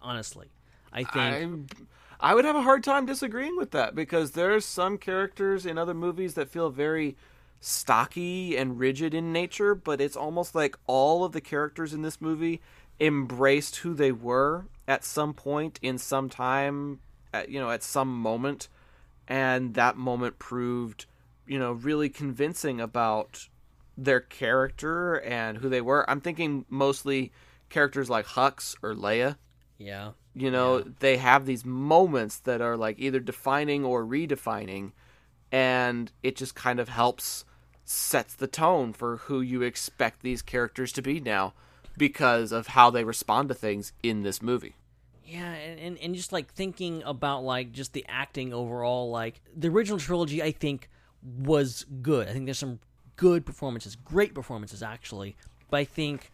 [0.00, 0.48] Honestly.
[0.92, 1.72] I think
[2.20, 5.76] I I would have a hard time disagreeing with that because there's some characters in
[5.76, 7.16] other movies that feel very
[7.60, 12.20] stocky and rigid in nature, but it's almost like all of the characters in this
[12.20, 12.60] movie
[13.00, 17.00] embraced who they were at some point in some time,
[17.32, 18.68] at, you know, at some moment,
[19.26, 21.06] and that moment proved,
[21.46, 23.48] you know, really convincing about
[23.96, 26.08] their character and who they were.
[26.08, 27.32] I'm thinking mostly
[27.68, 29.36] characters like Hux or Leia
[29.78, 30.10] yeah.
[30.34, 34.92] you know they have these moments that are like either defining or redefining
[35.52, 37.44] and it just kind of helps
[37.84, 41.52] sets the tone for who you expect these characters to be now
[41.96, 44.74] because of how they respond to things in this movie
[45.24, 49.68] Yeah, and, and, and just like thinking about like just the acting overall, like the
[49.68, 50.90] original trilogy, I think
[51.22, 52.28] was good.
[52.28, 52.80] I think there's some
[53.16, 55.36] good performances, great performances actually,
[55.70, 56.30] but I think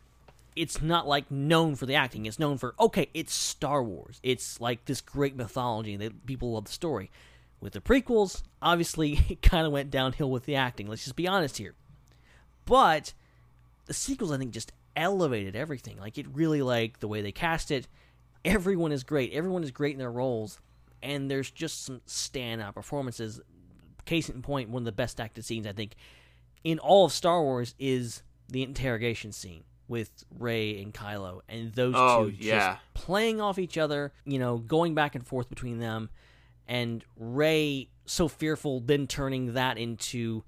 [0.56, 2.26] it's not like known for the acting.
[2.26, 4.20] It's known for okay, it's Star Wars.
[4.22, 7.10] It's like this great mythology that people love the story.
[7.60, 10.86] With the prequels, obviously it kind of went downhill with the acting.
[10.86, 11.74] Let's just be honest here.
[12.64, 13.12] But
[13.86, 15.98] the sequels, I think, just elevated everything.
[15.98, 17.88] Like it really like the way they cast it.
[18.44, 19.32] Everyone is great.
[19.32, 20.60] Everyone is great in their roles,
[21.02, 23.40] and there's just some standout performances.
[24.06, 25.94] Case in point, one of the best acted scenes I think
[26.64, 31.94] in all of Star Wars is the interrogation scene with Rey and Kylo, and those
[31.96, 32.72] Oh, two yeah.
[32.74, 34.12] just playing off each other.
[34.24, 36.10] You know, going back and forth between them,
[36.68, 40.44] and Rey so fearful, then turning that into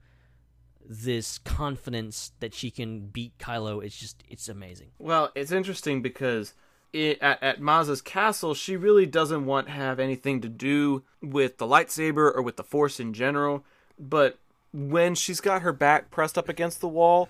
[0.84, 3.84] this confidence that she can beat Kylo.
[3.84, 4.90] It's just it's amazing.
[4.98, 6.54] well it's interesting because
[6.92, 11.58] it, at, at Maz's castle she really doesn't want to have anything to do with
[11.58, 13.64] the lightsaber or with the force in general
[13.98, 14.38] but
[14.72, 17.28] when she's got her back pressed up against the wall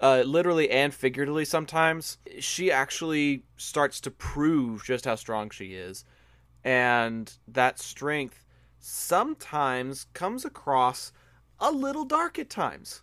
[0.00, 6.04] uh, literally and figuratively sometimes she actually starts to prove just how strong she is.
[6.64, 8.44] And that strength
[8.78, 11.12] sometimes comes across
[11.58, 13.02] a little dark at times.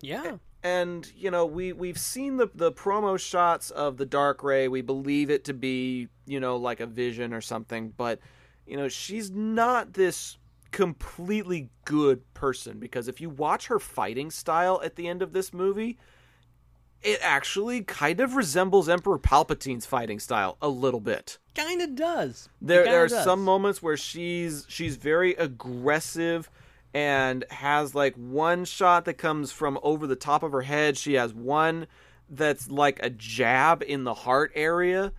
[0.00, 0.36] Yeah.
[0.62, 4.68] and you know we we've seen the the promo shots of the dark ray.
[4.68, 7.92] We believe it to be you know like a vision or something.
[7.96, 8.18] But
[8.66, 10.36] you know she's not this
[10.76, 15.54] completely good person because if you watch her fighting style at the end of this
[15.54, 15.96] movie
[17.02, 22.50] it actually kind of resembles emperor palpatine's fighting style a little bit Kind of does.
[22.60, 23.24] there, there are does.
[23.24, 26.50] some moments where she's she's very aggressive
[26.92, 30.96] and has like one shot that comes from over the top of her head.
[30.98, 31.86] She has one
[32.28, 35.12] that's like a jab in the heart area,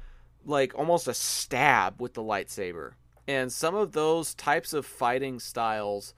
[0.45, 2.93] like almost a stab with the lightsaber.
[3.27, 6.13] And some of those types of fighting styles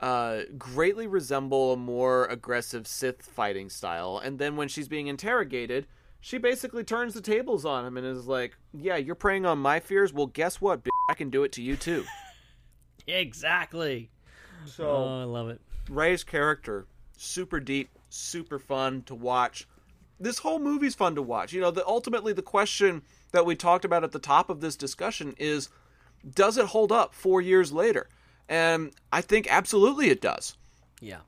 [0.00, 4.18] uh, greatly resemble a more aggressive Sith fighting style.
[4.18, 5.86] And then when she's being interrogated,
[6.20, 9.78] she basically turns the tables on him and is like, "Yeah, you're preying on my
[9.80, 10.12] fears.
[10.12, 10.82] Well, guess what?
[10.82, 10.90] bitch?
[11.08, 12.04] I can do it to you too."
[13.06, 14.10] Exactly.
[14.66, 15.60] So Oh, I love it.
[15.88, 16.86] Rey's character,
[17.16, 19.66] super deep, super fun to watch.
[20.20, 21.52] This whole movie's fun to watch.
[21.52, 23.02] You know, the ultimately the question
[23.32, 25.70] that we talked about at the top of this discussion is
[26.34, 28.08] does it hold up 4 years later?
[28.48, 30.56] And I think absolutely it does.
[31.00, 31.20] Yeah.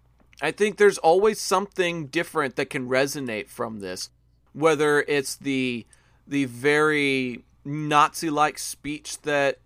[0.43, 4.11] I think there's always something different that can resonate from this,
[4.53, 5.87] whether it's the
[6.27, 9.59] the very Nazi-like speech that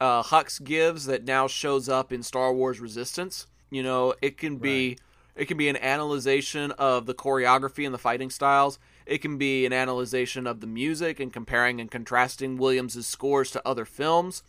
[0.00, 3.46] uh, Hux gives that now shows up in Star Wars Resistance.
[3.70, 4.98] You know, it can be
[5.36, 8.78] it can be an analyzation of the choreography and the fighting styles.
[9.04, 13.68] It can be an analyzation of the music and comparing and contrasting Williams' scores to
[13.68, 14.42] other films.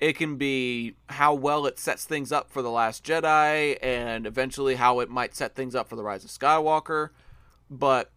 [0.00, 4.76] It can be how well it sets things up for The Last Jedi and eventually
[4.76, 7.10] how it might set things up for The Rise of Skywalker.
[7.68, 8.10] But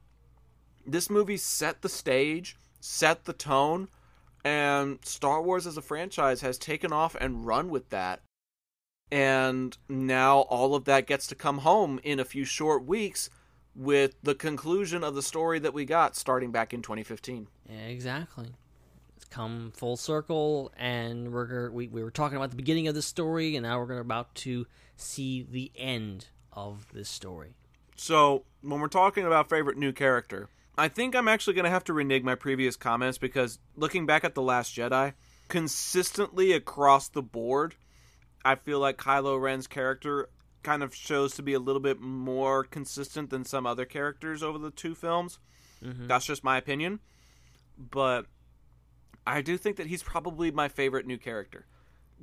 [0.85, 3.89] this movie set the stage, set the tone,
[4.45, 8.21] and Star Wars as a franchise has taken off and run with that.
[9.11, 13.29] And now all of that gets to come home in a few short weeks
[13.75, 17.47] with the conclusion of the story that we got starting back in 2015.
[17.69, 18.53] Yeah, exactly.
[19.33, 23.55] Come full circle, and we're we we were talking about the beginning of the story,
[23.55, 27.55] and now we're about to see the end of this story.
[27.95, 31.83] So, when we're talking about favorite new character, I think I'm actually going to have
[31.85, 35.13] to renege my previous comments because looking back at The Last Jedi,
[35.47, 37.73] consistently across the board,
[38.45, 40.29] I feel like Kylo Ren's character
[40.61, 44.59] kind of shows to be a little bit more consistent than some other characters over
[44.59, 45.39] the two films.
[45.83, 46.05] Mm-hmm.
[46.05, 46.99] That's just my opinion.
[47.79, 48.27] But
[49.25, 51.65] I do think that he's probably my favorite new character.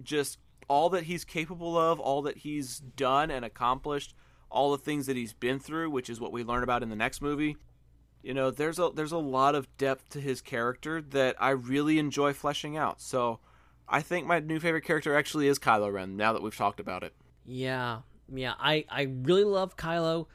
[0.03, 4.15] Just all that he's capable of, all that he's done and accomplished,
[4.51, 6.97] all the things that he's been through, which is what we learn about in the
[6.97, 7.57] next movie.
[8.23, 11.99] You know, there's a there's a lot of depth to his character that I really
[11.99, 13.01] enjoy fleshing out.
[13.01, 13.41] So,
[13.89, 16.17] I think my new favorite character actually is Kylo Ren.
[16.17, 17.15] Now that we've talked about it,
[17.47, 18.01] Yeah,
[18.33, 18.55] yeah.
[18.59, 20.27] I I really love Kylo.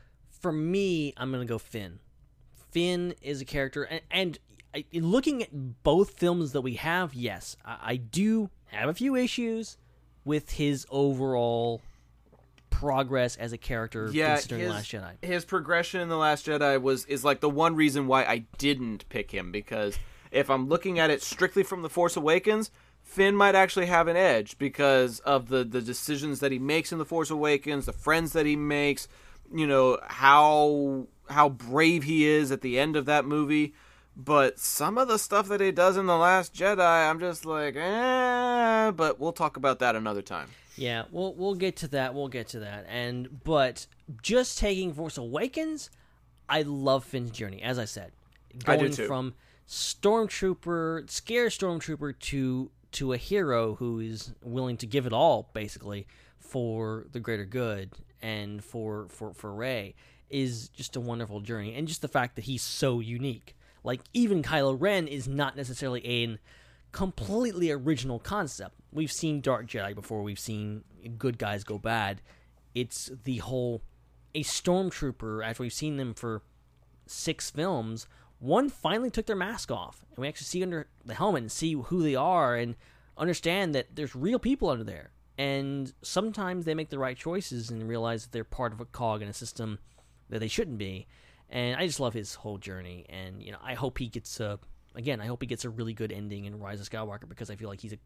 [0.41, 1.99] For me, I'm gonna go Finn.
[2.71, 4.39] Finn is a character, and, and
[4.75, 9.15] I, looking at both films that we have, yes, I, I do have a few
[9.15, 9.77] issues
[10.25, 11.81] with his overall
[12.69, 15.25] progress as a character yeah, considering his, Last Jedi.
[15.25, 19.07] his progression in the Last Jedi was is like the one reason why I didn't
[19.07, 19.97] pick him because
[20.29, 22.71] if I'm looking at it strictly from the Force Awakens,
[23.01, 26.97] Finn might actually have an edge because of the the decisions that he makes in
[26.97, 29.07] the Force Awakens, the friends that he makes,
[29.53, 33.73] you know how how brave he is at the end of that movie.
[34.15, 37.75] But some of the stuff that he does in the Last Jedi, I'm just like,
[37.75, 38.91] eh.
[38.91, 40.49] But we'll talk about that another time.
[40.77, 42.13] Yeah, we'll we'll get to that.
[42.13, 42.85] We'll get to that.
[42.89, 43.87] And but
[44.21, 45.89] just taking Force Awakens,
[46.49, 47.61] I love Finn's journey.
[47.61, 48.11] As I said,
[48.67, 49.07] I do going too.
[49.07, 49.33] from
[49.67, 56.07] stormtrooper, scare stormtrooper to to a hero who is willing to give it all, basically,
[56.39, 59.95] for the greater good and for for for Rey
[60.29, 61.75] is just a wonderful journey.
[61.75, 63.55] And just the fact that he's so unique.
[63.85, 66.37] Like even Kylo Ren is not necessarily a
[66.91, 68.75] completely original concept.
[68.91, 70.23] We've seen Dark Jedi before.
[70.23, 70.83] We've seen
[71.17, 72.21] good guys go bad.
[72.73, 73.83] It's the whole
[74.33, 75.45] a stormtrooper.
[75.45, 76.41] After we've seen them for
[77.05, 78.07] six films,
[78.39, 81.73] one finally took their mask off, and we actually see under the helmet and see
[81.73, 82.75] who they are and
[83.17, 85.11] understand that there's real people under there.
[85.37, 89.21] And sometimes they make the right choices and realize that they're part of a cog
[89.21, 89.79] in a system
[90.29, 91.07] that they shouldn't be.
[91.49, 94.59] And I just love his whole journey, and you know, I hope he gets a
[94.95, 95.21] again.
[95.21, 97.69] I hope he gets a really good ending in Rise of Skywalker because I feel
[97.69, 97.99] like he's a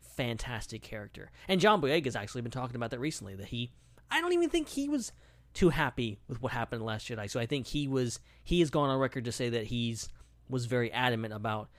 [0.00, 1.30] fantastic character.
[1.48, 3.34] And John Boyega's actually been talking about that recently.
[3.34, 3.72] That he,
[4.10, 5.12] I don't even think he was
[5.54, 7.30] too happy with what happened in Last Jedi.
[7.30, 8.20] So I think he was.
[8.42, 10.08] He has gone on record to say that he's
[10.48, 11.70] was very adamant about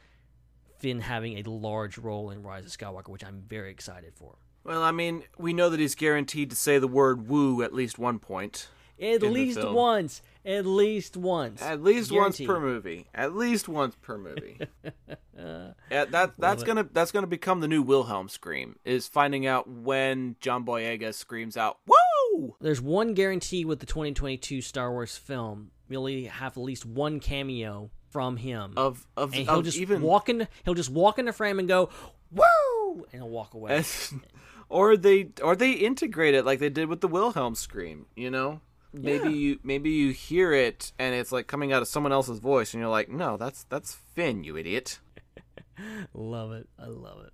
[0.80, 4.36] Finn having a large role in Rise of Skywalker, which I'm very excited for.
[4.64, 8.00] Well, I mean, we know that he's guaranteed to say the word "woo" at least
[8.00, 8.70] one point.
[9.02, 10.22] At the least once.
[10.46, 11.62] At least once.
[11.62, 12.48] At least Guaranteed.
[12.48, 13.08] once per movie.
[13.14, 14.60] At least once per movie.
[15.38, 16.66] yeah, that that's it.
[16.66, 18.78] gonna that's gonna become the new Wilhelm scream.
[18.86, 24.62] Is finding out when John Boyega screams out "Woo!" There's one guarantee with the 2022
[24.62, 25.72] Star Wars film.
[25.94, 28.74] Only have at least one cameo from him.
[28.78, 30.48] of of, and he'll of just even walk in.
[30.64, 31.90] He'll just walk in the frame and go,
[32.32, 33.84] "Woo!" and he'll walk away.
[34.70, 38.06] or they or they integrate it like they did with the Wilhelm scream.
[38.16, 38.62] You know,
[38.96, 39.36] maybe Yeah.
[39.36, 42.82] you maybe you hear it and it's like coming out of someone else's voice, and
[42.82, 45.00] you're like, no, that's that's Finn, you idiot.
[46.14, 46.68] love it.
[46.80, 47.32] I love it.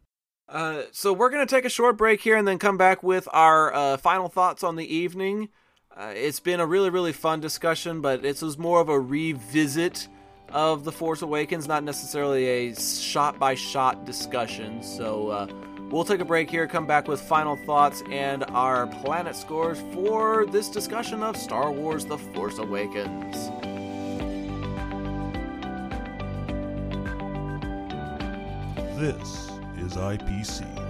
[0.49, 3.73] Uh, so we're gonna take a short break here and then come back with our
[3.73, 5.49] uh, final thoughts on the evening.
[5.95, 10.07] Uh, it's been a really really fun discussion, but this was more of a revisit
[10.49, 14.83] of the Force Awakens, not necessarily a shot by shot discussion.
[14.83, 15.47] So uh,
[15.91, 20.45] we'll take a break here, come back with final thoughts and our planet scores for
[20.47, 23.49] this discussion of Star Wars: The Force Awakens.
[28.97, 29.49] This
[29.79, 30.80] is IPC.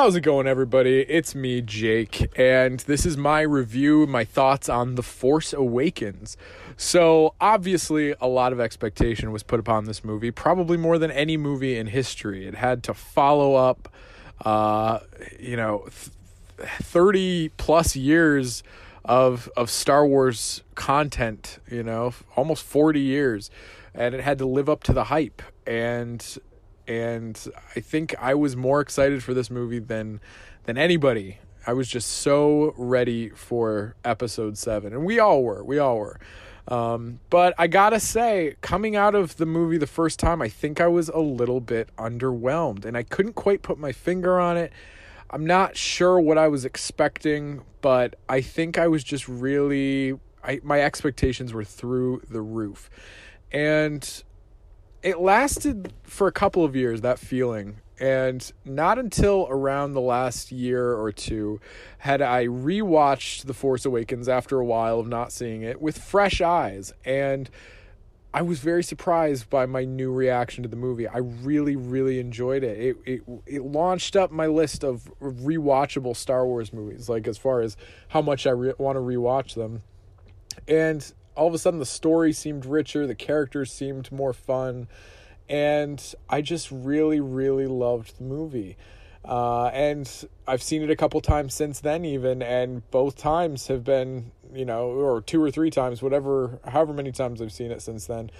[0.00, 1.00] How's it going, everybody?
[1.00, 6.38] It's me, Jake, and this is my review, my thoughts on The Force Awakens.
[6.78, 11.36] So, obviously, a lot of expectation was put upon this movie, probably more than any
[11.36, 12.46] movie in history.
[12.46, 13.92] It had to follow up,
[14.42, 15.00] uh,
[15.38, 15.84] you know,
[16.56, 18.62] th- 30 plus years
[19.04, 23.50] of of Star Wars content, you know, almost 40 years,
[23.94, 25.42] and it had to live up to the hype.
[25.66, 26.24] And
[26.90, 27.40] and
[27.76, 30.20] I think I was more excited for this movie than
[30.64, 31.38] than anybody.
[31.66, 35.62] I was just so ready for episode 7 and we all were.
[35.62, 36.18] We all were.
[36.66, 40.80] Um, but I gotta say, coming out of the movie the first time, I think
[40.80, 44.72] I was a little bit underwhelmed and I couldn't quite put my finger on it.
[45.30, 50.60] I'm not sure what I was expecting, but I think I was just really I
[50.64, 52.90] my expectations were through the roof,
[53.52, 54.22] and
[55.02, 60.50] it lasted for a couple of years that feeling and not until around the last
[60.50, 61.60] year or two
[61.98, 66.40] had I rewatched The Force Awakens after a while of not seeing it with fresh
[66.40, 67.50] eyes and
[68.32, 71.08] I was very surprised by my new reaction to the movie.
[71.08, 72.78] I really, really enjoyed it.
[72.78, 77.60] It it, it launched up my list of rewatchable Star Wars movies, like as far
[77.60, 77.76] as
[78.08, 79.82] how much I re- want to rewatch them.
[80.68, 84.88] And all of a sudden, the story seemed richer, the characters seemed more fun,
[85.48, 88.76] and I just really, really loved the movie.
[89.24, 93.84] Uh, and I've seen it a couple times since then, even, and both times have
[93.84, 97.82] been, you know, or two or three times, whatever, however many times I've seen it
[97.82, 98.30] since then.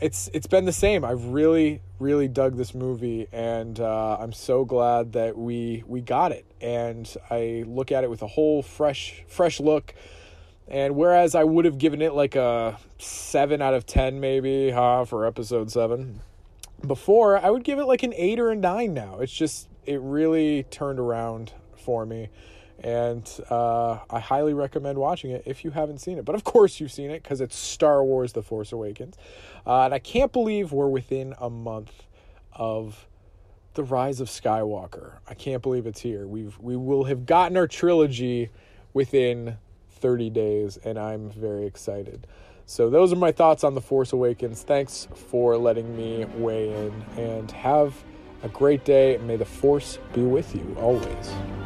[0.00, 1.04] It's it's been the same.
[1.04, 6.30] I've really really dug this movie, and uh, I'm so glad that we we got
[6.30, 6.46] it.
[6.60, 9.94] And I look at it with a whole fresh fresh look.
[10.70, 15.06] And whereas I would have given it like a seven out of ten, maybe, huh,
[15.06, 16.20] for episode seven,
[16.86, 18.92] before I would give it like an eight or a nine.
[18.94, 22.28] Now it's just it really turned around for me,
[22.80, 26.26] and uh, I highly recommend watching it if you haven't seen it.
[26.26, 29.16] But of course you've seen it because it's Star Wars: The Force Awakens,
[29.66, 32.04] uh, and I can't believe we're within a month
[32.52, 33.06] of
[33.72, 35.12] the Rise of Skywalker.
[35.26, 36.26] I can't believe it's here.
[36.26, 38.50] We've we will have gotten our trilogy
[38.92, 39.56] within
[40.00, 42.26] 30 days, and I'm very excited.
[42.66, 44.62] So, those are my thoughts on The Force Awakens.
[44.62, 47.94] Thanks for letting me weigh in, and have
[48.42, 49.18] a great day.
[49.18, 51.57] May the Force be with you always.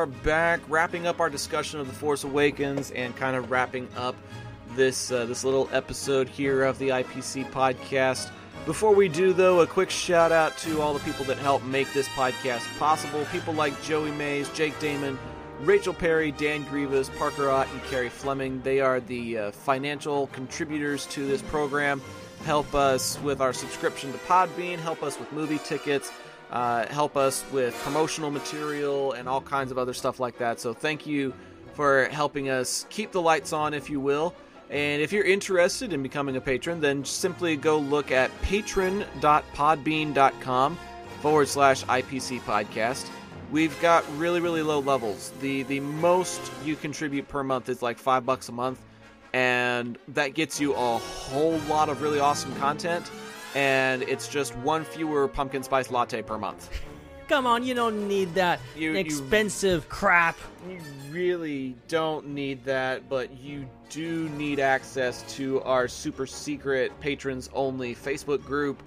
[0.00, 4.16] Are back, wrapping up our discussion of the Force Awakens, and kind of wrapping up
[4.74, 8.30] this uh, this little episode here of the IPC podcast.
[8.64, 11.92] Before we do, though, a quick shout out to all the people that help make
[11.92, 13.26] this podcast possible.
[13.30, 15.18] People like Joey Mays, Jake Damon,
[15.60, 18.62] Rachel Perry, Dan Grievous, Parker Ott, and Carrie Fleming.
[18.62, 22.00] They are the uh, financial contributors to this program.
[22.46, 24.78] Help us with our subscription to Podbean.
[24.78, 26.10] Help us with movie tickets
[26.50, 30.58] uh, help us with promotional material and all kinds of other stuff like that.
[30.58, 31.32] So thank you
[31.74, 34.34] for helping us keep the lights on, if you will.
[34.68, 40.78] And if you're interested in becoming a patron, then simply go look at patron.podbean.com
[41.20, 43.08] forward slash IPC podcast.
[43.50, 45.32] We've got really, really low levels.
[45.40, 48.80] The the most you contribute per month is like five bucks a month,
[49.32, 53.10] and that gets you a whole lot of really awesome content
[53.54, 56.70] and it's just one fewer pumpkin spice latte per month.
[57.28, 60.36] Come on, you don't need that You- you- expensive crap.
[60.68, 60.78] You
[61.12, 67.94] really don't need that, but you do need access to our super secret patrons only
[67.94, 68.82] Facebook group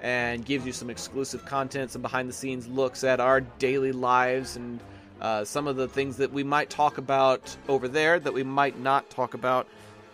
[0.00, 4.54] and gives you some exclusive content, some behind the scenes looks at our daily lives
[4.56, 4.78] and
[5.20, 8.78] uh, some of the things that we might talk about over there that we might
[8.78, 9.66] not talk about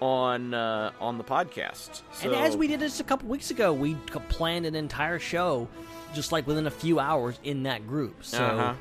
[0.04, 2.02] on uh, on the podcast.
[2.22, 3.94] And as we did just a couple weeks ago, we
[4.28, 5.66] planned an entire show
[6.14, 8.22] just like within a few hours in that group.
[8.24, 8.74] So Uh-huh.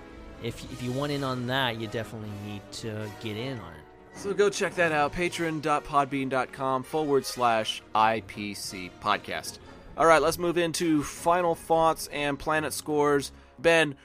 [0.44, 3.80] if if you want in on that, you definitely need to get in on it.
[4.16, 9.58] So go check that out, patron.podbean.com forward slash IPC podcast.
[9.98, 13.32] All right, let's move into final thoughts and planet scores.
[13.60, 13.96] Ben,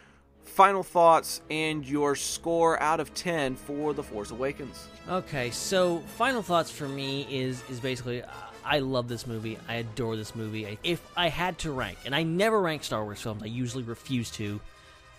[0.59, 4.89] final thoughts and your score out of 10 for The Force Awakens.
[5.09, 8.25] Okay, so final thoughts for me is is basically
[8.65, 9.57] I love this movie.
[9.69, 10.77] I adore this movie.
[10.83, 14.33] If I had to rank, and I never rank Star Wars films, I usually refuse
[14.33, 14.61] to.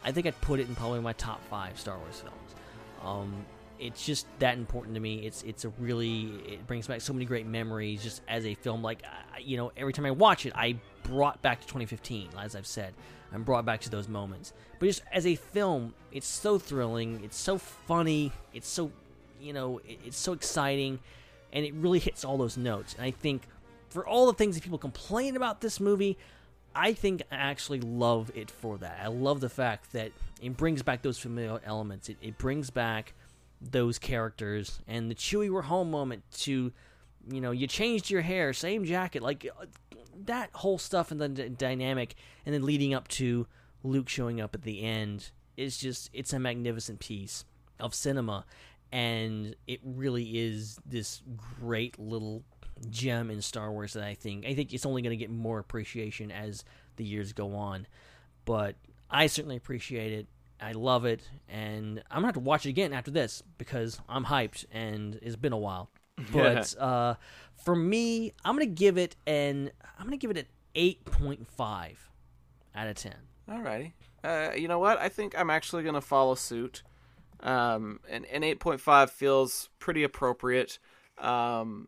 [0.04, 2.56] I think I'd put it in probably my top five Star Wars films.
[3.02, 3.34] Um,
[3.80, 5.26] it's just that important to me.
[5.26, 8.82] It's it's a really it brings back so many great memories just as a film.
[8.82, 9.04] Like
[9.40, 12.32] you know, every time I watch it, I brought back to 2015.
[12.38, 12.94] As I've said,
[13.34, 14.54] I'm brought back to those moments.
[14.80, 17.22] But just as a film, it's so thrilling.
[17.24, 18.32] It's so funny.
[18.54, 18.92] It's so
[19.40, 21.00] you know, it's so exciting,
[21.54, 22.94] and it really hits all those notes.
[22.96, 23.44] And I think
[23.90, 26.18] for all the things that people complain about this movie,
[26.76, 29.00] I think I actually love it for that.
[29.02, 30.12] I love the fact that
[30.42, 32.10] it brings back those familiar elements.
[32.10, 33.14] It, it brings back
[33.62, 36.72] those characters and the Chewie we're home moment to,
[37.30, 39.66] you know, you changed your hair, same jacket, like uh,
[40.26, 42.16] that whole stuff and the d- dynamic,
[42.46, 43.48] and then leading up to
[43.84, 47.46] Luke showing up at the end is just it's a magnificent piece
[47.80, 48.46] of cinema,
[48.92, 51.22] and it really is this
[51.60, 52.44] great little
[52.90, 55.60] gem in Star Wars that I think I think it's only going to get more
[55.60, 56.64] appreciation as
[56.96, 57.88] the years go on.
[58.46, 58.76] But
[59.10, 60.28] I certainly appreciate it.
[60.62, 64.26] I love it, and I'm gonna have to watch it again after this because I'm
[64.26, 65.90] hyped, and it's been a while.
[66.34, 67.16] But uh,
[67.64, 70.46] for me, I'm gonna give it an I'm gonna give it an
[70.76, 72.10] eight point five
[72.76, 73.16] out of ten.
[73.50, 73.94] Alrighty.
[74.24, 75.00] Uh, you know what?
[75.00, 76.84] I think I'm actually going to follow suit.
[77.40, 80.78] Um, and an 8.5 feels pretty appropriate.
[81.18, 81.88] Um,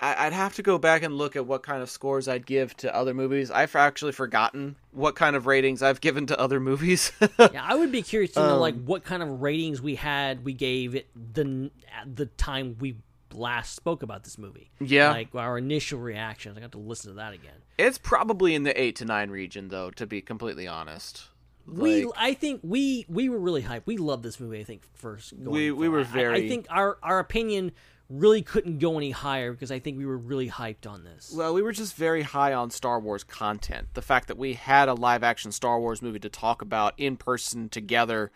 [0.00, 2.76] I, I'd have to go back and look at what kind of scores I'd give
[2.78, 3.50] to other movies.
[3.50, 7.12] I've actually forgotten what kind of ratings I've given to other movies.
[7.38, 10.44] Yeah, I would be curious to know like Um, what kind of ratings we had
[10.44, 12.96] we gave it the at the time we
[13.34, 14.70] last spoke about this movie.
[14.80, 15.10] Yeah.
[15.10, 16.56] like our initial reactions.
[16.56, 17.54] I got to listen to that again.
[17.78, 21.28] it's probably in the 8 to 9 region, though, to be completely honest.
[21.66, 23.82] we Like- I think we we were really hyped.
[23.86, 24.58] We loved this movie.
[24.60, 27.70] I think first going We- we were I- I, think our our opinion
[28.08, 31.32] really couldn't go any higher because I think we were really hyped on this.
[31.34, 33.88] Well, we were just very high on Star Wars content.
[33.94, 37.16] The fact that we had a live action Star Wars movie to talk about in
[37.16, 38.30] person together,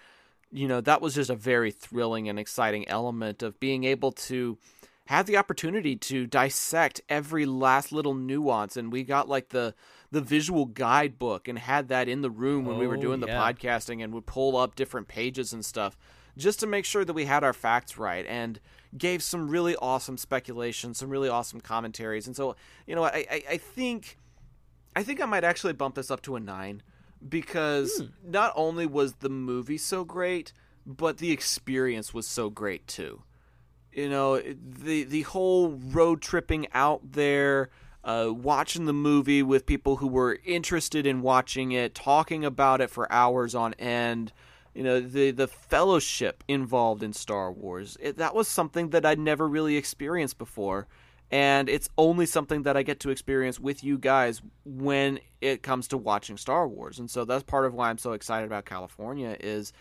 [0.51, 4.57] you know, that was just a very thrilling and exciting element of being able to
[5.07, 9.75] have the opportunity to dissect every last little nuance and we got like the
[10.11, 13.27] the visual guidebook and had that in the room when we were Oh, doing the
[13.27, 15.97] podcasting and would pull up different pages and stuff
[16.37, 18.61] just to make sure that we had our facts right and
[18.97, 22.27] gave some really awesome speculation, some really awesome commentaries.
[22.27, 22.57] And so,
[22.87, 24.19] you know, I, I, I think
[24.95, 26.83] I think I might actually bump this up to a nine
[27.27, 28.31] because hmm.
[28.31, 30.53] not only was the movie so great,
[30.87, 33.23] but the experience was so great too.
[33.97, 37.71] You know, the the whole road tripping out there,
[38.05, 42.91] uh, watching the movie with people who were interested in watching it, talking about it
[42.91, 44.35] for hours on end.
[44.75, 47.97] You know, the the fellowship involved in Star Wars.
[47.99, 50.89] It, that was something that I'd never really experienced before,
[51.31, 55.89] and it's only something that I get to experience with you guys when it comes
[55.89, 56.99] to watching Star Wars.
[56.99, 59.73] And so that's part of why I'm so excited about California is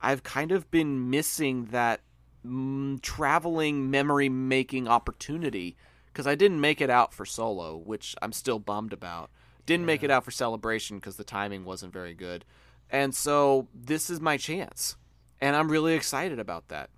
[0.00, 2.02] I've kind of been missing that
[2.46, 5.76] mm, traveling memory making opportunity
[6.06, 9.30] because I didn't make it out for solo, which I'm still bummed about.
[9.66, 12.44] Didn't make it out for celebration because the timing wasn't very good.
[12.90, 14.96] And so this is my chance.
[15.40, 16.90] And I'm really excited about that.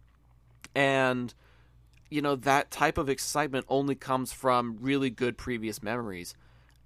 [0.75, 1.33] And
[2.11, 6.35] you know, that type of excitement only comes from really good previous memories.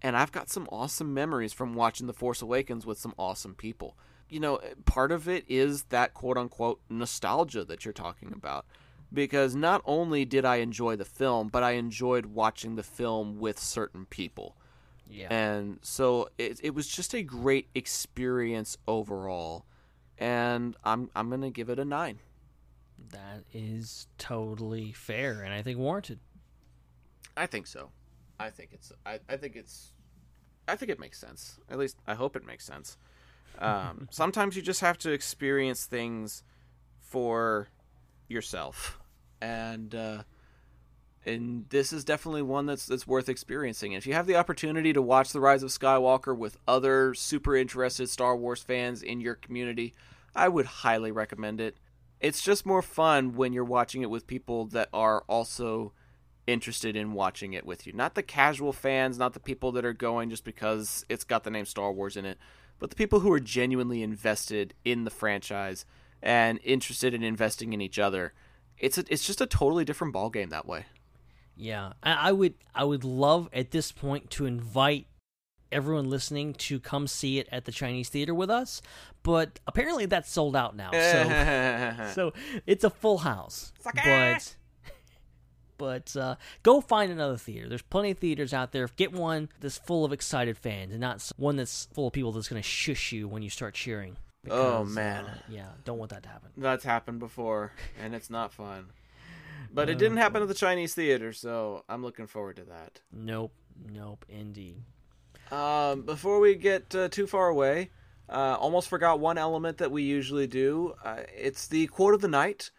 [0.03, 3.97] And I've got some awesome memories from watching The Force Awakens with some awesome people.
[4.31, 8.65] You know, part of it is that quote unquote nostalgia that you're talking about.
[9.12, 13.59] Because not only did I enjoy the film, but I enjoyed watching the film with
[13.59, 14.57] certain people.
[15.09, 15.27] Yeah.
[15.31, 19.66] And so it, it was just a great experience overall.
[20.16, 22.20] And I'm I'm gonna give it a nine.
[23.11, 26.20] That is totally fair and I think warranted.
[27.36, 27.90] I think so.
[28.39, 28.93] I think it's.
[29.05, 29.93] I, I think it's.
[30.69, 31.59] I think it makes sense.
[31.69, 32.97] At least I hope it makes sense.
[33.59, 36.43] Um, sometimes you just have to experience things
[37.01, 37.69] for
[38.29, 38.99] yourself,
[39.41, 40.23] and uh,
[41.27, 43.93] and this is definitely one that's that's worth experiencing.
[43.93, 48.09] If you have the opportunity to watch the Rise of Skywalker with other super interested
[48.09, 49.95] Star Wars fans in your community,
[50.35, 51.77] I would highly recommend it.
[52.21, 55.93] It's just more fun when you're watching it with people that are also
[56.47, 57.93] interested in watching it with you.
[57.93, 61.51] Not the casual fans, not the people that are going just because it's got the
[61.51, 62.39] name Star Wars in it,
[62.81, 65.85] but the people who are genuinely invested in the franchise
[66.23, 68.32] and interested in investing in each other.
[68.78, 70.86] It's a, it's just a totally different ballgame that way.
[71.57, 75.07] Yeah, I, I would I would love at this point to invite
[75.70, 78.81] everyone listening to come see it at the Chinese theater with us,
[79.23, 80.90] but apparently that's sold out now.
[80.93, 82.32] So so
[82.66, 83.73] it's a full house.
[84.55, 84.57] But
[85.81, 87.66] but uh, go find another theater.
[87.66, 88.86] There's plenty of theaters out there.
[88.97, 92.48] Get one that's full of excited fans, and not one that's full of people that's
[92.48, 94.19] going to shush you when you start cheering.
[94.51, 95.24] Oh, man.
[95.24, 96.51] uh, yeah, don't want that to happen.
[96.59, 98.90] That's happened before, and it's not fun.
[99.73, 103.01] But it didn't happen at the Chinese theater, so I'm looking forward to that.
[103.12, 103.52] Nope,
[103.89, 104.82] nope, indeed.
[105.52, 107.90] Um, before we get uh, too far away,
[108.28, 110.94] uh, almost forgot one element that we usually do.
[111.05, 112.73] Uh, it's the quote of the night.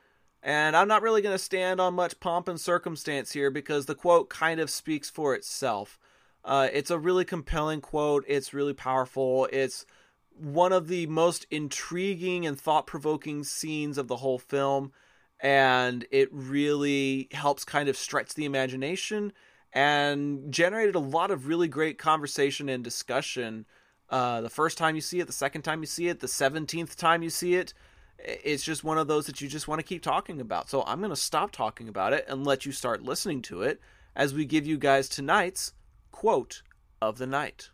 [0.44, 3.96] And I'm not really going to stand on much pomp and circumstance here because the
[3.96, 6.00] quote kind of speaks for itself.
[6.44, 8.26] Uh, it's a really compelling quote.
[8.28, 9.48] It's really powerful.
[9.52, 9.86] It's
[10.36, 14.92] one of the most intriguing and thought provoking scenes of the whole film.
[15.40, 19.34] And it really helps kind of stretch the imagination
[19.74, 23.66] and generated a lot of really great conversation and discussion.
[24.10, 26.96] Uh, the first time you see it, the second time you see it, the 17th
[26.96, 27.74] time you see it,
[28.24, 30.70] it's just one of those that you just want to keep talking about.
[30.70, 33.80] So I'm going to stop talking about it and let you start listening to it
[34.16, 35.74] as we give you guys tonight's
[36.12, 36.62] quote
[37.02, 37.70] of the night.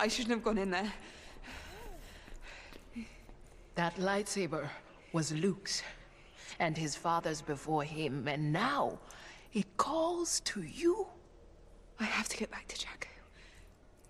[0.00, 0.92] I shouldn't have gone in there.
[3.74, 4.68] That lightsaber
[5.12, 5.82] was Luke's
[6.60, 8.98] and his father's before him, and now
[9.52, 11.06] it calls to you.
[11.98, 13.08] I have to get back to Jakku.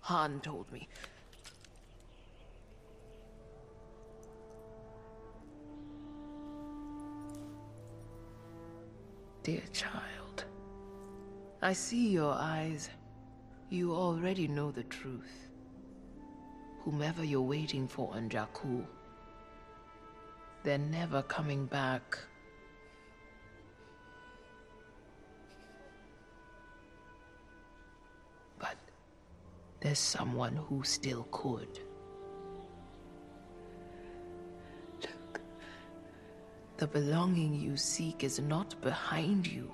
[0.01, 0.87] Han told me.
[9.41, 10.45] Dear child,
[11.63, 12.89] I see your eyes.
[13.71, 15.48] You already know the truth.
[16.83, 18.85] Whomever you're waiting for on Jakku,
[20.63, 22.17] they're never coming back.
[28.57, 28.77] But
[29.81, 31.79] there's someone who still could.
[35.01, 35.41] Look.
[36.77, 39.69] The belonging you seek is not behind you,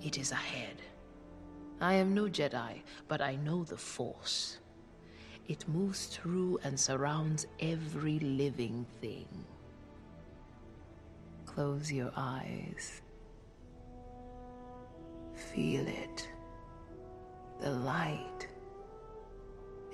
[0.00, 0.82] it is ahead.
[1.80, 4.58] I am no Jedi, but I know the Force.
[5.48, 9.26] It moves through and surrounds every living thing.
[11.46, 13.00] Close your eyes.
[15.34, 16.28] Feel it.
[17.60, 18.46] The light.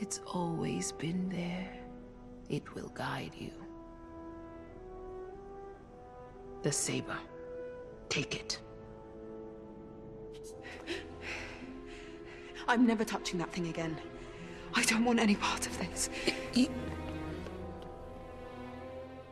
[0.01, 1.71] It's always been there.
[2.49, 3.53] It will guide you.
[6.63, 7.17] The saber.
[8.09, 8.61] Take it.
[12.67, 13.97] I'm never touching that thing again.
[14.75, 16.11] I don't want any part of this.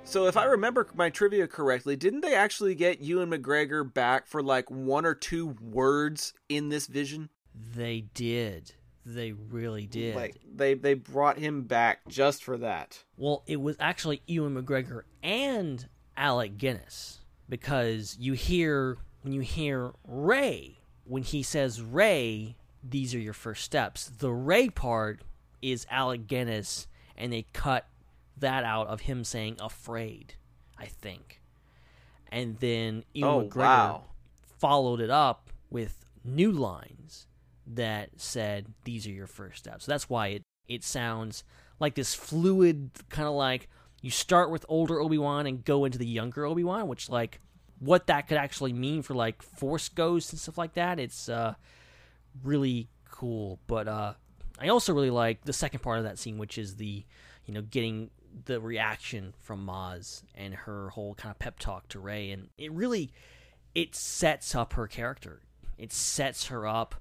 [0.05, 4.43] So, if I remember my trivia correctly, didn't they actually get Ewan McGregor back for
[4.43, 7.31] like one or two words in this vision?
[7.55, 8.73] They did.
[9.07, 10.15] They really did.
[10.15, 13.03] Like they they brought him back just for that.
[13.17, 19.93] Well, it was actually Ewan McGregor and Alec Guinness because you hear when you hear
[20.07, 24.07] Rey when he says Rey, these are your first steps.
[24.07, 25.23] The Rey part
[25.63, 26.87] is Alec Guinness,
[27.17, 27.87] and they cut
[28.37, 30.35] that out of him saying afraid,
[30.79, 31.41] I think.
[32.31, 34.05] And then Ewan Oh, McGregor wow.
[34.59, 37.27] followed it up with new lines
[37.67, 39.85] that said these are your first steps.
[39.85, 41.45] So that's why it it sounds
[41.81, 43.69] like this fluid kind of like
[44.01, 47.41] you start with older Obi-Wan and go into the younger Obi-Wan, which like
[47.79, 50.99] what that could actually mean for like force ghosts and stuff like that.
[50.99, 51.55] It's uh
[52.43, 54.15] really cool, but uh
[54.63, 57.05] I also really like the second part of that scene which is the
[57.45, 58.11] you know getting
[58.45, 62.73] the reaction from Maz and her whole kind of pep talk to Rey and it
[62.73, 63.13] really
[63.75, 65.41] it sets up her character.
[65.79, 66.95] It sets her up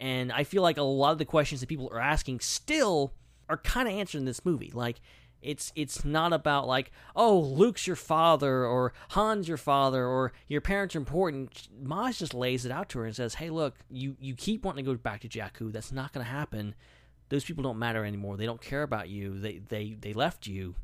[0.00, 3.12] and I feel like a lot of the questions that people are asking still
[3.48, 4.72] are kind of answered in this movie.
[4.74, 5.00] Like
[5.42, 10.60] it's it's not about like oh Luke's your father or Han's your father or your
[10.60, 11.68] parents are important.
[11.82, 14.84] Maz just lays it out to her and says, "Hey, look, you you keep wanting
[14.84, 15.72] to go back to Jakku.
[15.72, 16.74] That's not going to happen.
[17.32, 18.36] Those people don't matter anymore.
[18.36, 19.40] They don't care about you.
[19.40, 20.74] They they they left you,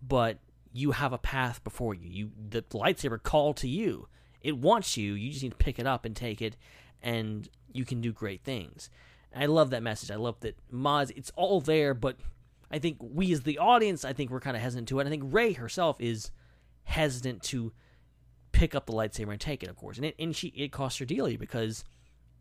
[0.00, 0.38] but
[0.72, 2.08] you have a path before you.
[2.08, 4.06] You the lightsaber called to you.
[4.40, 5.14] It wants you.
[5.14, 6.54] You just need to pick it up and take it,
[7.02, 8.88] and you can do great things.
[9.34, 10.12] I love that message.
[10.12, 11.10] I love that Maz.
[11.16, 12.18] It's all there, but
[12.70, 15.08] I think we as the audience, I think we're kind of hesitant to it.
[15.08, 16.30] I think Rey herself is
[16.84, 17.72] hesitant to
[18.52, 21.00] pick up the lightsaber and take it, of course, and it and she it cost
[21.00, 21.84] her dearly because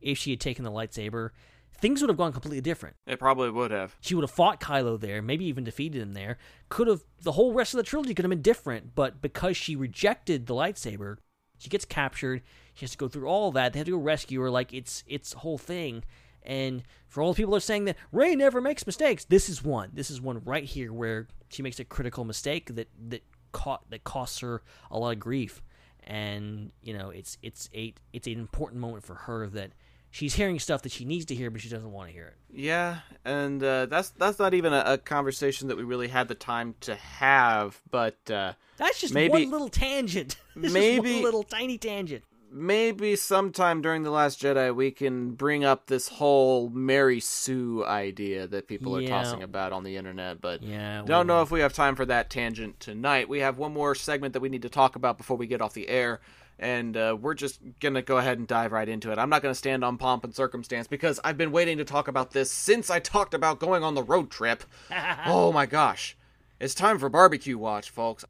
[0.02, 1.32] if she had taken the lightsaber,
[1.78, 2.96] things would have gone completely different.
[3.06, 3.96] It probably would have.
[4.02, 6.38] She would have fought Kylo there, maybe even defeated him there.
[6.70, 9.76] Could have the whole rest of the trilogy could have been different, but because she
[9.76, 11.18] rejected the lightsaber,
[11.58, 12.42] She gets captured.
[12.74, 13.74] She has to go through all that.
[13.74, 14.50] They have to go rescue her.
[14.50, 16.04] Like it's it's whole thing.
[16.44, 19.64] And for all the people that are saying that Rey never makes mistakes, this is
[19.64, 19.90] one.
[19.94, 24.04] This is one right here where she makes a critical mistake that that caught that
[24.04, 24.62] costs her
[24.92, 25.64] a lot of grief.
[26.04, 29.72] And you know, it's it's a it's an important moment for her that
[30.16, 32.36] she's hearing stuff that she needs to hear, but she doesn't want to hear it.
[32.58, 36.36] Yeah, and uh, that's that's not even a, a conversation that we really had the
[36.36, 37.82] time to have.
[37.92, 40.38] But uh, That's just Maybe- one little tangent.
[40.56, 42.24] Maybe- little tiny tangent.
[42.52, 48.48] maybe sometime during the Last Jedi we can bring up this whole Mary Sue idea
[48.48, 49.10] that people are Yeah.
[49.10, 50.40] tossing about on the internet.
[50.40, 53.28] But Yeah, don't know if we have time for that tangent tonight.
[53.28, 55.74] We have one more segment that we need to talk about before we get off
[55.74, 56.22] the air.
[56.58, 59.18] And uh, we're just gonna go ahead and dive right into it.
[59.18, 62.32] I'm not gonna stand on pomp and circumstance because I've been waiting to talk about
[62.32, 64.64] this since I talked about going on the road trip.
[65.26, 66.16] oh my gosh,
[66.60, 68.24] it's time for barbecue watch, folks.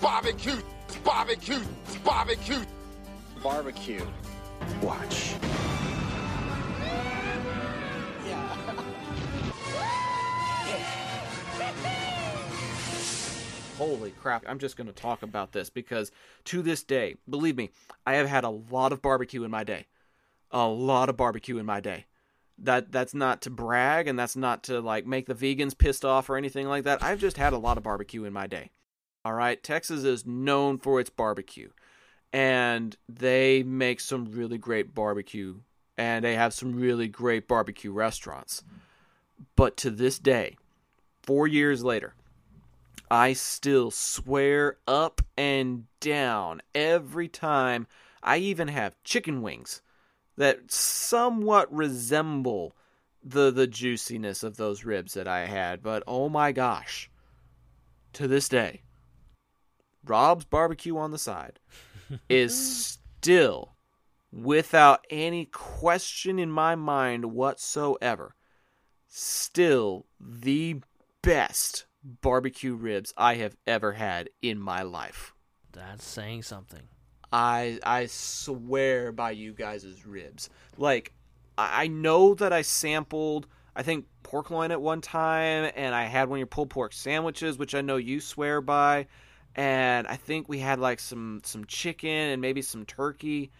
[0.00, 0.56] Barbecue!
[0.96, 1.60] Barbecue!
[2.04, 2.64] Barbecue!
[3.42, 4.06] Barbecue.
[4.82, 5.34] Watch.
[13.80, 16.12] Holy crap, I'm just going to talk about this because
[16.44, 17.70] to this day, believe me,
[18.06, 19.86] I have had a lot of barbecue in my day.
[20.50, 22.04] A lot of barbecue in my day.
[22.58, 26.28] That that's not to brag and that's not to like make the vegans pissed off
[26.28, 27.02] or anything like that.
[27.02, 28.70] I've just had a lot of barbecue in my day.
[29.24, 31.70] All right, Texas is known for its barbecue.
[32.32, 35.56] And they make some really great barbecue
[35.98, 38.62] and they have some really great barbecue restaurants.
[39.56, 40.56] But to this day,
[41.22, 42.14] 4 years later,
[43.10, 47.86] I still swear up and down every time
[48.22, 49.82] I even have chicken wings
[50.36, 52.74] that somewhat resemble
[53.22, 57.10] the the juiciness of those ribs that I had, but oh my gosh.
[58.14, 58.82] To this day,
[60.04, 61.58] Rob's barbecue on the side
[62.28, 63.74] is still
[64.32, 68.34] without any question in my mind whatsoever
[69.10, 70.80] still the
[71.22, 75.34] best barbecue ribs I have ever had in my life.
[75.72, 76.82] That's saying something.
[77.32, 80.48] I I swear by you guys' ribs.
[80.76, 81.12] Like
[81.58, 83.46] I I know that I sampled
[83.76, 86.92] I think pork loin at one time and I had one of your pulled pork
[86.92, 89.06] sandwiches, which I know you swear by.
[89.56, 93.50] And I think we had like some some chicken and maybe some turkey.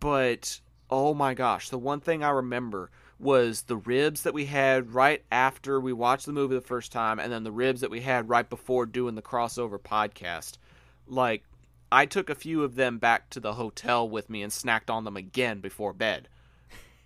[0.00, 0.60] But
[0.90, 5.24] oh my gosh, the one thing I remember was the ribs that we had right
[5.32, 8.28] after we watched the movie the first time and then the ribs that we had
[8.28, 10.58] right before doing the crossover podcast.
[11.06, 11.42] Like
[11.90, 15.04] I took a few of them back to the hotel with me and snacked on
[15.04, 16.28] them again before bed.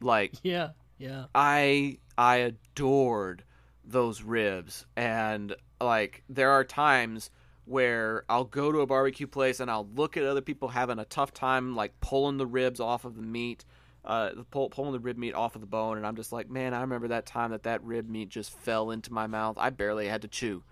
[0.01, 1.27] Like Yeah, yeah.
[1.35, 3.45] I I adored
[3.85, 7.31] those ribs and like there are times
[7.65, 11.05] where I'll go to a barbecue place and I'll look at other people having a
[11.05, 13.65] tough time like pulling the ribs off of the meat,
[14.05, 16.75] uh, pull, pulling the rib meat off of the bone, and I'm just like, man,
[16.75, 19.57] I remember that time that that rib meat just fell into my mouth.
[19.59, 20.63] I barely had to chew.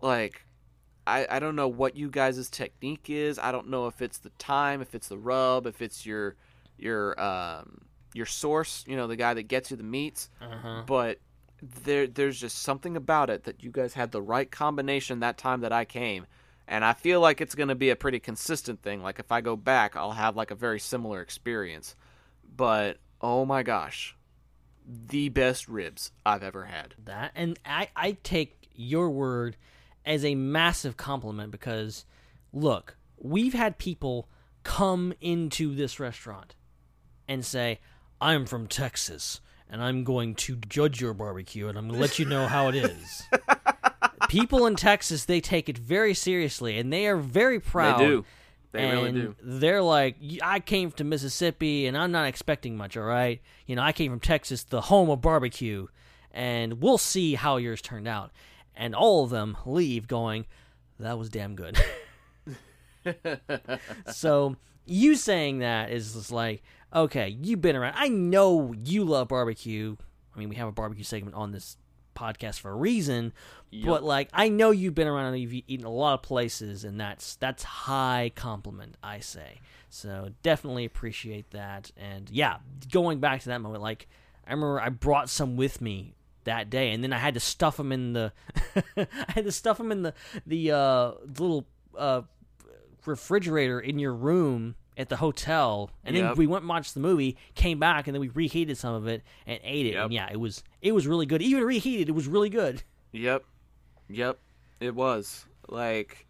[0.00, 0.44] Like,
[1.06, 3.38] I I don't know what you guys' technique is.
[3.38, 6.36] I don't know if it's the time, if it's the rub, if it's your
[6.76, 7.82] your um
[8.14, 10.30] your source, you know, the guy that gets you the meats.
[10.40, 10.82] Uh-huh.
[10.86, 11.18] But
[11.62, 15.60] there there's just something about it that you guys had the right combination that time
[15.60, 16.26] that I came.
[16.66, 19.02] And I feel like it's going to be a pretty consistent thing.
[19.02, 21.96] Like if I go back, I'll have like a very similar experience.
[22.56, 24.16] But oh my gosh,
[24.86, 26.94] the best ribs I've ever had.
[27.04, 29.56] That and I I take your word
[30.06, 32.04] as a massive compliment because
[32.52, 34.28] look, we've had people
[34.62, 36.54] come into this restaurant
[37.28, 37.80] and say,
[38.20, 42.18] "I'm from Texas and I'm going to judge your barbecue and I'm going to let
[42.18, 43.22] you know how it is."
[44.28, 48.00] people in Texas, they take it very seriously and they are very proud.
[48.00, 48.24] They do.
[48.72, 49.36] They and really do.
[49.42, 53.40] They're like, I came to Mississippi and I'm not expecting much, all right?
[53.66, 55.88] You know, I came from Texas, the home of barbecue,
[56.30, 58.30] and we'll see how yours turned out.
[58.76, 60.46] And all of them leave going,
[60.98, 61.76] that was damn good.
[64.12, 64.56] so
[64.86, 66.62] you saying that is just like,
[66.94, 67.94] okay, you've been around.
[67.96, 69.96] I know you love barbecue.
[70.34, 71.76] I mean, we have a barbecue segment on this
[72.14, 73.32] podcast for a reason,
[73.84, 77.00] but like, I know you've been around and you've eaten a lot of places, and
[77.00, 79.60] that's that's high compliment, I say.
[79.88, 81.90] So definitely appreciate that.
[81.96, 82.58] And yeah,
[82.92, 84.08] going back to that moment, like
[84.46, 86.14] I remember I brought some with me
[86.44, 88.32] that day, and then I had to stuff them in the,
[88.96, 90.14] I had to stuff them in the
[90.46, 92.22] the uh, little uh,
[93.06, 97.36] refrigerator in your room at the hotel, and then we went and watched the movie,
[97.54, 99.94] came back, and then we reheated some of it and ate it.
[99.96, 101.42] And yeah, it was it was really good.
[101.42, 102.82] Even reheated, it was really good.
[103.12, 103.44] Yep.
[104.08, 104.38] Yep.
[104.80, 105.46] It was.
[105.68, 106.26] Like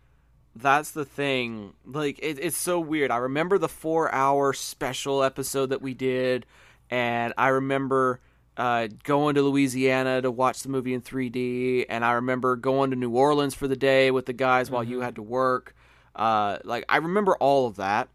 [0.55, 1.75] that's the thing.
[1.85, 3.11] Like it, it's so weird.
[3.11, 6.47] I remember the 4-hour special episode that we did
[6.91, 8.21] and I remember
[8.57, 12.97] uh, going to Louisiana to watch the movie in 3D and I remember going to
[12.97, 15.75] New Orleans for the day with the guys while you had to work.
[16.15, 18.09] Uh, like I remember all of that.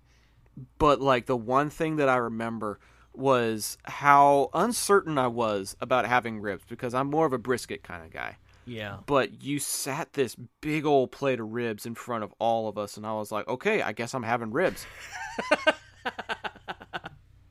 [0.77, 2.79] But like the one thing that I remember
[3.13, 8.03] was how uncertain I was about having ribs because I'm more of a brisket kind
[8.03, 8.37] of guy.
[8.67, 8.97] Yeah.
[9.05, 12.97] but you sat this big old plate of ribs in front of all of us
[12.97, 14.87] and i was like okay i guess i'm having ribs.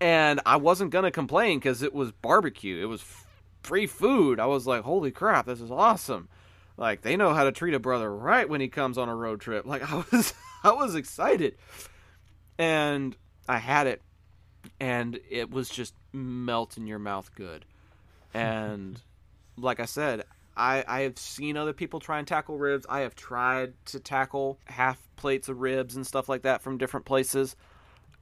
[0.00, 2.82] And i wasn't gonna complain because it was barbecue.
[2.82, 3.02] It was
[3.62, 4.38] free food.
[4.38, 6.28] I was like holy crap this is awesome.
[6.76, 9.40] Like they know how to treat a brother right when he comes on a road
[9.40, 9.64] trip.
[9.64, 11.56] Like i was i was excited
[12.58, 13.16] and
[13.48, 14.02] i had it
[14.80, 17.64] and it was just melt in your mouth good
[18.32, 19.00] and
[19.56, 20.24] like I said,
[20.56, 22.86] I, I have seen other people try and tackle ribs.
[22.88, 27.06] I have tried to tackle half plates of ribs and stuff like that from different
[27.06, 27.56] places,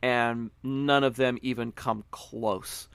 [0.03, 2.89] and none of them even come close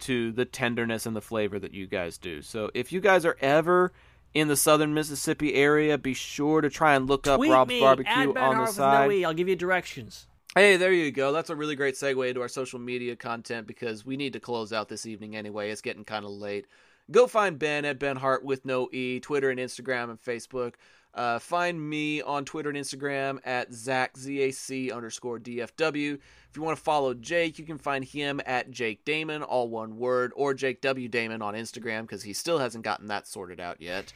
[0.00, 2.40] to the tenderness and the flavor that you guys do.
[2.40, 3.92] So if you guys are ever
[4.32, 7.80] in the southern Mississippi area, be sure to try and look up Tweet Rob's me,
[7.80, 9.08] Barbecue on the side.
[9.08, 9.24] no E.
[9.24, 10.26] I'll give you directions.
[10.58, 11.30] Hey, there you go.
[11.30, 14.72] That's a really great segue into our social media content because we need to close
[14.72, 15.70] out this evening anyway.
[15.70, 16.66] It's getting kind of late.
[17.12, 20.74] Go find Ben at Ben Hart with no E, Twitter and Instagram and Facebook.
[21.14, 26.14] Uh, find me on Twitter and Instagram at Zac, Z-A-C underscore DFW.
[26.14, 29.96] If you want to follow Jake, you can find him at Jake Damon, all one
[29.96, 31.06] word, or Jake W.
[31.06, 34.12] Damon on Instagram because he still hasn't gotten that sorted out yet.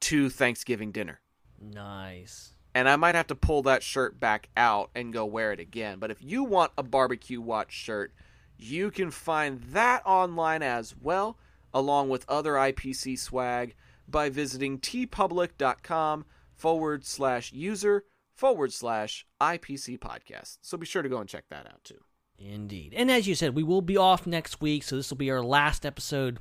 [0.00, 1.20] to Thanksgiving dinner.
[1.60, 2.54] Nice.
[2.74, 5.98] And I might have to pull that shirt back out and go wear it again.
[5.98, 8.12] But if you want a barbecue watch shirt,
[8.56, 11.38] you can find that online as well,
[11.74, 13.74] along with other IPC swag,
[14.08, 16.24] by visiting teepublic.com
[16.54, 18.04] forward slash user
[18.34, 20.58] forward slash IPC podcast.
[20.62, 22.00] So be sure to go and check that out too.
[22.38, 22.94] Indeed.
[22.96, 25.42] And as you said, we will be off next week, so this will be our
[25.42, 26.40] last episode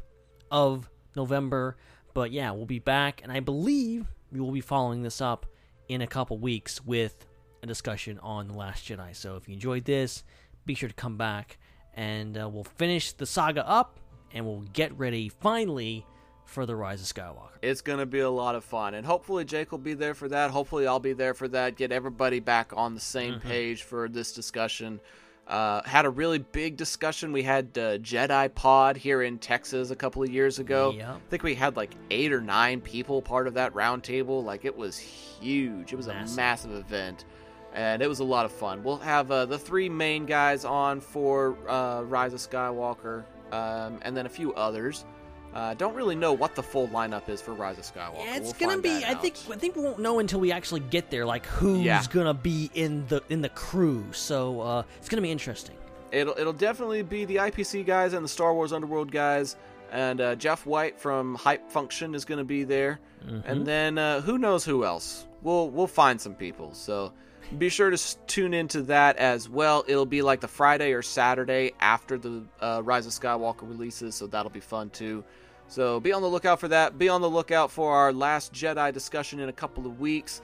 [0.50, 1.78] of November.
[2.14, 5.46] But yeah, we'll be back, and I believe we will be following this up
[5.88, 7.26] in a couple weeks with
[7.62, 9.16] a discussion on The Last Jedi.
[9.16, 10.24] So if you enjoyed this,
[10.66, 11.58] be sure to come back,
[11.94, 14.00] and uh, we'll finish the saga up,
[14.34, 16.06] and we'll get ready finally
[16.46, 17.50] for The Rise of Skywalker.
[17.62, 18.94] It's going to be a lot of fun.
[18.94, 20.52] And hopefully, Jake will be there for that.
[20.52, 21.76] Hopefully, I'll be there for that.
[21.78, 23.48] Get everybody back on the same Mm-hmm.
[23.48, 25.00] page for this discussion.
[25.48, 27.32] Uh, had a really big discussion.
[27.34, 30.94] We had uh, Jedi Pod here in Texas a couple of years ago.
[30.96, 31.08] Yep.
[31.10, 34.44] I think we had like eight or nine people part of that roundtable.
[34.44, 35.92] Like, it was huge.
[35.94, 36.34] It was Massive.
[36.34, 37.26] a massive event.
[37.74, 38.84] And it was a lot of fun.
[38.84, 44.16] We'll have uh, the three main guys on for uh, Rise of Skywalker, um, and
[44.16, 45.06] then a few others.
[45.54, 48.24] Uh, don't really know what the full lineup is for Rise of Skywalker.
[48.24, 49.04] Yeah, it's We'll gonna be.
[49.04, 49.22] I out.
[49.22, 49.36] think.
[49.50, 52.02] I think we won't know until we actually get there, like who's Yeah.
[52.10, 54.06] gonna be in the in the crew.
[54.14, 55.76] So uh, it's gonna be interesting.
[56.14, 59.58] it'll it'll definitely be the IPC guys and the Star Wars Underworld guys,
[59.92, 63.50] and uh, Jeff White from Hype Function is going to be there, Mm-hmm.
[63.50, 65.28] and then uh, who knows who else?
[65.42, 66.74] We'll we'll find some people.
[66.74, 67.12] So
[67.58, 69.84] be sure to tune into that as well.
[69.88, 74.28] It'll be like the Friday or Saturday after the uh, Rise of Skywalker releases, so
[74.28, 75.24] that'll be fun too.
[75.68, 76.98] So be on the lookout for that.
[76.98, 80.42] Be on the lookout for our Last Jedi discussion in a couple of weeks.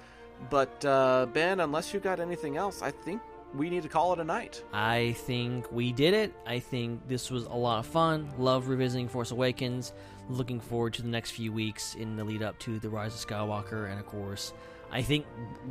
[0.49, 3.21] But uh, Ben, unless you got anything else, I think
[3.53, 4.63] we need to call it a night.
[4.71, 6.34] I think we did it.
[6.45, 8.29] I think this was a lot of fun.
[8.38, 9.93] Love revisiting Force Awakens.
[10.29, 13.29] Looking forward to the next few weeks in the lead up to the Rise of
[13.29, 14.53] Skywalker, and of course,
[14.91, 15.26] I think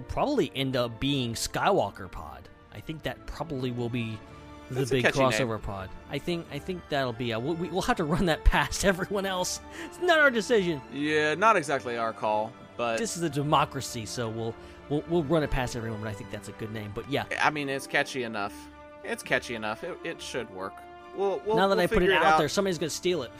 [0.08, 2.48] probably end up being Skywalker Pod.
[2.74, 4.18] I think that probably will be
[4.68, 5.58] the That's big crossover name.
[5.60, 5.90] pod.
[6.10, 7.32] I think I think that'll be.
[7.32, 9.60] Uh, we, we'll have to run that past everyone else.
[9.86, 10.80] It's not our decision.
[10.92, 14.54] Yeah, not exactly our call, But this is a democracy, so we'll
[14.88, 16.00] we'll we'll run it past everyone.
[16.00, 16.92] But I think that's a good name.
[16.94, 18.54] But yeah, I mean, it's catchy enough.
[19.04, 19.84] It's catchy enough.
[19.84, 20.74] It, it should work.
[21.16, 23.30] We'll, we'll now that we'll I put it figure out, there, somebody's gonna steal it.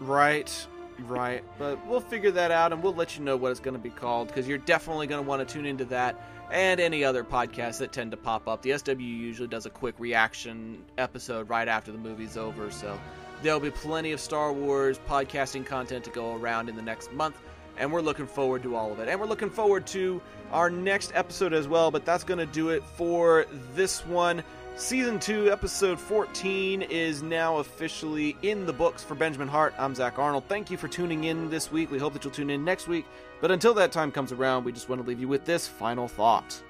[0.00, 0.54] Right,
[1.00, 1.44] right.
[1.58, 3.90] But we'll figure that out, and we'll let you know what it's going to be
[3.90, 7.78] called because you're definitely going to want to tune into that and any other podcasts
[7.78, 8.62] that tend to pop up.
[8.62, 12.98] The SW usually does a quick reaction episode right after the movie's over, so
[13.42, 17.40] there'll be plenty of Star Wars podcasting content to go around in the next month.
[17.76, 19.08] And we're looking forward to all of it.
[19.08, 20.22] And we're looking forward to
[20.52, 24.44] our next episode as well, but that's going to do it for this one.
[24.76, 29.72] Season 2, Episode 14 is now officially in the books for Benjamin Hart.
[29.78, 30.44] I'm Zac Arnold.
[30.48, 31.92] Thank you for tuning in this week.
[31.92, 33.06] We hope that you'll tune in next week.
[33.40, 36.08] But until that time comes around, we just want to leave you with this final
[36.08, 36.60] thought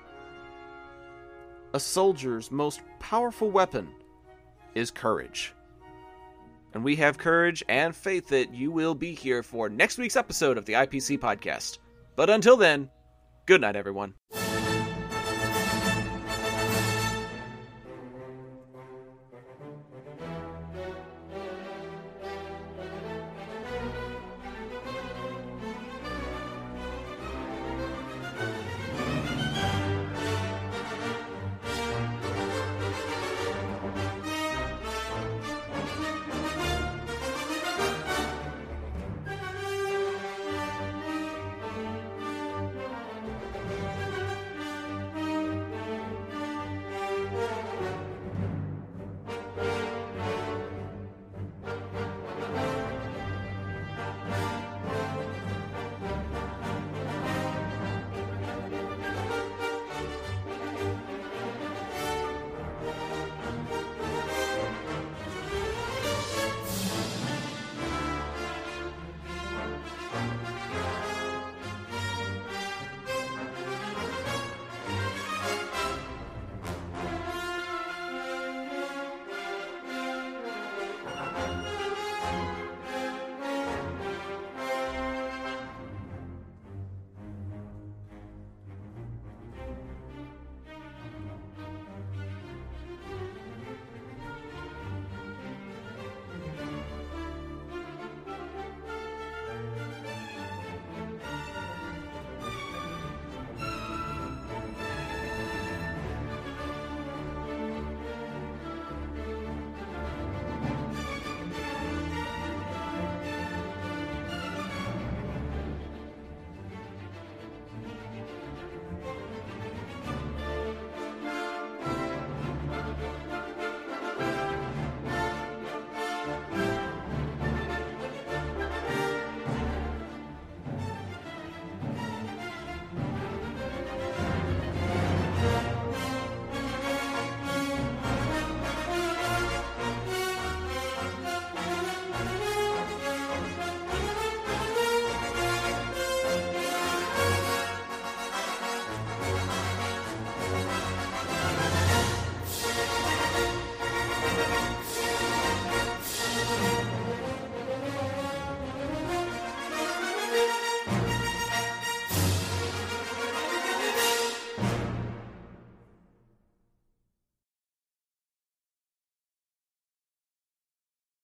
[1.72, 3.88] A soldier's most powerful weapon
[4.74, 5.54] is courage.
[6.74, 10.58] And we have courage and faith that you will be here for next week's episode
[10.58, 11.78] of the IPC podcast.
[12.16, 12.90] But until then,
[13.46, 14.12] good night, everyone.